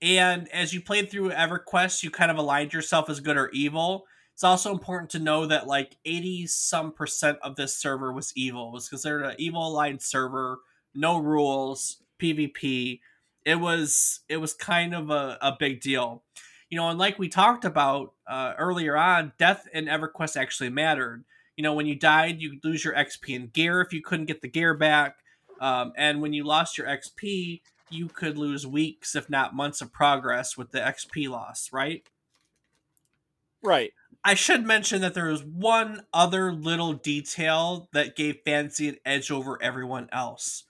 And 0.00 0.48
as 0.48 0.74
you 0.74 0.80
played 0.80 1.10
through 1.10 1.30
EverQuest, 1.30 2.02
you 2.02 2.10
kind 2.10 2.30
of 2.30 2.36
aligned 2.36 2.72
yourself 2.72 3.08
as 3.08 3.20
good 3.20 3.36
or 3.36 3.50
evil. 3.50 4.06
It's 4.42 4.44
also 4.48 4.72
important 4.72 5.08
to 5.10 5.20
know 5.20 5.46
that 5.46 5.68
like 5.68 5.98
80 6.04 6.48
some 6.48 6.90
percent 6.90 7.38
of 7.42 7.54
this 7.54 7.76
server 7.76 8.12
was 8.12 8.32
evil. 8.34 8.70
It 8.70 8.72
was 8.72 8.88
considered 8.88 9.22
an 9.22 9.36
evil 9.38 9.68
aligned 9.68 10.02
server, 10.02 10.58
no 10.96 11.16
rules, 11.18 12.02
PvP. 12.20 12.98
It 13.44 13.60
was 13.60 14.18
it 14.28 14.38
was 14.38 14.52
kind 14.52 14.96
of 14.96 15.10
a, 15.10 15.38
a 15.40 15.54
big 15.56 15.80
deal. 15.80 16.24
You 16.70 16.76
know, 16.76 16.88
and 16.88 16.98
like 16.98 17.20
we 17.20 17.28
talked 17.28 17.64
about 17.64 18.14
uh, 18.26 18.54
earlier 18.58 18.96
on, 18.96 19.30
death 19.38 19.68
in 19.72 19.84
EverQuest 19.84 20.36
actually 20.36 20.70
mattered. 20.70 21.22
You 21.56 21.62
know, 21.62 21.74
when 21.74 21.86
you 21.86 21.94
died, 21.94 22.40
you 22.40 22.58
lose 22.64 22.84
your 22.84 22.94
XP 22.94 23.36
and 23.36 23.52
gear 23.52 23.80
if 23.80 23.92
you 23.92 24.02
couldn't 24.02 24.26
get 24.26 24.42
the 24.42 24.48
gear 24.48 24.74
back. 24.74 25.18
Um, 25.60 25.92
and 25.96 26.20
when 26.20 26.32
you 26.32 26.42
lost 26.42 26.76
your 26.76 26.88
XP, 26.88 27.60
you 27.90 28.08
could 28.08 28.36
lose 28.36 28.66
weeks, 28.66 29.14
if 29.14 29.30
not 29.30 29.54
months, 29.54 29.80
of 29.80 29.92
progress 29.92 30.56
with 30.56 30.72
the 30.72 30.80
XP 30.80 31.28
loss, 31.28 31.68
right? 31.72 32.08
Right. 33.62 33.92
I 34.24 34.34
should 34.34 34.64
mention 34.64 35.00
that 35.00 35.14
there 35.14 35.30
was 35.30 35.42
one 35.42 36.02
other 36.12 36.52
little 36.52 36.92
detail 36.92 37.88
that 37.92 38.16
gave 38.16 38.42
Fancy 38.44 38.88
an 38.88 38.96
edge 39.04 39.30
over 39.30 39.60
everyone 39.60 40.08
else. 40.12 40.64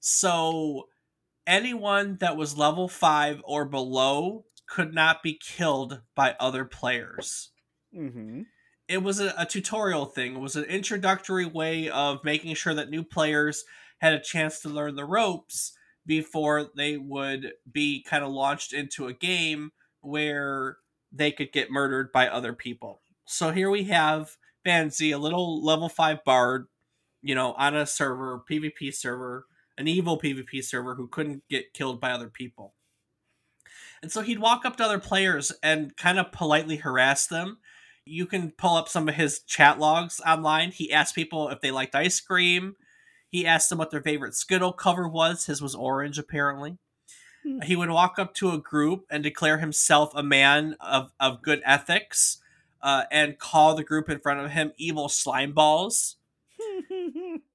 So, 0.00 0.88
anyone 1.46 2.16
that 2.20 2.36
was 2.36 2.58
level 2.58 2.88
5 2.88 3.42
or 3.44 3.64
below 3.64 4.44
could 4.68 4.92
not 4.92 5.22
be 5.22 5.38
killed 5.40 6.02
by 6.14 6.34
other 6.40 6.64
players. 6.64 7.50
Mm-hmm. 7.96 8.42
It 8.88 9.02
was 9.02 9.20
a, 9.20 9.34
a 9.36 9.46
tutorial 9.46 10.06
thing, 10.06 10.36
it 10.36 10.40
was 10.40 10.56
an 10.56 10.64
introductory 10.64 11.46
way 11.46 11.88
of 11.88 12.24
making 12.24 12.54
sure 12.54 12.74
that 12.74 12.90
new 12.90 13.04
players 13.04 13.64
had 13.98 14.14
a 14.14 14.20
chance 14.20 14.60
to 14.60 14.68
learn 14.68 14.96
the 14.96 15.04
ropes 15.04 15.72
before 16.06 16.68
they 16.74 16.96
would 16.96 17.52
be 17.70 18.02
kind 18.02 18.24
of 18.24 18.32
launched 18.32 18.72
into 18.72 19.06
a 19.06 19.12
game 19.12 19.70
where 20.00 20.78
they 21.12 21.32
could 21.32 21.52
get 21.52 21.70
murdered 21.70 22.12
by 22.12 22.28
other 22.28 22.52
people. 22.52 23.02
So 23.24 23.50
here 23.50 23.70
we 23.70 23.84
have 23.84 24.36
Fancy, 24.64 25.10
a 25.10 25.18
little 25.18 25.64
level 25.64 25.88
5 25.88 26.24
bard, 26.24 26.66
you 27.22 27.34
know, 27.34 27.52
on 27.54 27.74
a 27.74 27.86
server, 27.86 28.42
PvP 28.50 28.94
server, 28.94 29.46
an 29.76 29.88
evil 29.88 30.20
PvP 30.20 30.62
server 30.64 30.94
who 30.94 31.08
couldn't 31.08 31.42
get 31.48 31.72
killed 31.72 32.00
by 32.00 32.10
other 32.10 32.28
people. 32.28 32.74
And 34.02 34.12
so 34.12 34.22
he'd 34.22 34.38
walk 34.38 34.64
up 34.64 34.76
to 34.76 34.84
other 34.84 34.98
players 34.98 35.52
and 35.62 35.96
kind 35.96 36.18
of 36.18 36.32
politely 36.32 36.76
harass 36.76 37.26
them. 37.26 37.58
You 38.04 38.26
can 38.26 38.52
pull 38.52 38.76
up 38.76 38.88
some 38.88 39.08
of 39.08 39.16
his 39.16 39.40
chat 39.40 39.78
logs 39.78 40.20
online. 40.26 40.70
He 40.70 40.92
asked 40.92 41.14
people 41.14 41.48
if 41.48 41.60
they 41.60 41.70
liked 41.70 41.94
ice 41.94 42.20
cream. 42.20 42.76
He 43.28 43.46
asked 43.46 43.68
them 43.68 43.78
what 43.78 43.90
their 43.90 44.02
favorite 44.02 44.34
Skittle 44.34 44.72
cover 44.72 45.06
was. 45.06 45.46
His 45.46 45.60
was 45.60 45.74
orange, 45.74 46.18
apparently. 46.18 46.78
Hmm. 47.42 47.60
He 47.62 47.76
would 47.76 47.90
walk 47.90 48.18
up 48.18 48.34
to 48.34 48.50
a 48.52 48.58
group 48.58 49.06
and 49.10 49.22
declare 49.22 49.58
himself 49.58 50.12
a 50.14 50.22
man 50.22 50.76
of, 50.80 51.12
of 51.20 51.42
good 51.42 51.62
ethics 51.64 52.38
uh, 52.82 53.04
and 53.10 53.38
call 53.38 53.74
the 53.74 53.84
group 53.84 54.08
in 54.08 54.20
front 54.20 54.40
of 54.40 54.50
him 54.50 54.72
evil 54.76 55.08
slime 55.08 55.52
balls. 55.52 56.16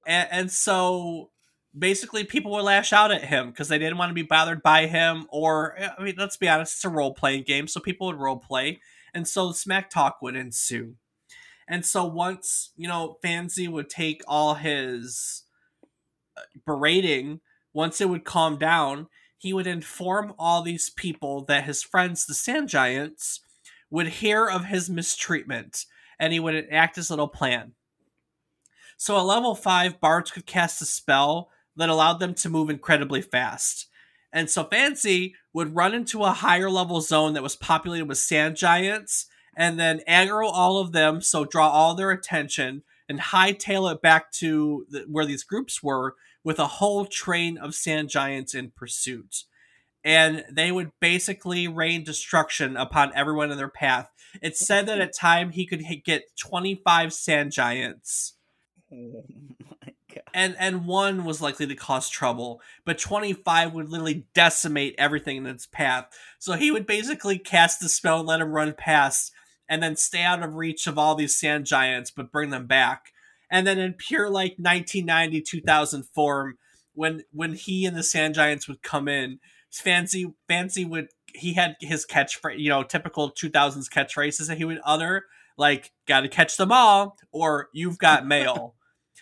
and, 0.06 0.28
and 0.30 0.50
so 0.50 1.30
basically 1.76 2.24
people 2.24 2.52
would 2.52 2.62
lash 2.62 2.92
out 2.92 3.10
at 3.10 3.24
him 3.24 3.50
because 3.50 3.68
they 3.68 3.78
didn't 3.78 3.98
want 3.98 4.10
to 4.10 4.14
be 4.14 4.22
bothered 4.22 4.62
by 4.62 4.86
him 4.86 5.26
or 5.30 5.76
i 5.98 6.02
mean 6.02 6.14
let's 6.16 6.36
be 6.36 6.48
honest 6.48 6.74
it's 6.74 6.84
a 6.84 6.88
role-playing 6.88 7.42
game 7.42 7.66
so 7.66 7.80
people 7.80 8.06
would 8.06 8.16
role 8.16 8.36
play 8.36 8.80
and 9.12 9.26
so 9.26 9.50
smack 9.52 9.90
talk 9.90 10.22
would 10.22 10.36
ensue 10.36 10.94
and 11.66 11.84
so 11.84 12.04
once 12.04 12.70
you 12.76 12.86
know 12.86 13.18
fancy 13.22 13.66
would 13.66 13.90
take 13.90 14.22
all 14.28 14.54
his 14.54 15.42
uh, 16.36 16.42
berating 16.64 17.40
once 17.72 18.00
it 18.00 18.08
would 18.08 18.24
calm 18.24 18.56
down 18.56 19.08
he 19.44 19.52
would 19.52 19.66
inform 19.66 20.32
all 20.38 20.62
these 20.62 20.88
people 20.88 21.44
that 21.44 21.64
his 21.64 21.82
friends, 21.82 22.24
the 22.24 22.32
sand 22.32 22.66
giants, 22.66 23.40
would 23.90 24.08
hear 24.08 24.48
of 24.48 24.64
his 24.64 24.88
mistreatment 24.88 25.84
and 26.18 26.32
he 26.32 26.40
would 26.40 26.54
enact 26.54 26.96
his 26.96 27.10
little 27.10 27.28
plan. 27.28 27.72
So 28.96 29.18
at 29.18 29.26
level 29.26 29.54
5, 29.54 30.00
bards 30.00 30.30
could 30.30 30.46
cast 30.46 30.80
a 30.80 30.86
spell 30.86 31.50
that 31.76 31.90
allowed 31.90 32.20
them 32.20 32.32
to 32.36 32.48
move 32.48 32.70
incredibly 32.70 33.20
fast. 33.20 33.86
And 34.32 34.48
so 34.48 34.64
Fancy 34.64 35.34
would 35.52 35.76
run 35.76 35.92
into 35.92 36.24
a 36.24 36.30
higher 36.30 36.70
level 36.70 37.02
zone 37.02 37.34
that 37.34 37.42
was 37.42 37.54
populated 37.54 38.06
with 38.06 38.16
sand 38.16 38.56
giants 38.56 39.26
and 39.54 39.78
then 39.78 40.00
aggro 40.08 40.48
all 40.50 40.78
of 40.78 40.92
them, 40.92 41.20
so 41.20 41.44
draw 41.44 41.68
all 41.68 41.94
their 41.94 42.10
attention 42.10 42.82
and 43.08 43.20
hightail 43.20 43.92
it 43.92 44.00
back 44.02 44.32
to 44.32 44.86
the, 44.88 45.04
where 45.08 45.26
these 45.26 45.44
groups 45.44 45.82
were 45.82 46.14
with 46.42 46.58
a 46.58 46.66
whole 46.66 47.06
train 47.06 47.58
of 47.58 47.74
sand 47.74 48.08
giants 48.10 48.54
in 48.54 48.70
pursuit. 48.70 49.44
And 50.04 50.44
they 50.52 50.70
would 50.70 50.90
basically 51.00 51.66
rain 51.66 52.04
destruction 52.04 52.76
upon 52.76 53.12
everyone 53.14 53.50
in 53.50 53.56
their 53.56 53.68
path. 53.68 54.10
It's 54.42 54.64
said 54.64 54.86
that 54.86 55.00
at 55.00 55.16
time 55.16 55.50
he 55.50 55.66
could 55.66 55.80
hit, 55.80 56.04
get 56.04 56.36
25 56.36 57.12
sand 57.12 57.52
giants. 57.52 58.34
Oh 58.92 59.24
my 59.70 59.92
god. 60.14 60.24
And 60.34 60.54
and 60.58 60.86
one 60.86 61.24
was 61.24 61.40
likely 61.40 61.66
to 61.66 61.74
cause 61.74 62.08
trouble, 62.08 62.60
but 62.84 62.98
25 62.98 63.72
would 63.72 63.88
literally 63.88 64.26
decimate 64.34 64.94
everything 64.98 65.38
in 65.38 65.46
its 65.46 65.66
path. 65.66 66.06
So 66.38 66.52
he 66.52 66.70
would 66.70 66.86
basically 66.86 67.38
cast 67.38 67.80
the 67.80 67.88
spell 67.88 68.20
and 68.20 68.28
let 68.28 68.40
him 68.40 68.52
run 68.52 68.74
past 68.74 69.32
and 69.74 69.82
then 69.82 69.96
stay 69.96 70.22
out 70.22 70.40
of 70.40 70.54
reach 70.54 70.86
of 70.86 70.96
all 70.96 71.16
these 71.16 71.34
sand 71.34 71.66
giants 71.66 72.12
but 72.12 72.30
bring 72.30 72.50
them 72.50 72.68
back. 72.68 73.06
And 73.50 73.66
then 73.66 73.80
in 73.80 73.94
pure 73.94 74.30
like 74.30 74.54
1990 74.56 75.40
2000 75.42 76.04
form 76.14 76.58
when 76.92 77.24
when 77.32 77.54
he 77.54 77.84
and 77.84 77.96
the 77.96 78.04
sand 78.04 78.36
giants 78.36 78.68
would 78.68 78.82
come 78.82 79.08
in 79.08 79.40
fancy 79.72 80.32
fancy 80.46 80.84
would 80.84 81.08
he 81.34 81.54
had 81.54 81.74
his 81.80 82.06
catchphrase 82.06 82.60
you 82.60 82.68
know 82.68 82.84
typical 82.84 83.32
2000s 83.32 83.88
catchphrases 83.90 84.46
that 84.46 84.58
he 84.58 84.64
would 84.64 84.80
utter 84.84 85.24
like 85.58 85.90
gotta 86.06 86.28
catch 86.28 86.56
them 86.56 86.70
all 86.70 87.16
or 87.32 87.68
you've 87.72 87.98
got 87.98 88.24
mail. 88.34 88.76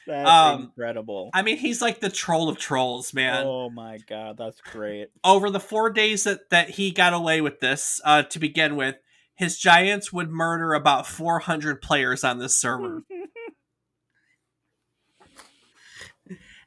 That's 0.06 0.28
um, 0.28 0.62
incredible. 0.64 1.30
I 1.32 1.40
mean 1.40 1.56
he's 1.56 1.80
like 1.80 2.00
the 2.00 2.10
troll 2.10 2.50
of 2.50 2.58
trolls 2.58 3.14
man. 3.14 3.46
Oh 3.46 3.70
my 3.70 3.96
god 4.06 4.36
that's 4.36 4.60
great. 4.60 5.08
Over 5.24 5.48
the 5.48 5.60
four 5.60 5.88
days 5.88 6.24
that 6.24 6.50
that 6.50 6.68
he 6.68 6.90
got 6.90 7.14
away 7.14 7.40
with 7.40 7.60
this 7.60 8.02
uh 8.04 8.24
to 8.24 8.38
begin 8.38 8.76
with 8.76 8.96
his 9.34 9.58
giants 9.58 10.12
would 10.12 10.30
murder 10.30 10.74
about 10.74 11.06
400 11.06 11.80
players 11.80 12.24
on 12.24 12.38
this 12.38 12.56
server 12.56 13.02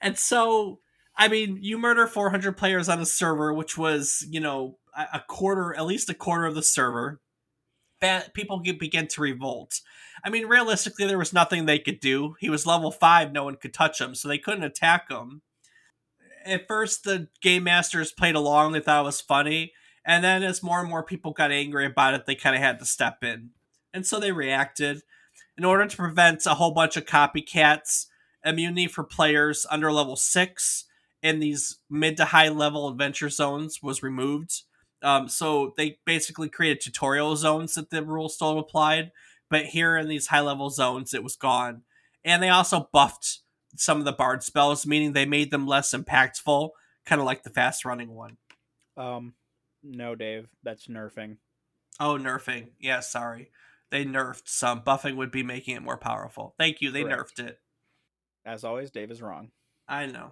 And 0.06 0.20
so, 0.20 0.82
I 1.18 1.28
mean, 1.28 1.58
you 1.62 1.80
murder 1.80 2.06
400 2.06 2.56
players 2.56 2.90
on 2.90 3.00
a 3.00 3.08
server, 3.08 3.52
which 3.52 3.76
was, 3.76 4.24
you 4.30 4.40
know, 4.40 4.78
a 4.96 5.20
quarter, 5.20 5.76
at 5.76 5.88
least 5.88 6.12
a 6.12 6.14
quarter 6.14 6.46
of 6.46 6.54
the 6.54 6.62
server. 6.62 7.22
That 8.02 8.36
people 8.36 8.60
begin 8.60 9.08
to 9.08 9.22
revolt. 9.22 9.80
I 10.24 10.30
mean, 10.30 10.46
realistically, 10.46 11.08
there 11.08 11.18
was 11.18 11.34
nothing 11.34 11.66
they 11.66 11.80
could 11.80 12.00
do. 12.00 12.36
He 12.40 12.52
was 12.52 12.68
level 12.68 12.92
five; 12.92 13.32
no 13.32 13.46
one 13.46 13.56
could 13.56 13.74
touch 13.74 14.00
him, 14.00 14.14
so 14.14 14.28
they 14.28 14.38
couldn't 14.38 14.64
attack 14.64 15.10
him. 15.10 15.42
At 16.46 16.68
first, 16.68 17.04
the 17.04 17.30
game 17.42 17.64
masters 17.64 18.12
played 18.12 18.36
along; 18.36 18.74
they 18.74 18.82
thought 18.82 19.02
it 19.02 19.06
was 19.06 19.22
funny, 19.22 19.72
and 20.06 20.24
then 20.24 20.44
as 20.44 20.64
more 20.64 20.80
and 20.80 20.90
more 20.90 21.04
people 21.04 21.32
got 21.32 21.52
angry 21.52 21.86
about 21.86 22.14
it, 22.14 22.26
they 22.26 22.36
kind 22.36 22.56
of 22.56 22.62
had 22.62 22.80
to 22.80 22.86
step 22.86 23.24
in, 23.24 23.52
and 23.94 24.06
so 24.06 24.20
they 24.20 24.32
reacted. 24.32 25.02
In 25.58 25.64
order 25.64 25.88
to 25.88 25.98
prevent 25.98 26.46
a 26.46 26.56
whole 26.56 26.72
bunch 26.72 26.98
of 26.98 27.06
copycats, 27.06 28.08
immunity 28.46 28.88
for 28.88 29.04
players 29.04 29.66
under 29.72 29.92
level 29.92 30.16
six 30.16 30.86
in 31.24 31.40
these 31.40 31.80
mid 31.90 32.18
to 32.18 32.26
high 32.26 32.50
level 32.50 32.88
adventure 32.88 33.30
zones 33.30 33.82
was 33.82 34.04
removed. 34.04 34.62
Um, 35.02 35.28
so 35.28 35.74
they 35.78 35.98
basically 36.06 36.50
created 36.50 36.82
tutorial 36.82 37.36
zones 37.36 37.74
that 37.76 37.90
the 37.90 38.04
rules 38.04 38.36
still 38.36 38.60
applied, 38.60 39.12
but 39.50 39.66
here 39.66 39.98
in 39.98 40.08
these 40.08 40.28
high 40.28 40.42
level 40.42 40.70
zones, 40.70 41.14
it 41.14 41.24
was 41.24 41.36
gone. 41.36 41.82
And 42.24 42.42
they 42.42 42.50
also 42.50 42.90
buffed 42.92 43.40
some 43.76 44.00
of 44.00 44.06
the 44.06 44.12
bard 44.12 44.44
spells, 44.44 44.86
meaning 44.86 45.14
they 45.14 45.26
made 45.26 45.52
them 45.52 45.68
less 45.68 45.94
impactful, 45.94 46.70
kind 47.06 47.20
of 47.20 47.26
like 47.26 47.44
the 47.44 47.50
fast 47.50 47.86
running 47.86 48.14
one. 48.14 48.38
Um, 48.98 49.34
no, 49.86 50.16
Dave, 50.16 50.48
that's 50.64 50.88
nerfing. 50.88 51.38
Oh, 52.00 52.18
nerfing. 52.18 52.70
Yeah, 52.80 53.00
sorry. 53.00 53.52
They 53.92 54.04
nerfed 54.04 54.44
some. 54.46 54.82
Buffing 54.82 55.16
would 55.16 55.32
be 55.32 55.44
making 55.44 55.76
it 55.76 55.84
more 55.84 55.98
powerful. 55.98 56.56
Thank 56.58 56.82
you. 56.82 56.92
They 56.92 57.04
Correct. 57.04 57.38
nerfed 57.38 57.48
it. 57.48 57.60
As 58.46 58.64
always, 58.64 58.92
Dave 58.92 59.12
is 59.12 59.22
wrong. 59.22 59.52
I 59.88 60.06
know. 60.06 60.32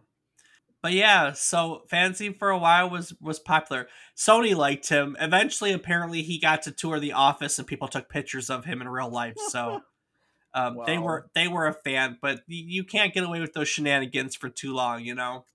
But 0.82 0.92
yeah, 0.92 1.32
so 1.32 1.84
Fancy 1.90 2.34
for 2.34 2.50
a 2.50 2.58
while 2.58 2.90
was 2.90 3.14
was 3.22 3.40
popular. 3.40 3.88
Sony 4.18 4.54
liked 4.54 4.90
him. 4.90 5.16
Eventually, 5.20 5.72
apparently, 5.72 6.24
he 6.24 6.40
got 6.40 6.64
to 6.64 6.72
tour 6.72 7.00
the 7.00 7.14
office, 7.14 7.58
and 7.58 7.66
people 7.66 7.88
took 7.88 8.10
pictures 8.10 8.50
of 8.50 8.66
him 8.66 8.82
in 8.82 8.90
real 8.90 9.10
life. 9.10 9.36
So 9.48 9.80
um, 10.54 10.76
wow. 10.76 10.86
they 10.86 10.98
were 10.98 11.30
they 11.34 11.48
were 11.48 11.68
a 11.68 11.74
fan. 11.74 12.18
But 12.22 12.42
you 12.48 12.84
can't 12.84 13.14
get 13.14 13.24
away 13.24 13.40
with 13.40 13.54
those 13.54 13.70
shenanigans 13.70 14.36
for 14.36 14.50
too 14.50 14.74
long, 14.74 15.06
you 15.06 15.16
know. 15.16 15.46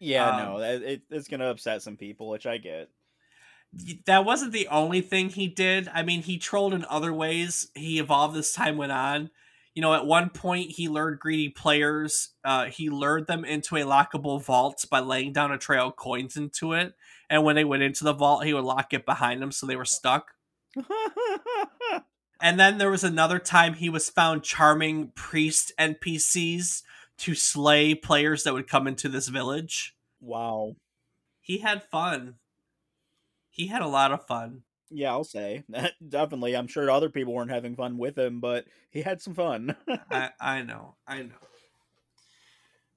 Yeah, 0.00 0.30
um, 0.30 0.44
no, 0.44 0.58
it, 0.58 1.02
it's 1.10 1.28
gonna 1.28 1.48
upset 1.48 1.82
some 1.82 1.96
people, 1.96 2.28
which 2.28 2.46
I 2.46 2.58
get. 2.58 2.90
That 4.06 4.24
wasn't 4.24 4.52
the 4.52 4.66
only 4.66 5.00
thing 5.00 5.28
he 5.28 5.46
did. 5.46 5.88
I 5.94 6.02
mean, 6.02 6.22
he 6.22 6.38
trolled 6.38 6.74
in 6.74 6.84
other 6.86 7.12
ways. 7.12 7.68
He 7.76 8.00
evolved 8.00 8.36
as 8.36 8.50
time 8.50 8.76
went 8.76 8.90
on 8.90 9.30
you 9.74 9.82
know, 9.82 9.94
at 9.94 10.06
one 10.06 10.30
point 10.30 10.72
he 10.72 10.88
lured 10.88 11.20
greedy 11.20 11.48
players. 11.48 12.30
Uh, 12.44 12.66
he 12.66 12.90
lured 12.90 13.26
them 13.26 13.44
into 13.44 13.76
a 13.76 13.84
lockable 13.84 14.42
vault 14.42 14.84
by 14.90 15.00
laying 15.00 15.32
down 15.32 15.52
a 15.52 15.58
trail 15.58 15.88
of 15.88 15.96
coins 15.96 16.36
into 16.36 16.72
it. 16.72 16.94
And 17.28 17.44
when 17.44 17.54
they 17.54 17.64
went 17.64 17.84
into 17.84 18.04
the 18.04 18.12
vault, 18.12 18.44
he 18.44 18.52
would 18.52 18.64
lock 18.64 18.92
it 18.92 19.06
behind 19.06 19.40
them 19.40 19.52
so 19.52 19.66
they 19.66 19.76
were 19.76 19.84
stuck. 19.84 20.32
and 22.40 22.58
then 22.58 22.78
there 22.78 22.90
was 22.90 23.04
another 23.04 23.38
time 23.38 23.74
he 23.74 23.88
was 23.88 24.10
found 24.10 24.42
charming 24.42 25.12
priest 25.14 25.72
NPCs 25.78 26.82
to 27.20 27.34
slay 27.34 27.94
players 27.94 28.44
that 28.44 28.54
would 28.54 28.68
come 28.68 28.86
into 28.86 29.08
this 29.08 29.28
village. 29.28 29.94
Wow. 30.20 30.76
He 31.40 31.58
had 31.58 31.82
fun. 31.82 32.36
He 33.50 33.66
had 33.66 33.82
a 33.82 33.88
lot 33.88 34.12
of 34.12 34.26
fun. 34.26 34.62
Yeah, 34.90 35.10
I'll 35.10 35.24
say 35.24 35.64
definitely. 36.08 36.56
I'm 36.56 36.66
sure 36.66 36.90
other 36.90 37.10
people 37.10 37.34
weren't 37.34 37.50
having 37.50 37.76
fun 37.76 37.98
with 37.98 38.18
him, 38.18 38.40
but 38.40 38.64
he 38.90 39.02
had 39.02 39.20
some 39.20 39.34
fun. 39.34 39.76
I, 40.10 40.30
I 40.40 40.62
know, 40.62 40.96
I 41.06 41.22
know. 41.22 41.34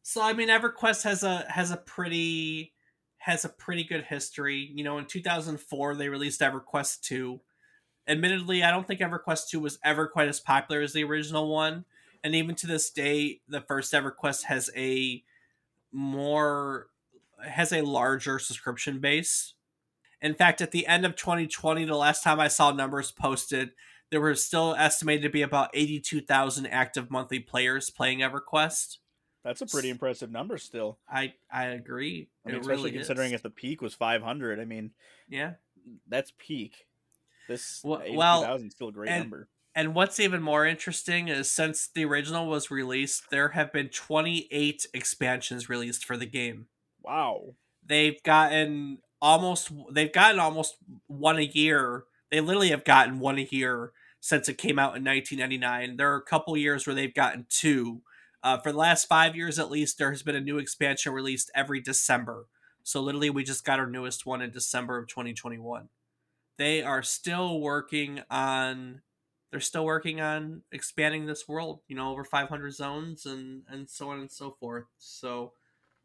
So 0.02 0.22
I 0.22 0.34
mean, 0.34 0.50
EverQuest 0.50 1.04
has 1.04 1.24
a 1.24 1.46
has 1.50 1.72
a 1.72 1.78
pretty 1.78 2.74
has 3.18 3.46
a 3.46 3.50
pretty 3.50 3.84
good 3.84 4.06
history. 4.06 4.72
You 4.74 4.84
know, 4.84 4.98
in 4.98 5.06
2004 5.06 5.96
they 5.96 6.10
released 6.10 6.42
EverQuest 6.42 7.02
2. 7.02 7.40
Admittedly, 8.08 8.64
I 8.64 8.72
don't 8.72 8.88
think 8.88 9.00
EverQuest 9.00 9.50
2 9.50 9.60
was 9.60 9.80
ever 9.84 10.08
quite 10.08 10.28
as 10.28 10.40
popular 10.40 10.82
as 10.82 10.94
the 10.94 11.04
original 11.04 11.48
one, 11.48 11.86
and 12.24 12.36
even 12.36 12.56
to 12.56 12.68
this 12.68 12.90
day, 12.90 13.42
the 13.48 13.62
first 13.62 13.94
EverQuest 13.94 14.44
has 14.44 14.70
a 14.76 15.24
more 15.92 16.88
has 17.46 17.72
a 17.72 17.82
larger 17.82 18.40
subscription 18.40 19.00
base 19.00 19.54
in 20.24 20.34
fact, 20.34 20.62
at 20.62 20.72
the 20.72 20.88
end 20.88 21.06
of 21.06 21.18
2020, 21.18 21.84
the 21.84 21.96
last 21.96 22.24
time 22.24 22.40
I 22.40 22.48
saw 22.48 22.72
numbers 22.72 23.12
posted, 23.12 23.72
there 24.10 24.22
were 24.22 24.36
still 24.36 24.74
estimated 24.74 25.24
to 25.24 25.30
be 25.30 25.42
about 25.42 25.70
82,000 25.74 26.66
active 26.68 27.12
monthly 27.12 27.42
players 27.42 27.90
playing 27.90 28.20
EverQuest. 28.20 29.00
That's 29.44 29.62
a 29.62 29.66
pretty 29.66 29.90
impressive 29.90 30.32
number 30.32 30.58
still. 30.58 31.00
I 31.10 31.34
I 31.52 31.66
agree. 31.66 32.30
I 32.46 32.52
mean, 32.52 32.62
especially 32.62 32.84
really 32.84 32.92
considering 32.94 33.34
if 33.34 33.44
the 33.44 33.50
peak 33.50 33.82
was 33.82 33.94
500. 33.94 34.62
I 34.62 34.64
mean, 34.64 34.92
yeah, 35.28 35.56
that's 36.08 36.32
peak. 36.38 36.88
This 37.50 37.82
well, 37.84 38.02
well 38.14 38.56
is 38.56 38.72
still 38.72 38.88
a 38.88 38.92
great 38.94 39.10
and, 39.10 39.24
number. 39.24 39.50
And 39.76 39.96
what's 39.96 40.20
even 40.20 40.42
more 40.42 40.66
interesting 40.66 41.28
is 41.30 41.50
since 41.50 41.90
the 41.94 42.06
original 42.06 42.48
was 42.48 42.70
released, 42.70 43.30
there 43.32 43.50
have 43.50 43.74
been 43.74 43.90
28 43.90 44.86
expansions 44.94 45.68
released 45.68 46.06
for 46.06 46.16
the 46.16 46.28
game. 46.28 46.68
Wow. 47.02 47.56
They've 47.86 48.22
gotten 48.24 49.00
almost 49.22 49.72
they've 49.92 50.12
gotten 50.12 50.40
almost 50.40 50.76
one 51.08 51.38
a 51.38 51.42
year. 51.42 52.04
They 52.30 52.40
literally 52.40 52.70
have 52.70 52.84
gotten 52.84 53.20
one 53.20 53.40
a 53.40 53.48
year 53.50 53.92
since 54.20 54.48
it 54.48 54.58
came 54.58 54.78
out 54.78 54.96
in 54.96 55.04
1999. 55.04 55.98
There 55.98 56.12
are 56.14 56.18
a 56.18 56.22
couple 56.22 56.56
years 56.56 56.86
where 56.86 56.96
they've 56.96 57.14
gotten 57.14 57.46
two. 57.50 58.02
Uh, 58.44 58.58
for 58.58 58.72
the 58.72 58.78
last 58.78 59.08
five 59.08 59.36
years 59.36 59.58
at 59.58 59.72
least, 59.72 59.98
there 59.98 60.12
has 60.12 60.22
been 60.22 60.36
a 60.36 60.42
new 60.42 60.58
expansion 60.58 61.14
released 61.14 61.50
every 61.56 61.82
December. 61.82 62.48
So 62.84 63.02
literally, 63.02 63.30
we 63.30 63.44
just 63.44 63.66
got 63.66 63.80
our 63.80 63.88
newest 63.88 64.26
one 64.26 64.42
in 64.42 64.52
December 64.52 64.98
of 64.98 65.08
2021. 65.08 65.90
They 66.58 66.84
are 66.84 67.02
still 67.02 67.60
working 67.60 68.22
on. 68.30 69.02
They're 69.54 69.62
still 69.62 69.86
working 69.86 70.20
on 70.20 70.64
expanding 70.74 71.28
this 71.28 71.48
world. 71.48 71.80
You 71.88 71.96
know, 71.96 72.12
over 72.12 72.26
500 72.26 72.74
zones 72.74 73.26
and 73.26 73.62
and 73.70 73.90
so 73.90 74.10
on 74.10 74.20
and 74.20 74.32
so 74.32 74.58
forth. 74.60 74.88
So, 74.98 75.54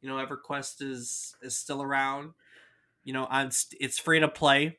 you 0.01 0.09
know, 0.09 0.25
EverQuest 0.25 0.83
is 0.83 1.35
is 1.43 1.59
still 1.59 1.83
around 1.83 2.35
you 3.09 3.15
know 3.15 3.25
on 3.31 3.51
it's 3.81 3.99
free 3.99 4.21
to 4.21 4.29
play 4.29 4.77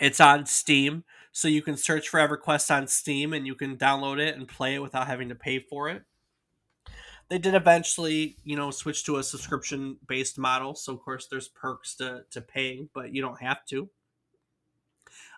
it's 0.00 0.20
on 0.20 0.46
steam 0.46 1.04
so 1.32 1.48
you 1.48 1.60
can 1.60 1.76
search 1.76 2.08
for 2.08 2.18
everquest 2.18 2.74
on 2.74 2.86
steam 2.86 3.34
and 3.34 3.46
you 3.46 3.54
can 3.54 3.76
download 3.76 4.18
it 4.18 4.34
and 4.34 4.48
play 4.48 4.74
it 4.74 4.82
without 4.82 5.06
having 5.06 5.28
to 5.28 5.34
pay 5.34 5.58
for 5.58 5.90
it 5.90 6.02
they 7.28 7.36
did 7.36 7.54
eventually 7.54 8.38
you 8.42 8.56
know 8.56 8.70
switch 8.70 9.04
to 9.04 9.16
a 9.18 9.22
subscription 9.22 9.98
based 10.08 10.38
model 10.38 10.74
so 10.74 10.94
of 10.94 11.00
course 11.00 11.26
there's 11.30 11.48
perks 11.48 11.94
to, 11.94 12.22
to 12.30 12.40
paying 12.40 12.88
but 12.94 13.12
you 13.12 13.20
don't 13.20 13.42
have 13.42 13.62
to 13.66 13.90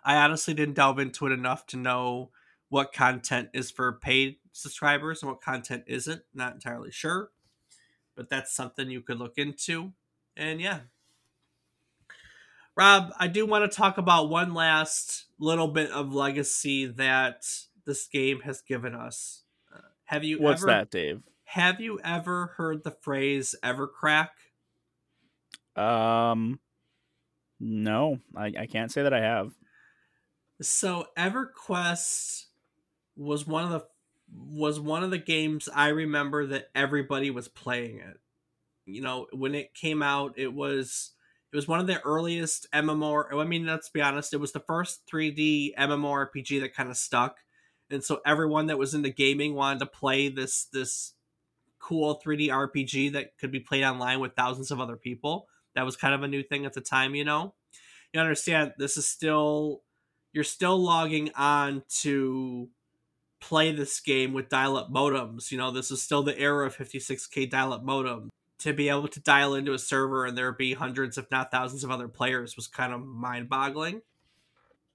i 0.05 0.15
honestly 0.15 0.53
didn't 0.53 0.75
delve 0.75 0.99
into 0.99 1.25
it 1.25 1.33
enough 1.33 1.65
to 1.67 1.75
know 1.75 2.29
what 2.75 2.91
content 2.91 3.47
is 3.53 3.71
for 3.71 3.93
paid 3.93 4.35
subscribers 4.51 5.21
and 5.21 5.31
what 5.31 5.39
content 5.39 5.81
isn't 5.87 6.21
not 6.33 6.53
entirely 6.53 6.91
sure 6.91 7.31
but 8.17 8.29
that's 8.29 8.53
something 8.53 8.89
you 8.89 8.99
could 8.99 9.17
look 9.17 9.37
into 9.37 9.93
and 10.35 10.59
yeah 10.59 10.79
Rob, 12.77 13.13
I 13.17 13.27
do 13.27 13.45
want 13.45 13.71
to 13.71 13.73
talk 13.73 13.97
about 13.97 14.27
one 14.27 14.53
last 14.53 15.27
little 15.39 15.69
bit 15.69 15.91
of 15.91 16.13
legacy 16.13 16.85
that 16.85 17.45
this 17.85 18.05
game 18.05 18.41
has 18.41 18.59
given 18.59 18.93
us. 18.93 19.43
Uh, 19.73 19.79
have 20.03 20.25
you 20.25 20.41
What's 20.41 20.61
ever, 20.61 20.67
that, 20.67 20.91
Dave? 20.91 21.23
Have 21.45 21.79
you 21.79 22.01
ever 22.03 22.47
heard 22.57 22.83
the 22.83 22.91
phrase 22.91 23.55
"evercrack"? 23.63 24.31
Um, 25.77 26.59
no, 27.61 28.19
I, 28.35 28.51
I 28.59 28.65
can't 28.65 28.91
say 28.91 29.03
that 29.03 29.13
I 29.13 29.21
have. 29.21 29.53
So 30.61 31.07
EverQuest 31.17 32.47
was 33.15 33.47
one 33.47 33.63
of 33.63 33.69
the 33.71 33.85
was 34.33 34.79
one 34.79 35.03
of 35.03 35.11
the 35.11 35.17
games 35.17 35.69
I 35.73 35.89
remember 35.89 36.47
that 36.47 36.69
everybody 36.73 37.29
was 37.29 37.47
playing 37.47 37.99
it. 37.99 38.19
You 38.85 39.01
know, 39.01 39.27
when 39.31 39.55
it 39.55 39.73
came 39.73 40.01
out, 40.01 40.33
it 40.37 40.53
was 40.53 41.11
it 41.51 41.55
was 41.55 41.67
one 41.67 41.79
of 41.79 41.87
the 41.87 42.01
earliest 42.01 42.67
MMO. 42.71 43.33
I 43.33 43.45
mean, 43.45 43.65
let's 43.65 43.89
be 43.89 44.01
honest, 44.01 44.33
it 44.33 44.39
was 44.39 44.51
the 44.51 44.59
first 44.59 45.05
3D 45.07 45.75
MMORPG 45.75 46.59
that 46.61 46.75
kind 46.75 46.89
of 46.89 46.97
stuck, 46.97 47.37
and 47.89 48.03
so 48.03 48.21
everyone 48.25 48.67
that 48.67 48.77
was 48.77 48.93
into 48.93 49.09
gaming 49.09 49.55
wanted 49.55 49.79
to 49.79 49.85
play 49.85 50.27
this 50.27 50.65
this 50.65 51.13
cool 51.79 52.19
3D 52.23 52.49
RPG 52.49 53.13
that 53.13 53.37
could 53.37 53.51
be 53.51 53.59
played 53.59 53.83
online 53.83 54.19
with 54.19 54.35
thousands 54.35 54.71
of 54.71 54.79
other 54.79 54.95
people. 54.95 55.47
That 55.75 55.85
was 55.85 55.95
kind 55.95 56.13
of 56.13 56.23
a 56.23 56.27
new 56.27 56.41
thing 56.41 56.65
at 56.65 56.73
the 56.73 56.81
time, 56.81 57.15
you 57.15 57.23
know. 57.23 57.53
You 58.11 58.19
understand 58.19 58.73
this 58.77 58.97
is 58.97 59.07
still 59.07 59.83
you're 60.33 60.43
still 60.43 60.77
logging 60.77 61.31
on 61.35 61.83
to 62.01 62.69
play 63.45 63.71
this 63.71 63.99
game 63.99 64.33
with 64.33 64.49
dial-up 64.49 64.91
modems. 64.91 65.51
You 65.51 65.59
know, 65.59 65.69
this 65.69 65.91
is 65.91 66.01
still 66.01 66.23
the 66.23 66.37
era 66.37 66.65
of 66.65 66.75
56k 66.75 67.49
dial-up 67.49 67.83
modem 67.83 68.29
to 68.59 68.73
be 68.73 68.89
able 68.89 69.07
to 69.07 69.19
dial 69.19 69.53
into 69.53 69.73
a 69.73 69.79
server 69.79 70.25
and 70.25 70.35
there 70.35 70.51
be 70.51 70.73
hundreds, 70.73 71.19
if 71.19 71.29
not 71.29 71.51
thousands, 71.51 71.83
of 71.83 71.91
other 71.91 72.07
players 72.07 72.55
was 72.55 72.65
kind 72.65 72.91
of 72.91 73.05
mind 73.05 73.47
boggling. 73.47 74.01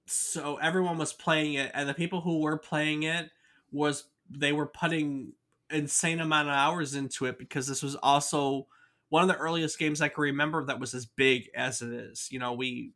So 0.07 0.57
everyone 0.57 0.99
was 0.99 1.13
playing 1.13 1.55
it, 1.55 1.71
and 1.73 1.89
the 1.89 1.95
people 1.95 2.21
who 2.21 2.41
were 2.41 2.59
playing 2.59 3.05
it 3.05 3.31
was 3.71 4.05
they 4.29 4.53
were 4.53 4.67
putting 4.67 5.35
insane 5.71 6.19
amount 6.19 6.49
of 6.49 6.55
hours 6.55 6.97
into 6.97 7.27
it 7.27 7.39
because 7.39 7.69
this 7.69 7.85
was 7.85 7.95
also 7.95 8.67
one 9.11 9.23
of 9.23 9.29
the 9.29 9.37
earliest 9.37 9.79
games 9.79 10.01
I 10.01 10.09
can 10.09 10.23
remember 10.23 10.65
that 10.65 10.81
was 10.81 10.95
as 10.95 11.07
big 11.07 11.51
as 11.55 11.83
it 11.83 11.93
is. 11.93 12.27
You 12.33 12.41
know, 12.41 12.55
we 12.55 12.93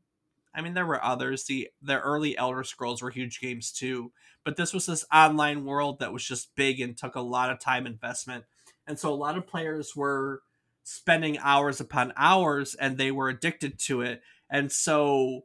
I 0.55 0.61
mean, 0.61 0.75
there 0.75 0.87
were 0.87 1.03
others. 1.05 1.45
The 1.45 1.69
the 1.83 2.01
early 2.01 2.37
Elder 2.37 2.63
Scrolls 2.65 3.03
were 3.03 3.11
huge 3.11 3.41
games 3.41 3.73
too, 3.73 4.13
but 4.45 4.57
this 4.57 4.73
was 4.73 4.87
this 4.87 5.05
online 5.13 5.65
world 5.65 5.99
that 5.99 6.13
was 6.13 6.25
just 6.25 6.55
big 6.55 6.81
and 6.81 6.97
took 6.97 7.15
a 7.17 7.21
lot 7.21 7.51
of 7.51 7.59
time 7.61 7.87
investment, 7.87 8.45
and 8.87 8.99
so 8.99 9.13
a 9.13 9.15
lot 9.17 9.37
of 9.37 9.47
players 9.47 9.95
were 9.97 10.43
spending 10.85 11.39
hours 11.39 11.81
upon 11.81 12.13
hours, 12.17 12.75
and 12.75 12.99
they 12.99 13.11
were 13.11 13.29
addicted 13.29 13.79
to 13.81 14.01
it, 14.03 14.23
and 14.51 14.71
so 14.71 15.45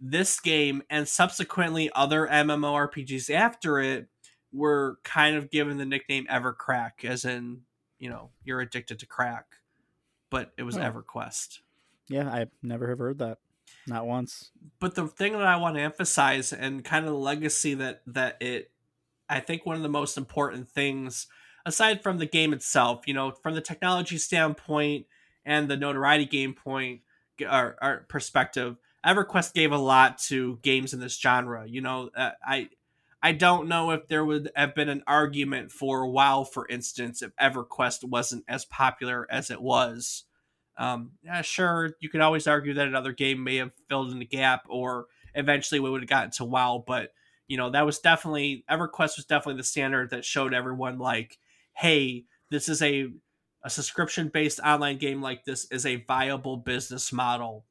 this 0.00 0.40
game 0.40 0.82
and 0.90 1.08
subsequently 1.08 1.90
other 1.94 2.26
MMORPGs 2.26 3.30
after 3.34 3.78
it 3.78 4.08
were 4.52 4.98
kind 5.04 5.36
of 5.36 5.50
given 5.50 5.78
the 5.78 5.86
nickname 5.86 6.26
Evercrack, 6.30 7.04
as 7.04 7.24
in 7.24 7.62
you 7.98 8.08
know 8.08 8.30
you're 8.44 8.60
addicted 8.60 8.98
to 9.00 9.06
crack, 9.06 9.46
but 10.30 10.52
it 10.56 10.62
was 10.62 10.76
Oh. 10.76 10.80
EverQuest. 10.80 11.60
Yeah, 12.08 12.28
I 12.30 12.46
never 12.62 12.88
have 12.88 12.98
heard 12.98 13.18
that. 13.18 13.38
Not 13.86 14.06
once. 14.06 14.50
but 14.80 14.94
the 14.94 15.06
thing 15.06 15.32
that 15.32 15.42
I 15.42 15.56
want 15.56 15.76
to 15.76 15.82
emphasize 15.82 16.52
and 16.52 16.84
kind 16.84 17.04
of 17.04 17.12
the 17.12 17.18
legacy 17.18 17.74
that 17.74 18.02
that 18.08 18.36
it 18.40 18.70
I 19.28 19.40
think 19.40 19.64
one 19.64 19.76
of 19.76 19.82
the 19.82 19.88
most 19.88 20.16
important 20.16 20.68
things 20.68 21.26
aside 21.64 22.02
from 22.02 22.18
the 22.18 22.26
game 22.26 22.52
itself, 22.52 23.06
you 23.06 23.14
know, 23.14 23.32
from 23.42 23.54
the 23.54 23.60
technology 23.60 24.18
standpoint 24.18 25.06
and 25.44 25.68
the 25.68 25.76
notoriety 25.76 26.24
game 26.26 26.54
point 26.54 27.00
or, 27.40 27.76
or 27.82 28.06
perspective, 28.08 28.76
EverQuest 29.04 29.52
gave 29.52 29.72
a 29.72 29.78
lot 29.78 30.18
to 30.18 30.58
games 30.62 30.92
in 30.94 31.00
this 31.00 31.18
genre. 31.18 31.64
You 31.66 31.80
know, 31.80 32.10
uh, 32.16 32.30
I 32.44 32.70
I 33.22 33.32
don't 33.32 33.68
know 33.68 33.90
if 33.90 34.08
there 34.08 34.24
would 34.24 34.50
have 34.54 34.74
been 34.74 34.88
an 34.88 35.02
argument 35.06 35.72
for 35.72 36.06
WoW, 36.06 36.44
for 36.44 36.66
instance, 36.68 37.22
if 37.22 37.34
EverQuest 37.36 38.04
wasn't 38.04 38.44
as 38.48 38.64
popular 38.64 39.26
as 39.30 39.50
it 39.50 39.60
was. 39.60 40.24
Um, 40.78 41.12
yeah, 41.22 41.42
sure, 41.42 41.92
you 42.00 42.08
could 42.08 42.20
always 42.20 42.46
argue 42.46 42.74
that 42.74 42.88
another 42.88 43.12
game 43.12 43.42
may 43.42 43.56
have 43.56 43.72
filled 43.88 44.12
in 44.12 44.18
the 44.18 44.26
gap, 44.26 44.64
or 44.68 45.06
eventually 45.34 45.80
we 45.80 45.90
would 45.90 46.02
have 46.02 46.08
gotten 46.08 46.30
to 46.32 46.44
WoW. 46.44 46.84
But 46.86 47.12
you 47.48 47.56
know, 47.56 47.70
that 47.70 47.86
was 47.86 47.98
definitely 47.98 48.64
EverQuest 48.70 49.16
was 49.16 49.24
definitely 49.24 49.58
the 49.58 49.64
standard 49.64 50.10
that 50.10 50.24
showed 50.24 50.52
everyone 50.52 50.98
like, 50.98 51.38
hey, 51.74 52.24
this 52.50 52.68
is 52.68 52.82
a 52.82 53.08
a 53.62 53.70
subscription 53.70 54.28
based 54.28 54.60
online 54.60 54.96
game 54.98 55.20
like 55.20 55.44
this 55.44 55.66
is 55.72 55.86
a 55.86 56.04
viable 56.04 56.56
business 56.56 57.12
model, 57.12 57.64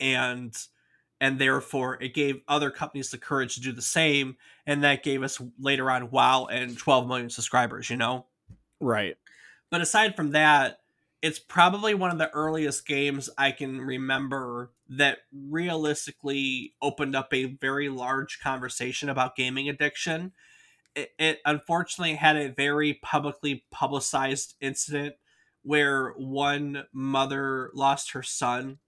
and 0.00 0.56
and 1.20 1.38
therefore 1.38 2.02
it 2.02 2.14
gave 2.14 2.42
other 2.48 2.70
companies 2.70 3.10
the 3.10 3.18
courage 3.18 3.54
to 3.54 3.60
do 3.60 3.72
the 3.72 3.82
same, 3.82 4.36
and 4.66 4.82
that 4.82 5.02
gave 5.02 5.22
us 5.22 5.40
later 5.58 5.90
on 5.90 6.10
WoW 6.10 6.46
and 6.46 6.76
12 6.76 7.06
million 7.06 7.30
subscribers. 7.30 7.90
You 7.90 7.96
know. 7.96 8.26
Right. 8.80 9.16
But 9.70 9.80
aside 9.80 10.14
from 10.14 10.32
that, 10.32 10.78
it's 11.24 11.38
probably 11.38 11.94
one 11.94 12.10
of 12.10 12.18
the 12.18 12.30
earliest 12.34 12.86
games 12.86 13.30
I 13.38 13.50
can 13.50 13.80
remember 13.80 14.72
that 14.90 15.20
realistically 15.32 16.74
opened 16.82 17.16
up 17.16 17.32
a 17.32 17.46
very 17.46 17.88
large 17.88 18.40
conversation 18.42 19.08
about 19.08 19.34
gaming 19.34 19.66
addiction. 19.66 20.32
It, 20.94 21.12
it 21.18 21.38
unfortunately 21.46 22.16
had 22.16 22.36
a 22.36 22.52
very 22.52 23.00
publicly 23.02 23.64
publicized 23.70 24.52
incident 24.60 25.14
where 25.62 26.10
one 26.18 26.84
mother 26.92 27.70
lost 27.72 28.12
her 28.12 28.22
son, 28.22 28.80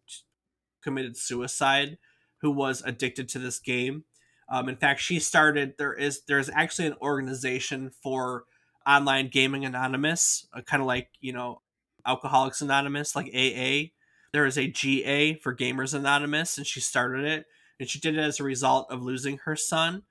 committed 0.82 1.16
suicide, 1.16 1.96
who 2.42 2.50
was 2.50 2.82
addicted 2.84 3.30
to 3.30 3.38
this 3.38 3.58
game. 3.58 4.04
Um, 4.50 4.68
in 4.68 4.76
fact, 4.76 5.00
she 5.00 5.20
started. 5.20 5.76
There 5.78 5.94
is 5.94 6.20
there's 6.28 6.50
actually 6.50 6.88
an 6.88 6.96
organization 7.00 7.92
for 8.02 8.44
online 8.86 9.28
gaming 9.28 9.64
anonymous, 9.64 10.46
uh, 10.52 10.60
kind 10.60 10.82
of 10.82 10.86
like 10.86 11.08
you 11.22 11.32
know 11.32 11.62
Alcoholics 12.06 12.60
Anonymous, 12.60 13.16
like 13.16 13.30
AA. 13.34 13.92
There 14.32 14.46
is 14.46 14.58
a 14.58 14.68
GA 14.68 15.34
for 15.34 15.54
Gamers 15.54 15.94
Anonymous, 15.94 16.58
and 16.58 16.66
she 16.66 16.80
started 16.80 17.24
it, 17.24 17.46
and 17.80 17.88
she 17.88 17.98
did 17.98 18.16
it 18.16 18.20
as 18.20 18.40
a 18.40 18.44
result 18.44 18.90
of 18.90 19.02
losing 19.02 19.38
her 19.38 19.56
son. 19.56 20.02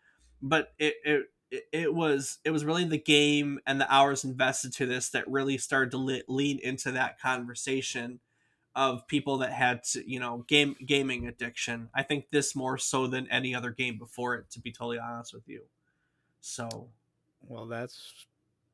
But 0.41 0.73
it 0.79 0.95
it 1.03 1.23
it 1.71 1.93
was 1.93 2.39
it 2.43 2.51
was 2.51 2.65
really 2.65 2.85
the 2.85 2.97
game 2.97 3.59
and 3.65 3.79
the 3.79 3.93
hours 3.93 4.23
invested 4.23 4.73
to 4.73 4.85
this 4.85 5.09
that 5.09 5.29
really 5.29 5.57
started 5.57 5.91
to 5.91 5.97
le- 5.97 6.21
lean 6.27 6.59
into 6.59 6.91
that 6.91 7.19
conversation 7.19 8.19
of 8.75 9.07
people 9.07 9.37
that 9.37 9.53
had 9.53 9.83
to, 9.83 10.09
you 10.09 10.19
know 10.19 10.45
game 10.47 10.75
gaming 10.85 11.27
addiction. 11.27 11.89
I 11.93 12.03
think 12.03 12.29
this 12.31 12.55
more 12.55 12.77
so 12.77 13.07
than 13.07 13.29
any 13.29 13.55
other 13.55 13.71
game 13.71 13.97
before 13.97 14.35
it, 14.35 14.49
to 14.51 14.59
be 14.59 14.71
totally 14.71 14.99
honest 14.99 15.33
with 15.33 15.47
you. 15.47 15.61
So 16.41 16.89
Well, 17.41 17.67
that's 17.67 18.25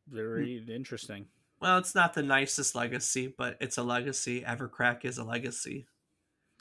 very 0.07 0.65
interesting. 0.67 1.27
Well, 1.61 1.77
it's 1.77 1.93
not 1.93 2.15
the 2.15 2.23
nicest 2.23 2.73
legacy, 2.73 3.33
but 3.37 3.55
it's 3.61 3.77
a 3.77 3.83
legacy. 3.83 4.41
Evercrack 4.41 5.05
is 5.05 5.19
a 5.19 5.23
legacy. 5.23 5.85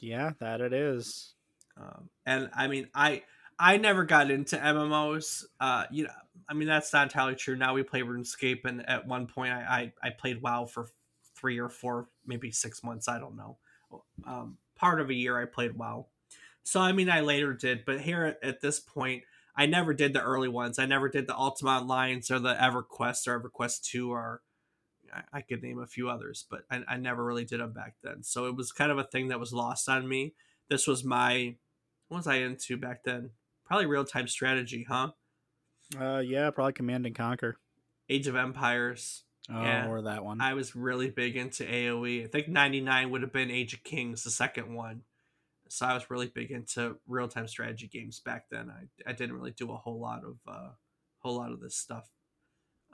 Yeah, 0.00 0.32
that 0.40 0.60
it 0.60 0.74
is. 0.74 1.34
Um, 1.76 2.10
and 2.26 2.50
I 2.54 2.68
mean, 2.68 2.88
I 2.94 3.22
I 3.58 3.78
never 3.78 4.04
got 4.04 4.30
into 4.30 4.56
MMOs. 4.56 5.44
Uh, 5.58 5.84
you 5.90 6.04
know, 6.04 6.10
I 6.48 6.54
mean 6.54 6.68
that's 6.68 6.92
not 6.92 7.04
entirely 7.04 7.34
true. 7.34 7.56
Now 7.56 7.74
we 7.74 7.82
play 7.82 8.02
RuneScape, 8.02 8.66
and 8.66 8.86
at 8.88 9.06
one 9.06 9.26
point 9.26 9.52
I 9.52 9.92
I, 10.02 10.08
I 10.08 10.10
played 10.10 10.42
WoW 10.42 10.66
for 10.66 10.88
three 11.34 11.58
or 11.58 11.70
four, 11.70 12.08
maybe 12.26 12.50
six 12.50 12.84
months. 12.84 13.08
I 13.08 13.18
don't 13.18 13.36
know. 13.36 13.56
Um, 14.26 14.58
part 14.76 15.00
of 15.00 15.08
a 15.08 15.14
year 15.14 15.40
I 15.40 15.46
played 15.46 15.76
WoW. 15.76 16.08
So 16.62 16.78
I 16.80 16.92
mean, 16.92 17.08
I 17.08 17.20
later 17.20 17.54
did, 17.54 17.86
but 17.86 18.02
here 18.02 18.24
at, 18.24 18.44
at 18.46 18.60
this 18.60 18.80
point, 18.80 19.22
I 19.56 19.64
never 19.64 19.94
did 19.94 20.12
the 20.12 20.22
early 20.22 20.48
ones. 20.48 20.78
I 20.78 20.84
never 20.84 21.08
did 21.08 21.26
the 21.26 21.36
Ultima 21.36 21.82
Onlines 21.82 22.30
or 22.30 22.38
the 22.38 22.54
EverQuest 22.54 23.26
or 23.26 23.40
EverQuest 23.40 23.82
Two 23.82 24.12
or 24.12 24.42
I, 25.12 25.38
I 25.38 25.40
could 25.42 25.62
name 25.62 25.80
a 25.80 25.86
few 25.86 26.08
others, 26.08 26.44
but 26.50 26.62
I, 26.70 26.82
I 26.88 26.96
never 26.96 27.24
really 27.24 27.44
did 27.44 27.60
them 27.60 27.72
back 27.72 27.94
then. 28.02 28.22
So 28.22 28.46
it 28.46 28.56
was 28.56 28.72
kind 28.72 28.90
of 28.92 28.98
a 28.98 29.04
thing 29.04 29.28
that 29.28 29.40
was 29.40 29.52
lost 29.52 29.88
on 29.88 30.08
me. 30.08 30.34
This 30.68 30.86
was 30.86 31.04
my 31.04 31.56
what 32.08 32.18
was 32.18 32.26
I 32.26 32.36
into 32.36 32.76
back 32.76 33.04
then? 33.04 33.30
Probably 33.64 33.86
real 33.86 34.04
time 34.04 34.26
strategy, 34.28 34.84
huh? 34.88 35.12
Uh, 35.98 36.18
yeah, 36.24 36.50
probably 36.50 36.72
Command 36.72 37.06
and 37.06 37.14
Conquer. 37.14 37.58
Age 38.08 38.26
of 38.26 38.36
Empires. 38.36 39.24
Oh, 39.48 39.62
Yeah. 39.62 39.88
or 39.88 40.02
that 40.02 40.24
one. 40.24 40.40
I 40.40 40.54
was 40.54 40.76
really 40.76 41.10
big 41.10 41.36
into 41.36 41.64
AoE. 41.64 42.24
I 42.24 42.26
think 42.28 42.48
99 42.48 43.10
would 43.10 43.22
have 43.22 43.32
been 43.32 43.50
Age 43.50 43.74
of 43.74 43.82
Kings, 43.82 44.22
the 44.22 44.30
second 44.30 44.74
one. 44.74 45.02
So 45.68 45.86
I 45.86 45.94
was 45.94 46.10
really 46.10 46.26
big 46.26 46.50
into 46.50 46.96
real 47.06 47.28
time 47.28 47.46
strategy 47.46 47.86
games 47.86 48.20
back 48.20 48.46
then. 48.50 48.70
I, 48.70 49.10
I 49.10 49.12
didn't 49.12 49.36
really 49.36 49.52
do 49.52 49.70
a 49.72 49.76
whole 49.76 50.00
lot 50.00 50.24
of 50.24 50.36
uh, 50.46 50.70
whole 51.20 51.36
lot 51.36 51.52
of 51.52 51.60
this 51.60 51.76
stuff. 51.76 52.08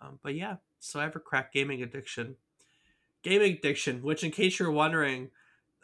Um, 0.00 0.18
but 0.22 0.34
yeah, 0.34 0.56
so 0.80 1.00
I 1.00 1.04
have 1.04 1.16
a 1.16 1.20
crack 1.20 1.52
gaming 1.52 1.82
addiction, 1.82 2.36
gaming 3.22 3.54
addiction. 3.54 4.02
Which, 4.02 4.24
in 4.24 4.30
case 4.30 4.58
you're 4.58 4.70
wondering, 4.70 5.30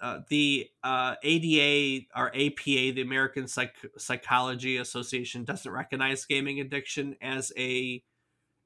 uh, 0.00 0.20
the 0.28 0.68
uh, 0.82 1.14
ADA 1.22 2.06
or 2.16 2.28
APA, 2.28 2.92
the 2.92 3.02
American 3.02 3.46
Psych- 3.46 3.92
Psychology 3.96 4.76
Association, 4.76 5.44
doesn't 5.44 5.70
recognize 5.70 6.24
gaming 6.24 6.60
addiction 6.60 7.16
as 7.22 7.52
a 7.56 8.02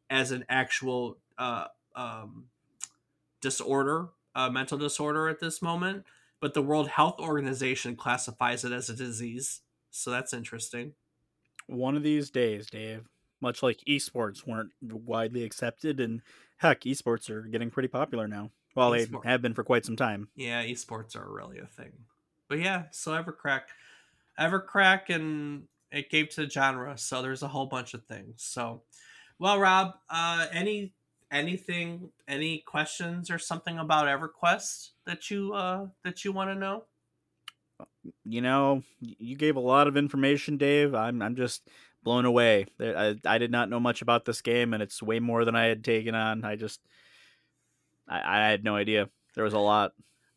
as 0.08 0.30
an 0.30 0.44
actual 0.48 1.18
uh, 1.36 1.66
um, 1.94 2.46
disorder, 3.40 4.08
uh, 4.34 4.48
mental 4.50 4.78
disorder 4.78 5.28
at 5.28 5.40
this 5.40 5.60
moment. 5.60 6.04
But 6.40 6.54
the 6.54 6.62
World 6.62 6.88
Health 6.88 7.18
Organization 7.18 7.96
classifies 7.96 8.64
it 8.64 8.72
as 8.72 8.88
a 8.88 8.94
disease, 8.94 9.62
so 9.90 10.10
that's 10.10 10.32
interesting. 10.32 10.92
One 11.66 11.96
of 11.96 12.02
these 12.02 12.30
days, 12.30 12.66
Dave. 12.66 13.08
Much 13.40 13.62
like 13.62 13.80
esports 13.86 14.46
weren't 14.46 14.72
widely 14.82 15.44
accepted, 15.44 16.00
and 16.00 16.22
heck, 16.56 16.82
esports 16.82 17.28
are 17.28 17.42
getting 17.42 17.70
pretty 17.70 17.88
popular 17.88 18.26
now. 18.26 18.50
Well, 18.74 18.90
they 18.90 19.06
have 19.24 19.42
been 19.42 19.54
for 19.54 19.64
quite 19.64 19.84
some 19.86 19.96
time. 19.96 20.28
Yeah, 20.36 20.62
esports 20.64 21.16
are 21.16 21.30
really 21.30 21.58
a 21.58 21.66
thing. 21.66 21.92
But 22.48 22.60
yeah, 22.60 22.84
so 22.90 23.12
Evercrack, 23.12 23.62
Evercrack, 24.38 25.08
and 25.08 25.64
it 25.90 26.10
gave 26.10 26.30
to 26.30 26.42
the 26.42 26.50
genre. 26.50 26.96
So 26.98 27.22
there's 27.22 27.42
a 27.42 27.48
whole 27.48 27.66
bunch 27.66 27.94
of 27.94 28.04
things. 28.04 28.42
So, 28.42 28.82
well, 29.38 29.58
Rob, 29.58 29.94
uh, 30.10 30.46
any 30.52 30.94
anything, 31.30 32.10
any 32.28 32.58
questions 32.58 33.30
or 33.30 33.38
something 33.38 33.78
about 33.78 34.06
EverQuest 34.06 34.90
that 35.06 35.30
you 35.30 35.52
uh 35.54 35.86
that 36.04 36.24
you 36.24 36.32
want 36.32 36.50
to 36.50 36.54
know? 36.54 36.84
You 38.24 38.40
know, 38.40 38.82
you 39.00 39.36
gave 39.36 39.56
a 39.56 39.60
lot 39.60 39.88
of 39.88 39.96
information, 39.96 40.56
Dave. 40.56 40.94
I'm 40.94 41.22
I'm 41.22 41.36
just 41.36 41.68
blown 42.06 42.24
away. 42.24 42.66
I 42.80 43.16
I 43.26 43.38
did 43.38 43.50
not 43.50 43.68
know 43.68 43.80
much 43.80 44.00
about 44.00 44.24
this 44.24 44.40
game, 44.40 44.72
and 44.72 44.82
it's 44.82 45.02
way 45.02 45.18
more 45.18 45.44
than 45.44 45.56
I 45.56 45.64
had 45.64 45.82
taken 45.84 46.14
on. 46.14 46.44
I 46.44 46.54
just 46.54 46.80
I, 48.08 48.20
I 48.24 48.48
had 48.48 48.62
no 48.62 48.76
idea. 48.76 49.10
There 49.34 49.42
was 49.42 49.54
a 49.54 49.58
lot. 49.58 49.90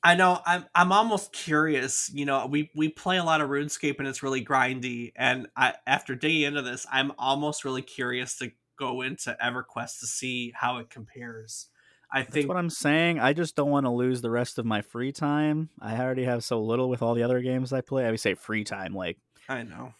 I 0.04 0.16
know 0.16 0.42
I'm 0.48 0.66
I'm 0.74 0.92
almost 0.92 1.32
curious. 1.32 2.10
You 2.12 2.26
know, 2.26 2.48
we 2.48 2.72
we 2.76 2.90
play 2.90 3.18
a 3.18 3.24
lot 3.24 3.40
of 3.40 3.52
RuneScape 3.52 4.00
and 4.00 4.08
it's 4.08 4.24
really 4.24 4.44
grindy. 4.44 5.12
And 5.16 5.48
I 5.56 5.76
after 5.86 6.16
digging 6.16 6.42
into 6.42 6.64
this, 6.64 6.88
I'm 6.92 7.12
almost 7.20 7.64
really 7.64 7.84
curious 7.84 8.36
to 8.40 8.52
go 8.76 9.02
into 9.02 9.38
EverQuest 9.42 10.00
to 10.00 10.08
see 10.08 10.52
how 10.56 10.78
it 10.78 10.90
compares. 10.90 11.68
I 12.12 12.22
That's 12.22 12.34
think 12.34 12.48
what 12.48 12.58
I'm 12.58 12.72
saying. 12.72 13.20
I 13.20 13.34
just 13.34 13.56
don't 13.56 13.70
want 13.70 13.86
to 13.86 13.92
lose 13.92 14.22
the 14.22 14.32
rest 14.32 14.58
of 14.58 14.66
my 14.66 14.82
free 14.82 15.12
time. 15.12 15.70
I 15.80 15.96
already 16.00 16.24
have 16.24 16.44
so 16.44 16.60
little 16.60 16.90
with 16.90 17.04
all 17.04 17.14
the 17.14 17.22
other 17.22 17.42
games 17.42 17.72
I 17.72 17.82
play. 17.82 18.08
I 18.08 18.10
would 18.10 18.20
say 18.20 18.34
free 18.34 18.64
time, 18.64 18.96
like, 18.96 19.20
I 19.48 19.62
know 19.62 19.94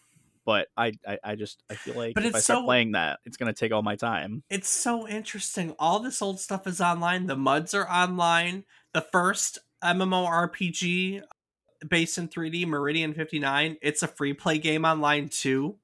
but 0.50 0.66
I 0.76 0.92
I, 1.06 1.18
I 1.22 1.34
just 1.36 1.62
I 1.70 1.74
feel 1.76 1.94
like 1.94 2.14
But 2.14 2.24
if 2.24 2.34
I 2.34 2.40
start 2.40 2.58
so- 2.60 2.64
playing 2.64 2.92
that, 2.92 3.20
it's 3.24 3.36
gonna 3.36 3.52
take 3.52 3.70
all 3.72 3.82
my 3.82 3.94
time. 3.94 4.42
it's 4.50 4.68
so 4.68 5.06
interesting. 5.06 5.74
All 5.78 6.00
this 6.00 6.20
old 6.20 6.40
stuff 6.40 6.66
is 6.66 6.80
online. 6.80 7.26
The 7.26 7.36
muds 7.36 7.72
are 7.74 7.88
online. 7.88 8.64
The 8.92 9.00
first 9.00 9.58
MMORPG 9.84 11.22
based 11.88 12.18
in 12.18 12.28
3D, 12.28 12.66
Meridian 12.66 13.14
59. 13.14 13.76
It's 13.80 14.02
a 14.02 14.08
free 14.08 14.34
play 14.34 14.58
game 14.58 14.84
online 14.84 15.28
too. 15.28 15.76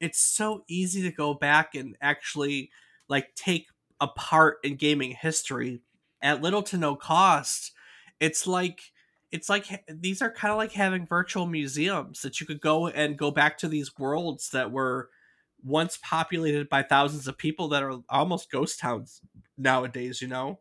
It's 0.00 0.18
so 0.18 0.64
easy 0.68 1.02
to 1.02 1.10
go 1.10 1.34
back 1.34 1.74
and 1.74 1.96
actually 2.00 2.70
like 3.08 3.34
take 3.34 3.66
a 4.00 4.08
part 4.08 4.58
in 4.64 4.76
gaming 4.76 5.12
history 5.12 5.82
at 6.22 6.42
little 6.42 6.62
to 6.64 6.76
no 6.78 6.96
cost. 6.96 7.72
It's 8.18 8.46
like 8.46 8.80
it's 9.32 9.48
like 9.48 9.84
these 9.88 10.22
are 10.22 10.30
kind 10.30 10.52
of 10.52 10.58
like 10.58 10.72
having 10.72 11.06
virtual 11.06 11.46
museums 11.46 12.22
that 12.22 12.40
you 12.40 12.46
could 12.46 12.60
go 12.60 12.88
and 12.88 13.18
go 13.18 13.30
back 13.30 13.58
to 13.58 13.68
these 13.68 13.96
worlds 13.98 14.50
that 14.50 14.70
were 14.70 15.10
once 15.64 15.98
populated 16.02 16.68
by 16.68 16.82
thousands 16.82 17.26
of 17.26 17.36
people 17.36 17.68
that 17.68 17.82
are 17.82 17.98
almost 18.08 18.50
ghost 18.50 18.78
towns 18.78 19.20
nowadays, 19.58 20.22
you 20.22 20.28
know? 20.28 20.60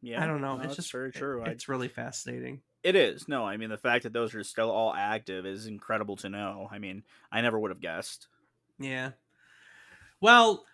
Yeah, 0.00 0.22
I 0.22 0.26
don't 0.26 0.40
know. 0.40 0.56
no, 0.56 0.64
it's 0.64 0.76
just 0.76 0.92
very 0.92 1.12
true. 1.12 1.42
It, 1.42 1.48
it's 1.48 1.68
really 1.68 1.88
fascinating. 1.88 2.62
It 2.82 2.96
is. 2.96 3.28
No, 3.28 3.44
I 3.44 3.56
mean 3.56 3.70
the 3.70 3.76
fact 3.76 4.02
that 4.04 4.12
those 4.12 4.34
are 4.34 4.44
still 4.44 4.70
all 4.70 4.92
active 4.92 5.46
is 5.46 5.66
incredible 5.66 6.16
to 6.16 6.28
know. 6.28 6.68
I 6.70 6.78
mean, 6.78 7.04
I 7.30 7.40
never 7.40 7.58
would 7.58 7.70
have 7.70 7.80
guessed. 7.80 8.28
Yeah. 8.78 9.10
Well, 10.20 10.64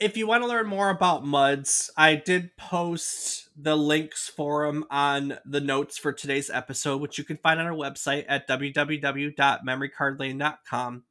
if 0.00 0.16
you 0.16 0.26
want 0.26 0.42
to 0.42 0.48
learn 0.48 0.66
more 0.66 0.90
about 0.90 1.24
MUDs, 1.24 1.90
I 1.96 2.16
did 2.16 2.56
post 2.56 3.48
the 3.56 3.76
links 3.76 4.28
for 4.28 4.66
them 4.66 4.84
on 4.90 5.38
the 5.44 5.60
notes 5.60 5.96
for 5.98 6.12
today's 6.12 6.50
episode, 6.50 7.00
which 7.00 7.18
you 7.18 7.24
can 7.24 7.36
find 7.38 7.60
on 7.60 7.66
our 7.66 7.72
website 7.72 8.24
at 8.28 8.48
www.memorycardlane.com. 8.48 11.02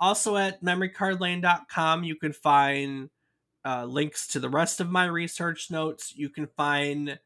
Also 0.00 0.36
at 0.36 0.60
memorycardlane.com, 0.62 2.04
you 2.04 2.16
can 2.16 2.32
find 2.32 3.10
uh, 3.64 3.84
links 3.84 4.26
to 4.28 4.40
the 4.40 4.50
rest 4.50 4.80
of 4.80 4.90
my 4.90 5.06
research 5.06 5.70
notes. 5.70 6.12
You 6.16 6.28
can 6.28 6.48
find 6.56 7.18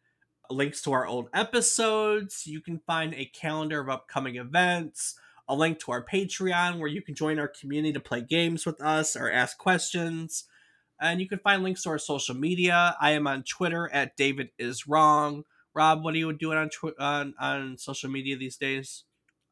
links 0.51 0.82
to 0.82 0.92
our 0.92 1.07
old 1.07 1.28
episodes. 1.34 2.46
You 2.46 2.61
can 2.61 2.80
find 2.86 3.14
a 3.14 3.24
calendar 3.26 3.80
of 3.80 3.88
upcoming 3.88 4.36
events, 4.36 5.14
a 5.49 5.55
link 5.55 5.78
to 5.80 5.92
our 5.92 6.05
Patreon 6.05 6.78
where 6.78 6.88
you 6.88 7.03
can 7.03 7.14
join 7.14 7.38
our 7.38 7.49
community 7.49 7.92
to 7.92 8.01
play 8.01 8.20
games 8.20 8.66
with 8.66 8.82
us 8.82 9.16
or 9.16 9.30
ask 9.30 9.59
questions. 9.59 10.44
And 11.01 11.20
you 11.20 11.28
can 11.28 11.38
find 11.38 11.62
links 11.62 11.82
to 11.82 11.90
our 11.90 11.99
social 11.99 12.34
media. 12.34 12.96
I 13.01 13.12
am 13.12 13.26
on 13.26 13.44
Twitter 13.44 13.88
at 13.92 14.16
David 14.16 14.51
is 14.59 14.86
wrong. 14.86 15.44
Rob, 15.74 16.03
what 16.03 16.14
are 16.14 16.18
you 16.18 16.32
doing 16.32 16.59
on 16.59 16.70
tw- 16.70 16.99
on 16.99 17.34
on 17.38 17.78
social 17.78 18.11
media 18.11 18.36
these 18.36 18.57
days? 18.57 19.05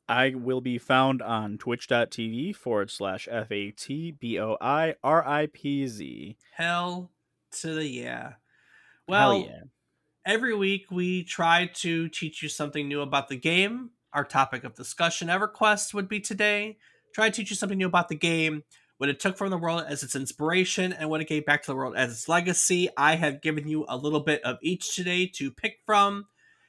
I 0.09 0.35
will 0.37 0.61
be 0.61 0.79
found 0.79 1.21
on 1.21 1.59
twitch.tv 1.59 2.55
forward 2.55 2.91
slash 2.91 3.29
F 3.31 3.51
A 3.51 3.71
T 3.71 4.13
B 4.13 4.39
O 4.39 4.57
I 4.61 4.95
R 5.03 5.27
I 5.27 5.47
P 5.53 5.87
Z. 5.87 6.37
Hell 6.53 7.11
to 7.61 7.75
the 7.75 7.87
yeah. 7.87 8.35
Well, 9.09 9.39
yeah. 9.39 9.63
every 10.25 10.55
week 10.55 10.87
we 10.91 11.25
try 11.25 11.71
to 11.75 12.09
teach 12.09 12.43
you 12.43 12.49
something 12.49 12.89
new 12.89 13.01
about 13.01 13.29
the 13.29 13.37
game. 13.37 13.91
Our 14.13 14.25
topic 14.25 14.65
of 14.65 14.75
discussion, 14.75 15.29
EverQuest, 15.29 15.93
would 15.95 16.09
be 16.09 16.21
today. 16.21 16.79
Try 17.15 17.31
to 17.31 17.37
teach 17.37 17.51
you 17.51 17.57
something 17.57 17.79
new 17.79 17.87
about 17.87 18.09
the 18.09 18.17
game, 18.17 18.63
what 18.99 19.09
it 19.09 19.21
took 19.21 19.37
from 19.37 19.51
the 19.51 19.59
world 19.59 19.85
as 19.87 20.03
its 20.03 20.17
inspiration, 20.17 20.93
and 20.93 21.11
what 21.11 21.21
it 21.21 21.29
gave 21.29 21.45
back 21.45 21.63
to 21.63 21.71
the 21.71 21.77
world 21.77 21.97
as 21.97 22.11
its 22.11 22.29
legacy. 22.29 22.89
I 22.97 23.17
have 23.17 23.43
given 23.43 23.69
you 23.69 23.85
a 23.89 23.97
little 23.97 24.21
bit 24.21 24.43
of 24.43 24.59
each 24.63 24.95
today 24.95 25.27
to 25.35 25.51
pick 25.51 25.81
from. 25.85 26.27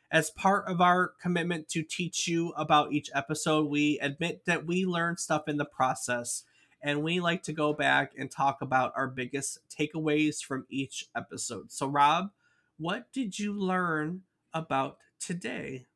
As 0.09 0.30
part 0.30 0.69
of 0.69 0.80
our 0.80 1.11
commitment 1.21 1.67
to 1.69 1.84
teach 1.84 2.30
you 2.30 2.53
about 2.55 2.93
each 2.93 3.09
episode, 3.13 3.69
we 3.69 3.99
admit 3.99 4.45
that 4.45 4.65
we 4.65 4.86
learn 4.86 5.17
stuff 5.17 5.49
in 5.49 5.57
the 5.57 5.65
process, 5.65 6.43
and 6.82 7.03
we 7.03 7.19
like 7.19 7.43
to 7.43 7.53
go 7.53 7.73
back 7.73 8.13
and 8.17 8.32
talk 8.32 8.61
about 8.61 8.93
our 8.95 9.07
biggest 9.07 9.59
takeaways 9.69 10.41
from 10.41 10.65
each 10.69 11.05
episode. 11.15 11.71
So, 11.73 11.88
Rob, 11.88 12.30
what 12.78 13.11
did 13.11 13.38
you 13.38 13.51
learn 13.51 14.21
about 14.53 14.97
today? 15.19 15.88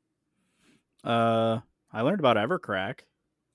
Uh, 1.03 1.59
I 1.93 2.01
learned 2.01 2.19
about 2.19 2.37
Evercrack. 2.37 3.01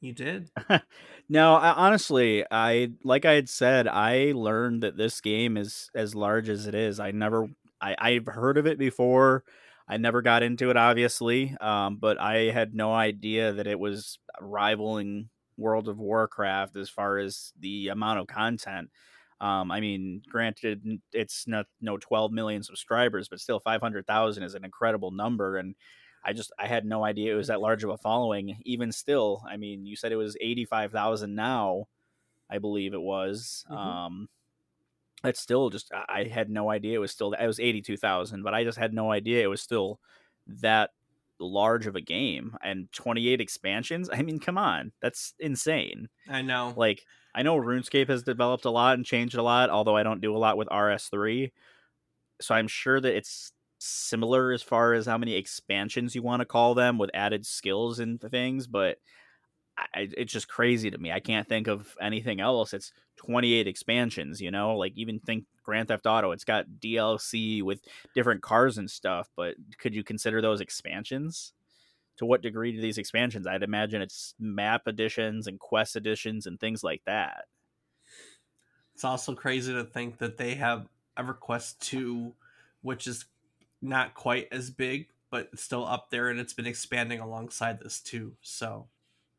You 0.06 0.12
did. 0.12 0.50
no, 1.28 1.54
I, 1.56 1.72
honestly, 1.72 2.44
I 2.48 2.92
like 3.02 3.24
I 3.24 3.32
had 3.32 3.48
said, 3.48 3.88
I 3.88 4.30
learned 4.36 4.84
that 4.84 4.96
this 4.96 5.20
game 5.20 5.56
is 5.56 5.90
as 5.96 6.14
large 6.14 6.48
as 6.48 6.68
it 6.68 6.76
is. 6.76 7.00
I 7.00 7.10
never, 7.10 7.48
I, 7.80 7.96
I've 7.98 8.26
heard 8.26 8.56
of 8.56 8.68
it 8.68 8.78
before. 8.78 9.42
I 9.88 9.96
never 9.96 10.22
got 10.22 10.44
into 10.44 10.70
it, 10.70 10.76
obviously, 10.76 11.56
um, 11.60 11.96
but 11.96 12.20
I 12.20 12.52
had 12.52 12.72
no 12.72 12.94
idea 12.94 13.52
that 13.54 13.66
it 13.66 13.80
was 13.80 14.20
rivaling 14.40 15.28
World 15.56 15.88
of 15.88 15.98
Warcraft 15.98 16.76
as 16.76 16.88
far 16.88 17.18
as 17.18 17.52
the 17.58 17.88
amount 17.88 18.20
of 18.20 18.28
content. 18.28 18.90
Um, 19.40 19.72
I 19.72 19.80
mean, 19.80 20.22
granted, 20.28 21.00
it's 21.12 21.48
not 21.48 21.66
no 21.80 21.96
12 21.96 22.30
million 22.30 22.62
subscribers, 22.62 23.28
but 23.28 23.40
still 23.40 23.58
500,000 23.58 24.44
is 24.44 24.54
an 24.54 24.64
incredible 24.64 25.10
number, 25.10 25.56
and 25.56 25.74
I 26.26 26.34
just 26.34 26.52
I 26.58 26.68
had 26.68 26.86
no 26.86 27.04
idea 27.04 27.34
it 27.34 27.38
was 27.38 27.48
that 27.48 27.62
large 27.62 27.84
of 27.84 27.90
a 27.90 27.98
following. 27.98 28.60
Even 28.66 28.92
still, 28.92 29.44
I 29.48 29.56
mean, 29.58 29.86
you 29.86 29.96
said 29.96 30.12
it 30.12 30.16
was 30.16 30.36
85,000 30.42 31.34
now, 31.36 31.88
I 32.50 32.58
believe 32.58 32.94
it 32.94 33.02
was. 33.02 33.64
Mhm. 33.68 33.76
Um, 33.78 34.30
it's 35.24 35.40
still 35.40 35.70
just 35.70 35.90
I 36.08 36.24
had 36.24 36.50
no 36.50 36.70
idea 36.70 36.96
it 36.96 37.00
was 37.00 37.12
still 37.12 37.32
it 37.32 37.46
was 37.46 37.60
82,000, 37.60 38.42
but 38.42 38.54
I 38.54 38.64
just 38.64 38.78
had 38.78 38.92
no 38.94 39.10
idea 39.10 39.42
it 39.42 39.48
was 39.48 39.62
still 39.62 40.00
that 40.46 40.90
large 41.38 41.86
of 41.86 41.96
a 41.96 42.00
game 42.00 42.56
and 42.62 42.90
28 42.92 43.40
expansions. 43.40 44.08
I 44.12 44.22
mean, 44.22 44.38
come 44.38 44.58
on, 44.58 44.92
that's 45.00 45.34
insane. 45.38 46.08
I 46.28 46.42
know. 46.42 46.74
Like 46.76 47.04
I 47.34 47.42
know 47.42 47.56
RuneScape 47.56 48.08
has 48.08 48.22
developed 48.22 48.64
a 48.64 48.70
lot 48.70 48.94
and 48.96 49.04
changed 49.06 49.36
a 49.36 49.42
lot, 49.42 49.70
although 49.70 49.96
I 49.96 50.02
don't 50.02 50.20
do 50.20 50.36
a 50.36 50.38
lot 50.38 50.56
with 50.56 50.68
RS3. 50.70 51.52
So 52.40 52.54
I'm 52.54 52.68
sure 52.68 53.00
that 53.00 53.16
it's 53.16 53.52
similar 53.78 54.52
as 54.52 54.62
far 54.62 54.92
as 54.92 55.06
how 55.06 55.18
many 55.18 55.34
expansions 55.34 56.14
you 56.14 56.22
want 56.22 56.40
to 56.40 56.46
call 56.46 56.74
them 56.74 56.98
with 56.98 57.10
added 57.14 57.46
skills 57.46 57.98
and 57.98 58.20
things, 58.20 58.66
but 58.66 58.98
I, 59.78 60.08
it's 60.16 60.32
just 60.32 60.48
crazy 60.48 60.90
to 60.90 60.98
me. 60.98 61.12
I 61.12 61.20
can't 61.20 61.46
think 61.46 61.66
of 61.66 61.94
anything 62.00 62.40
else. 62.40 62.72
It's 62.72 62.92
28 63.16 63.66
expansions, 63.66 64.40
you 64.40 64.50
know? 64.50 64.76
Like 64.76 64.92
even 64.96 65.20
think 65.20 65.44
Grand 65.62 65.88
Theft 65.88 66.06
Auto, 66.06 66.30
it's 66.30 66.44
got 66.44 66.66
DLC 66.80 67.62
with 67.62 67.80
different 68.14 68.42
cars 68.42 68.78
and 68.78 68.90
stuff, 68.90 69.28
but 69.36 69.54
could 69.78 69.94
you 69.94 70.02
consider 70.02 70.40
those 70.40 70.60
expansions? 70.60 71.52
To 72.18 72.24
what 72.24 72.40
degree 72.40 72.72
do 72.72 72.80
these 72.80 72.96
expansions? 72.96 73.46
I'd 73.46 73.62
imagine 73.62 74.00
it's 74.00 74.34
map 74.40 74.86
additions 74.86 75.46
and 75.46 75.60
quest 75.60 75.96
additions 75.96 76.46
and 76.46 76.58
things 76.58 76.82
like 76.82 77.02
that. 77.04 77.44
It's 78.94 79.04
also 79.04 79.34
crazy 79.34 79.74
to 79.74 79.84
think 79.84 80.16
that 80.16 80.38
they 80.38 80.54
have 80.54 80.88
EverQuest 81.18 81.78
2, 81.80 82.32
which 82.80 83.06
is 83.06 83.26
not 83.82 84.14
quite 84.14 84.48
as 84.52 84.70
big, 84.70 85.08
but 85.30 85.50
it's 85.52 85.62
still 85.62 85.86
up 85.86 86.10
there 86.10 86.28
and 86.28 86.40
it's 86.40 86.54
been 86.54 86.66
expanding 86.66 87.20
alongside 87.20 87.80
this 87.80 88.00
too. 88.00 88.34
So, 88.40 88.88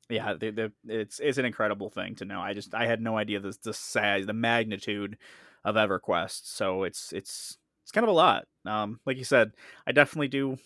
yeah 0.09 0.33
the, 0.33 0.51
the, 0.51 0.71
it's 0.87 1.19
it's 1.19 1.37
an 1.37 1.45
incredible 1.45 1.89
thing 1.89 2.15
to 2.15 2.25
know. 2.25 2.39
I 2.39 2.53
just 2.53 2.73
i 2.73 2.85
had 2.85 3.01
no 3.01 3.17
idea 3.17 3.39
the, 3.39 3.57
the 3.63 3.73
size 3.73 4.25
the 4.25 4.33
magnitude 4.33 5.17
of 5.65 5.75
everquest 5.75 6.45
so 6.45 6.83
it's 6.83 7.11
it's 7.11 7.57
it's 7.83 7.91
kind 7.91 8.03
of 8.03 8.09
a 8.09 8.13
lot. 8.13 8.45
Um 8.65 8.99
like 9.05 9.17
you 9.17 9.23
said 9.23 9.51
i 9.85 9.91
definitely 9.91 10.29
do 10.29 10.57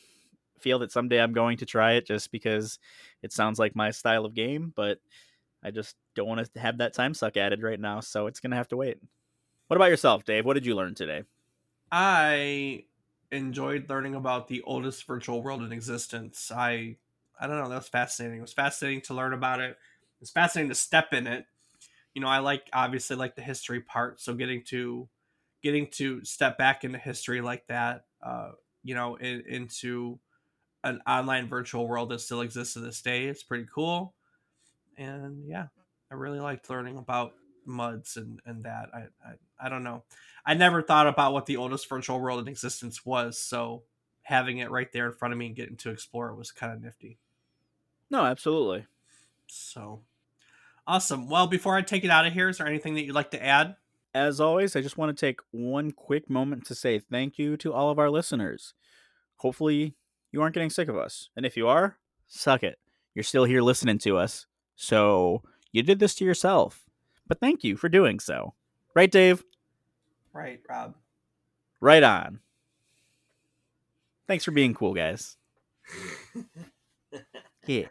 feel 0.59 0.79
that 0.79 0.91
someday 0.91 1.19
i'm 1.19 1.33
going 1.33 1.57
to 1.57 1.65
try 1.65 1.93
it 1.93 2.05
just 2.05 2.31
because 2.31 2.77
it 3.23 3.33
sounds 3.33 3.57
like 3.57 3.75
my 3.75 3.89
style 3.89 4.25
of 4.25 4.35
game 4.35 4.71
but 4.75 4.99
i 5.63 5.71
just 5.71 5.95
don't 6.13 6.27
want 6.27 6.53
to 6.53 6.59
have 6.59 6.77
that 6.77 6.93
time 6.93 7.15
suck 7.15 7.35
added 7.35 7.63
right 7.63 7.79
now 7.79 7.99
so 7.99 8.27
it's 8.27 8.39
gonna 8.39 8.55
have 8.55 8.67
to 8.67 8.77
wait. 8.77 8.97
What 9.67 9.77
about 9.77 9.89
yourself 9.89 10.23
dave? 10.23 10.45
What 10.45 10.53
did 10.53 10.65
you 10.65 10.75
learn 10.75 10.93
today? 10.93 11.23
I 11.91 12.85
enjoyed 13.31 13.89
learning 13.89 14.15
about 14.15 14.47
the 14.47 14.61
oldest 14.63 15.05
virtual 15.05 15.41
world 15.41 15.63
in 15.63 15.71
existence. 15.71 16.51
I 16.51 16.97
I 17.39 17.47
don't 17.47 17.57
know, 17.57 17.69
that 17.69 17.75
was 17.75 17.87
fascinating. 17.89 18.39
It 18.39 18.41
was 18.41 18.53
fascinating 18.53 19.01
to 19.03 19.13
learn 19.15 19.33
about 19.33 19.61
it. 19.61 19.77
It's 20.21 20.31
fascinating 20.31 20.69
to 20.69 20.75
step 20.75 21.13
in 21.13 21.25
it. 21.27 21.45
You 22.13 22.21
know, 22.21 22.27
I 22.27 22.39
like 22.39 22.69
obviously 22.73 23.15
like 23.15 23.35
the 23.35 23.41
history 23.41 23.81
part, 23.81 24.19
so 24.21 24.33
getting 24.33 24.63
to 24.65 25.09
getting 25.63 25.87
to 25.91 26.23
step 26.25 26.57
back 26.57 26.83
into 26.83 26.97
history 26.97 27.41
like 27.41 27.67
that, 27.67 28.05
uh, 28.21 28.53
you 28.83 28.95
know, 28.95 29.15
in, 29.15 29.41
into 29.47 30.19
an 30.83 31.01
online 31.07 31.47
virtual 31.49 31.87
world 31.87 32.09
that 32.09 32.19
still 32.19 32.41
exists 32.41 32.73
to 32.75 32.79
this 32.79 33.01
day 33.01 33.25
it's 33.27 33.43
pretty 33.43 33.67
cool. 33.73 34.15
And 34.97 35.47
yeah, 35.47 35.67
I 36.11 36.15
really 36.15 36.39
liked 36.39 36.69
learning 36.69 36.97
about 36.97 37.33
muds 37.65 38.17
and 38.17 38.39
and 38.45 38.63
that. 38.65 38.89
I 38.93 38.99
I, 39.25 39.33
I 39.65 39.69
don't 39.69 39.83
know. 39.83 40.03
I 40.45 40.53
never 40.53 40.81
thought 40.81 41.07
about 41.07 41.33
what 41.33 41.45
the 41.45 41.57
oldest 41.57 41.87
virtual 41.87 42.19
world 42.19 42.39
in 42.39 42.47
existence 42.47 43.05
was, 43.05 43.37
so 43.37 43.83
having 44.23 44.59
it 44.59 44.71
right 44.71 44.91
there 44.91 45.07
in 45.07 45.13
front 45.13 45.33
of 45.33 45.37
me 45.37 45.47
and 45.47 45.55
getting 45.55 45.77
to 45.77 45.89
explore 45.89 46.29
it 46.29 46.35
was 46.35 46.51
kind 46.51 46.71
of 46.73 46.81
nifty. 46.81 47.17
no 48.09 48.23
absolutely 48.25 48.85
So 49.47 50.01
awesome. 50.87 51.29
Well, 51.29 51.47
before 51.47 51.75
I 51.75 51.81
take 51.81 52.03
it 52.03 52.09
out 52.11 52.25
of 52.25 52.33
here, 52.33 52.49
is 52.49 52.57
there 52.57 52.67
anything 52.67 52.95
that 52.95 53.03
you'd 53.03 53.15
like 53.15 53.31
to 53.31 53.43
add? 53.43 53.75
As 54.13 54.39
always, 54.41 54.75
I 54.75 54.81
just 54.81 54.97
want 54.97 55.15
to 55.15 55.25
take 55.25 55.39
one 55.51 55.91
quick 55.91 56.29
moment 56.29 56.65
to 56.65 56.75
say 56.75 56.99
thank 56.99 57.37
you 57.39 57.55
to 57.57 57.73
all 57.73 57.89
of 57.89 57.97
our 57.99 58.09
listeners. 58.09 58.73
Hopefully, 59.37 59.95
you 60.31 60.41
aren't 60.41 60.53
getting 60.53 60.69
sick 60.69 60.87
of 60.89 60.97
us. 60.97 61.29
And 61.35 61.45
if 61.45 61.55
you 61.55 61.67
are, 61.67 61.97
suck 62.27 62.61
it. 62.63 62.77
You're 63.15 63.23
still 63.23 63.45
here 63.45 63.61
listening 63.61 63.99
to 63.99 64.17
us. 64.17 64.45
So, 64.75 65.43
you 65.71 65.81
did 65.81 65.99
this 65.99 66.13
to 66.15 66.25
yourself. 66.25 66.85
But 67.31 67.39
thank 67.39 67.63
you 67.63 67.77
for 67.77 67.87
doing 67.87 68.19
so. 68.19 68.55
Right, 68.93 69.09
Dave? 69.09 69.41
Right, 70.33 70.59
Rob. 70.69 70.95
Right 71.79 72.03
on. 72.03 72.41
Thanks 74.27 74.43
for 74.43 74.51
being 74.51 74.73
cool, 74.73 74.93
guys. 74.93 75.37
Yeah. 77.67 77.87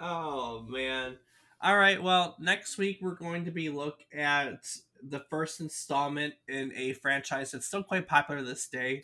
oh 0.00 0.64
man. 0.68 1.16
All 1.60 1.76
right, 1.76 2.00
well, 2.02 2.36
next 2.38 2.78
week 2.78 3.00
we're 3.02 3.16
going 3.16 3.44
to 3.46 3.50
be 3.50 3.68
look 3.68 3.98
at 4.16 4.64
the 5.02 5.20
first 5.28 5.60
installment 5.60 6.34
in 6.46 6.72
a 6.76 6.92
franchise 6.94 7.50
that's 7.50 7.66
still 7.66 7.82
quite 7.82 8.06
popular 8.06 8.42
this 8.42 8.68
day. 8.68 9.02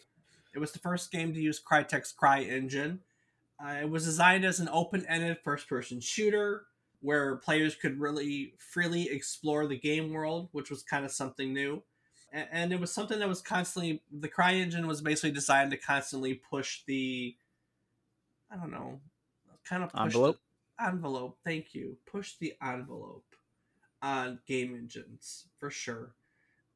It 0.55 0.61
was 0.61 0.73
the 0.73 0.79
first 0.79 1.11
game 1.11 1.35
to 1.35 1.41
use 1.41 1.61
Crytek's 1.61 2.15
CryEngine. 2.15 3.01
Uh, 3.63 3.75
it 3.83 3.91
was 3.91 4.05
designed 4.05 4.45
as 4.45 4.61
an 4.61 4.69
open-ended 4.71 5.39
first-person 5.45 6.01
shooter 6.01 6.67
where 7.05 7.37
players 7.37 7.77
could 7.77 8.01
really 8.01 8.55
freely 8.57 9.11
explore 9.11 9.67
the 9.67 9.79
game 9.79 10.11
world, 10.11 10.49
which 10.53 10.71
was 10.71 10.83
kind 10.83 11.05
of 11.05 11.13
something 11.13 11.53
new. 11.53 11.83
And, 12.33 12.73
it 12.73 12.81
was 12.81 12.93
something 12.93 13.19
that 13.19 13.29
was 13.29 13.43
constantly 13.43 14.03
the 14.11 14.27
CryEngine 14.27 14.87
was 14.87 15.03
basically 15.03 15.31
designed 15.31 15.71
to 15.71 15.77
constantly 15.77 16.35
push 16.35 16.81
the 16.87 17.37
I 18.51 18.57
don't 18.57 18.73
know, 18.73 19.01
kind 19.69 19.85
of 19.85 19.93
push 19.93 20.01
Envelope? 20.01 20.39
the 20.79 20.87
envelope. 20.87 21.39
Thank 21.45 21.75
you. 21.75 21.99
Push 22.11 22.37
the 22.41 22.55
envelope 22.63 23.27
on 24.03 24.41
game 24.49 24.75
engines 24.75 25.47
for 25.61 25.71
sure. 25.71 26.15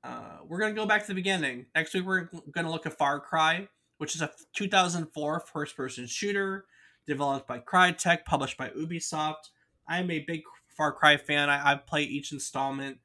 Uh, 0.04 0.38
we're 0.46 0.60
gonna 0.60 0.74
go 0.74 0.86
back 0.86 1.02
to 1.02 1.08
the 1.08 1.14
beginning. 1.14 1.66
Next 1.74 1.94
week 1.94 2.04
we're 2.04 2.28
gonna 2.52 2.70
look 2.70 2.84
at 2.86 2.98
Far 2.98 3.18
Cry, 3.18 3.68
which 3.96 4.14
is 4.14 4.20
a 4.20 4.30
2004 4.54 5.40
first-person 5.40 6.06
shooter 6.06 6.66
developed 7.06 7.48
by 7.48 7.58
Crytek, 7.58 8.26
published 8.26 8.58
by 8.58 8.68
Ubisoft. 8.68 9.48
I 9.88 9.98
am 9.98 10.10
a 10.10 10.20
big 10.20 10.42
Far 10.76 10.92
Cry 10.92 11.16
fan. 11.16 11.50
I, 11.50 11.72
I 11.72 11.74
play 11.76 12.02
each 12.04 12.32
installment 12.32 12.98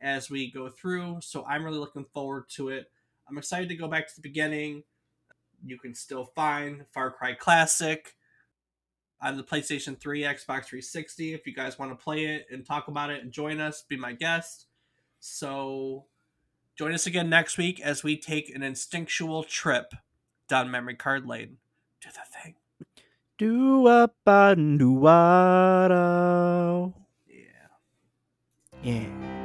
as 0.00 0.30
we 0.30 0.50
go 0.50 0.68
through, 0.68 1.18
so 1.20 1.44
I'm 1.44 1.64
really 1.64 1.78
looking 1.78 2.06
forward 2.12 2.48
to 2.56 2.70
it. 2.70 2.90
I'm 3.28 3.38
excited 3.38 3.68
to 3.68 3.76
go 3.76 3.86
back 3.86 4.08
to 4.08 4.14
the 4.14 4.22
beginning. 4.22 4.82
You 5.64 5.78
can 5.78 5.94
still 5.94 6.24
find 6.24 6.86
Far 6.92 7.10
Cry 7.10 7.34
Classic 7.34 8.16
on 9.22 9.36
the 9.36 9.42
PlayStation 9.42 9.98
3, 9.98 10.22
Xbox 10.22 10.64
360. 10.64 11.34
If 11.34 11.46
you 11.46 11.54
guys 11.54 11.78
want 11.78 11.92
to 11.92 12.02
play 12.02 12.24
it 12.24 12.46
and 12.50 12.64
talk 12.64 12.88
about 12.88 13.10
it 13.10 13.22
and 13.22 13.30
join 13.30 13.60
us, 13.60 13.84
be 13.86 13.96
my 13.96 14.12
guest. 14.12 14.66
So 15.20 16.06
join 16.76 16.92
us 16.92 17.06
again 17.06 17.28
next 17.28 17.58
week 17.58 17.80
as 17.80 18.02
we 18.02 18.16
take 18.16 18.54
an 18.54 18.62
instinctual 18.62 19.44
trip 19.44 19.92
down 20.48 20.70
memory 20.70 20.96
card 20.96 21.26
lane. 21.26 21.58
Do 22.00 22.08
the 22.08 22.40
thing. 22.42 22.54
Do 23.40 23.86
up 23.86 24.16
and 24.26 24.78
do 24.78 25.06
Yeah. 27.26 27.72
Yeah. 28.82 29.39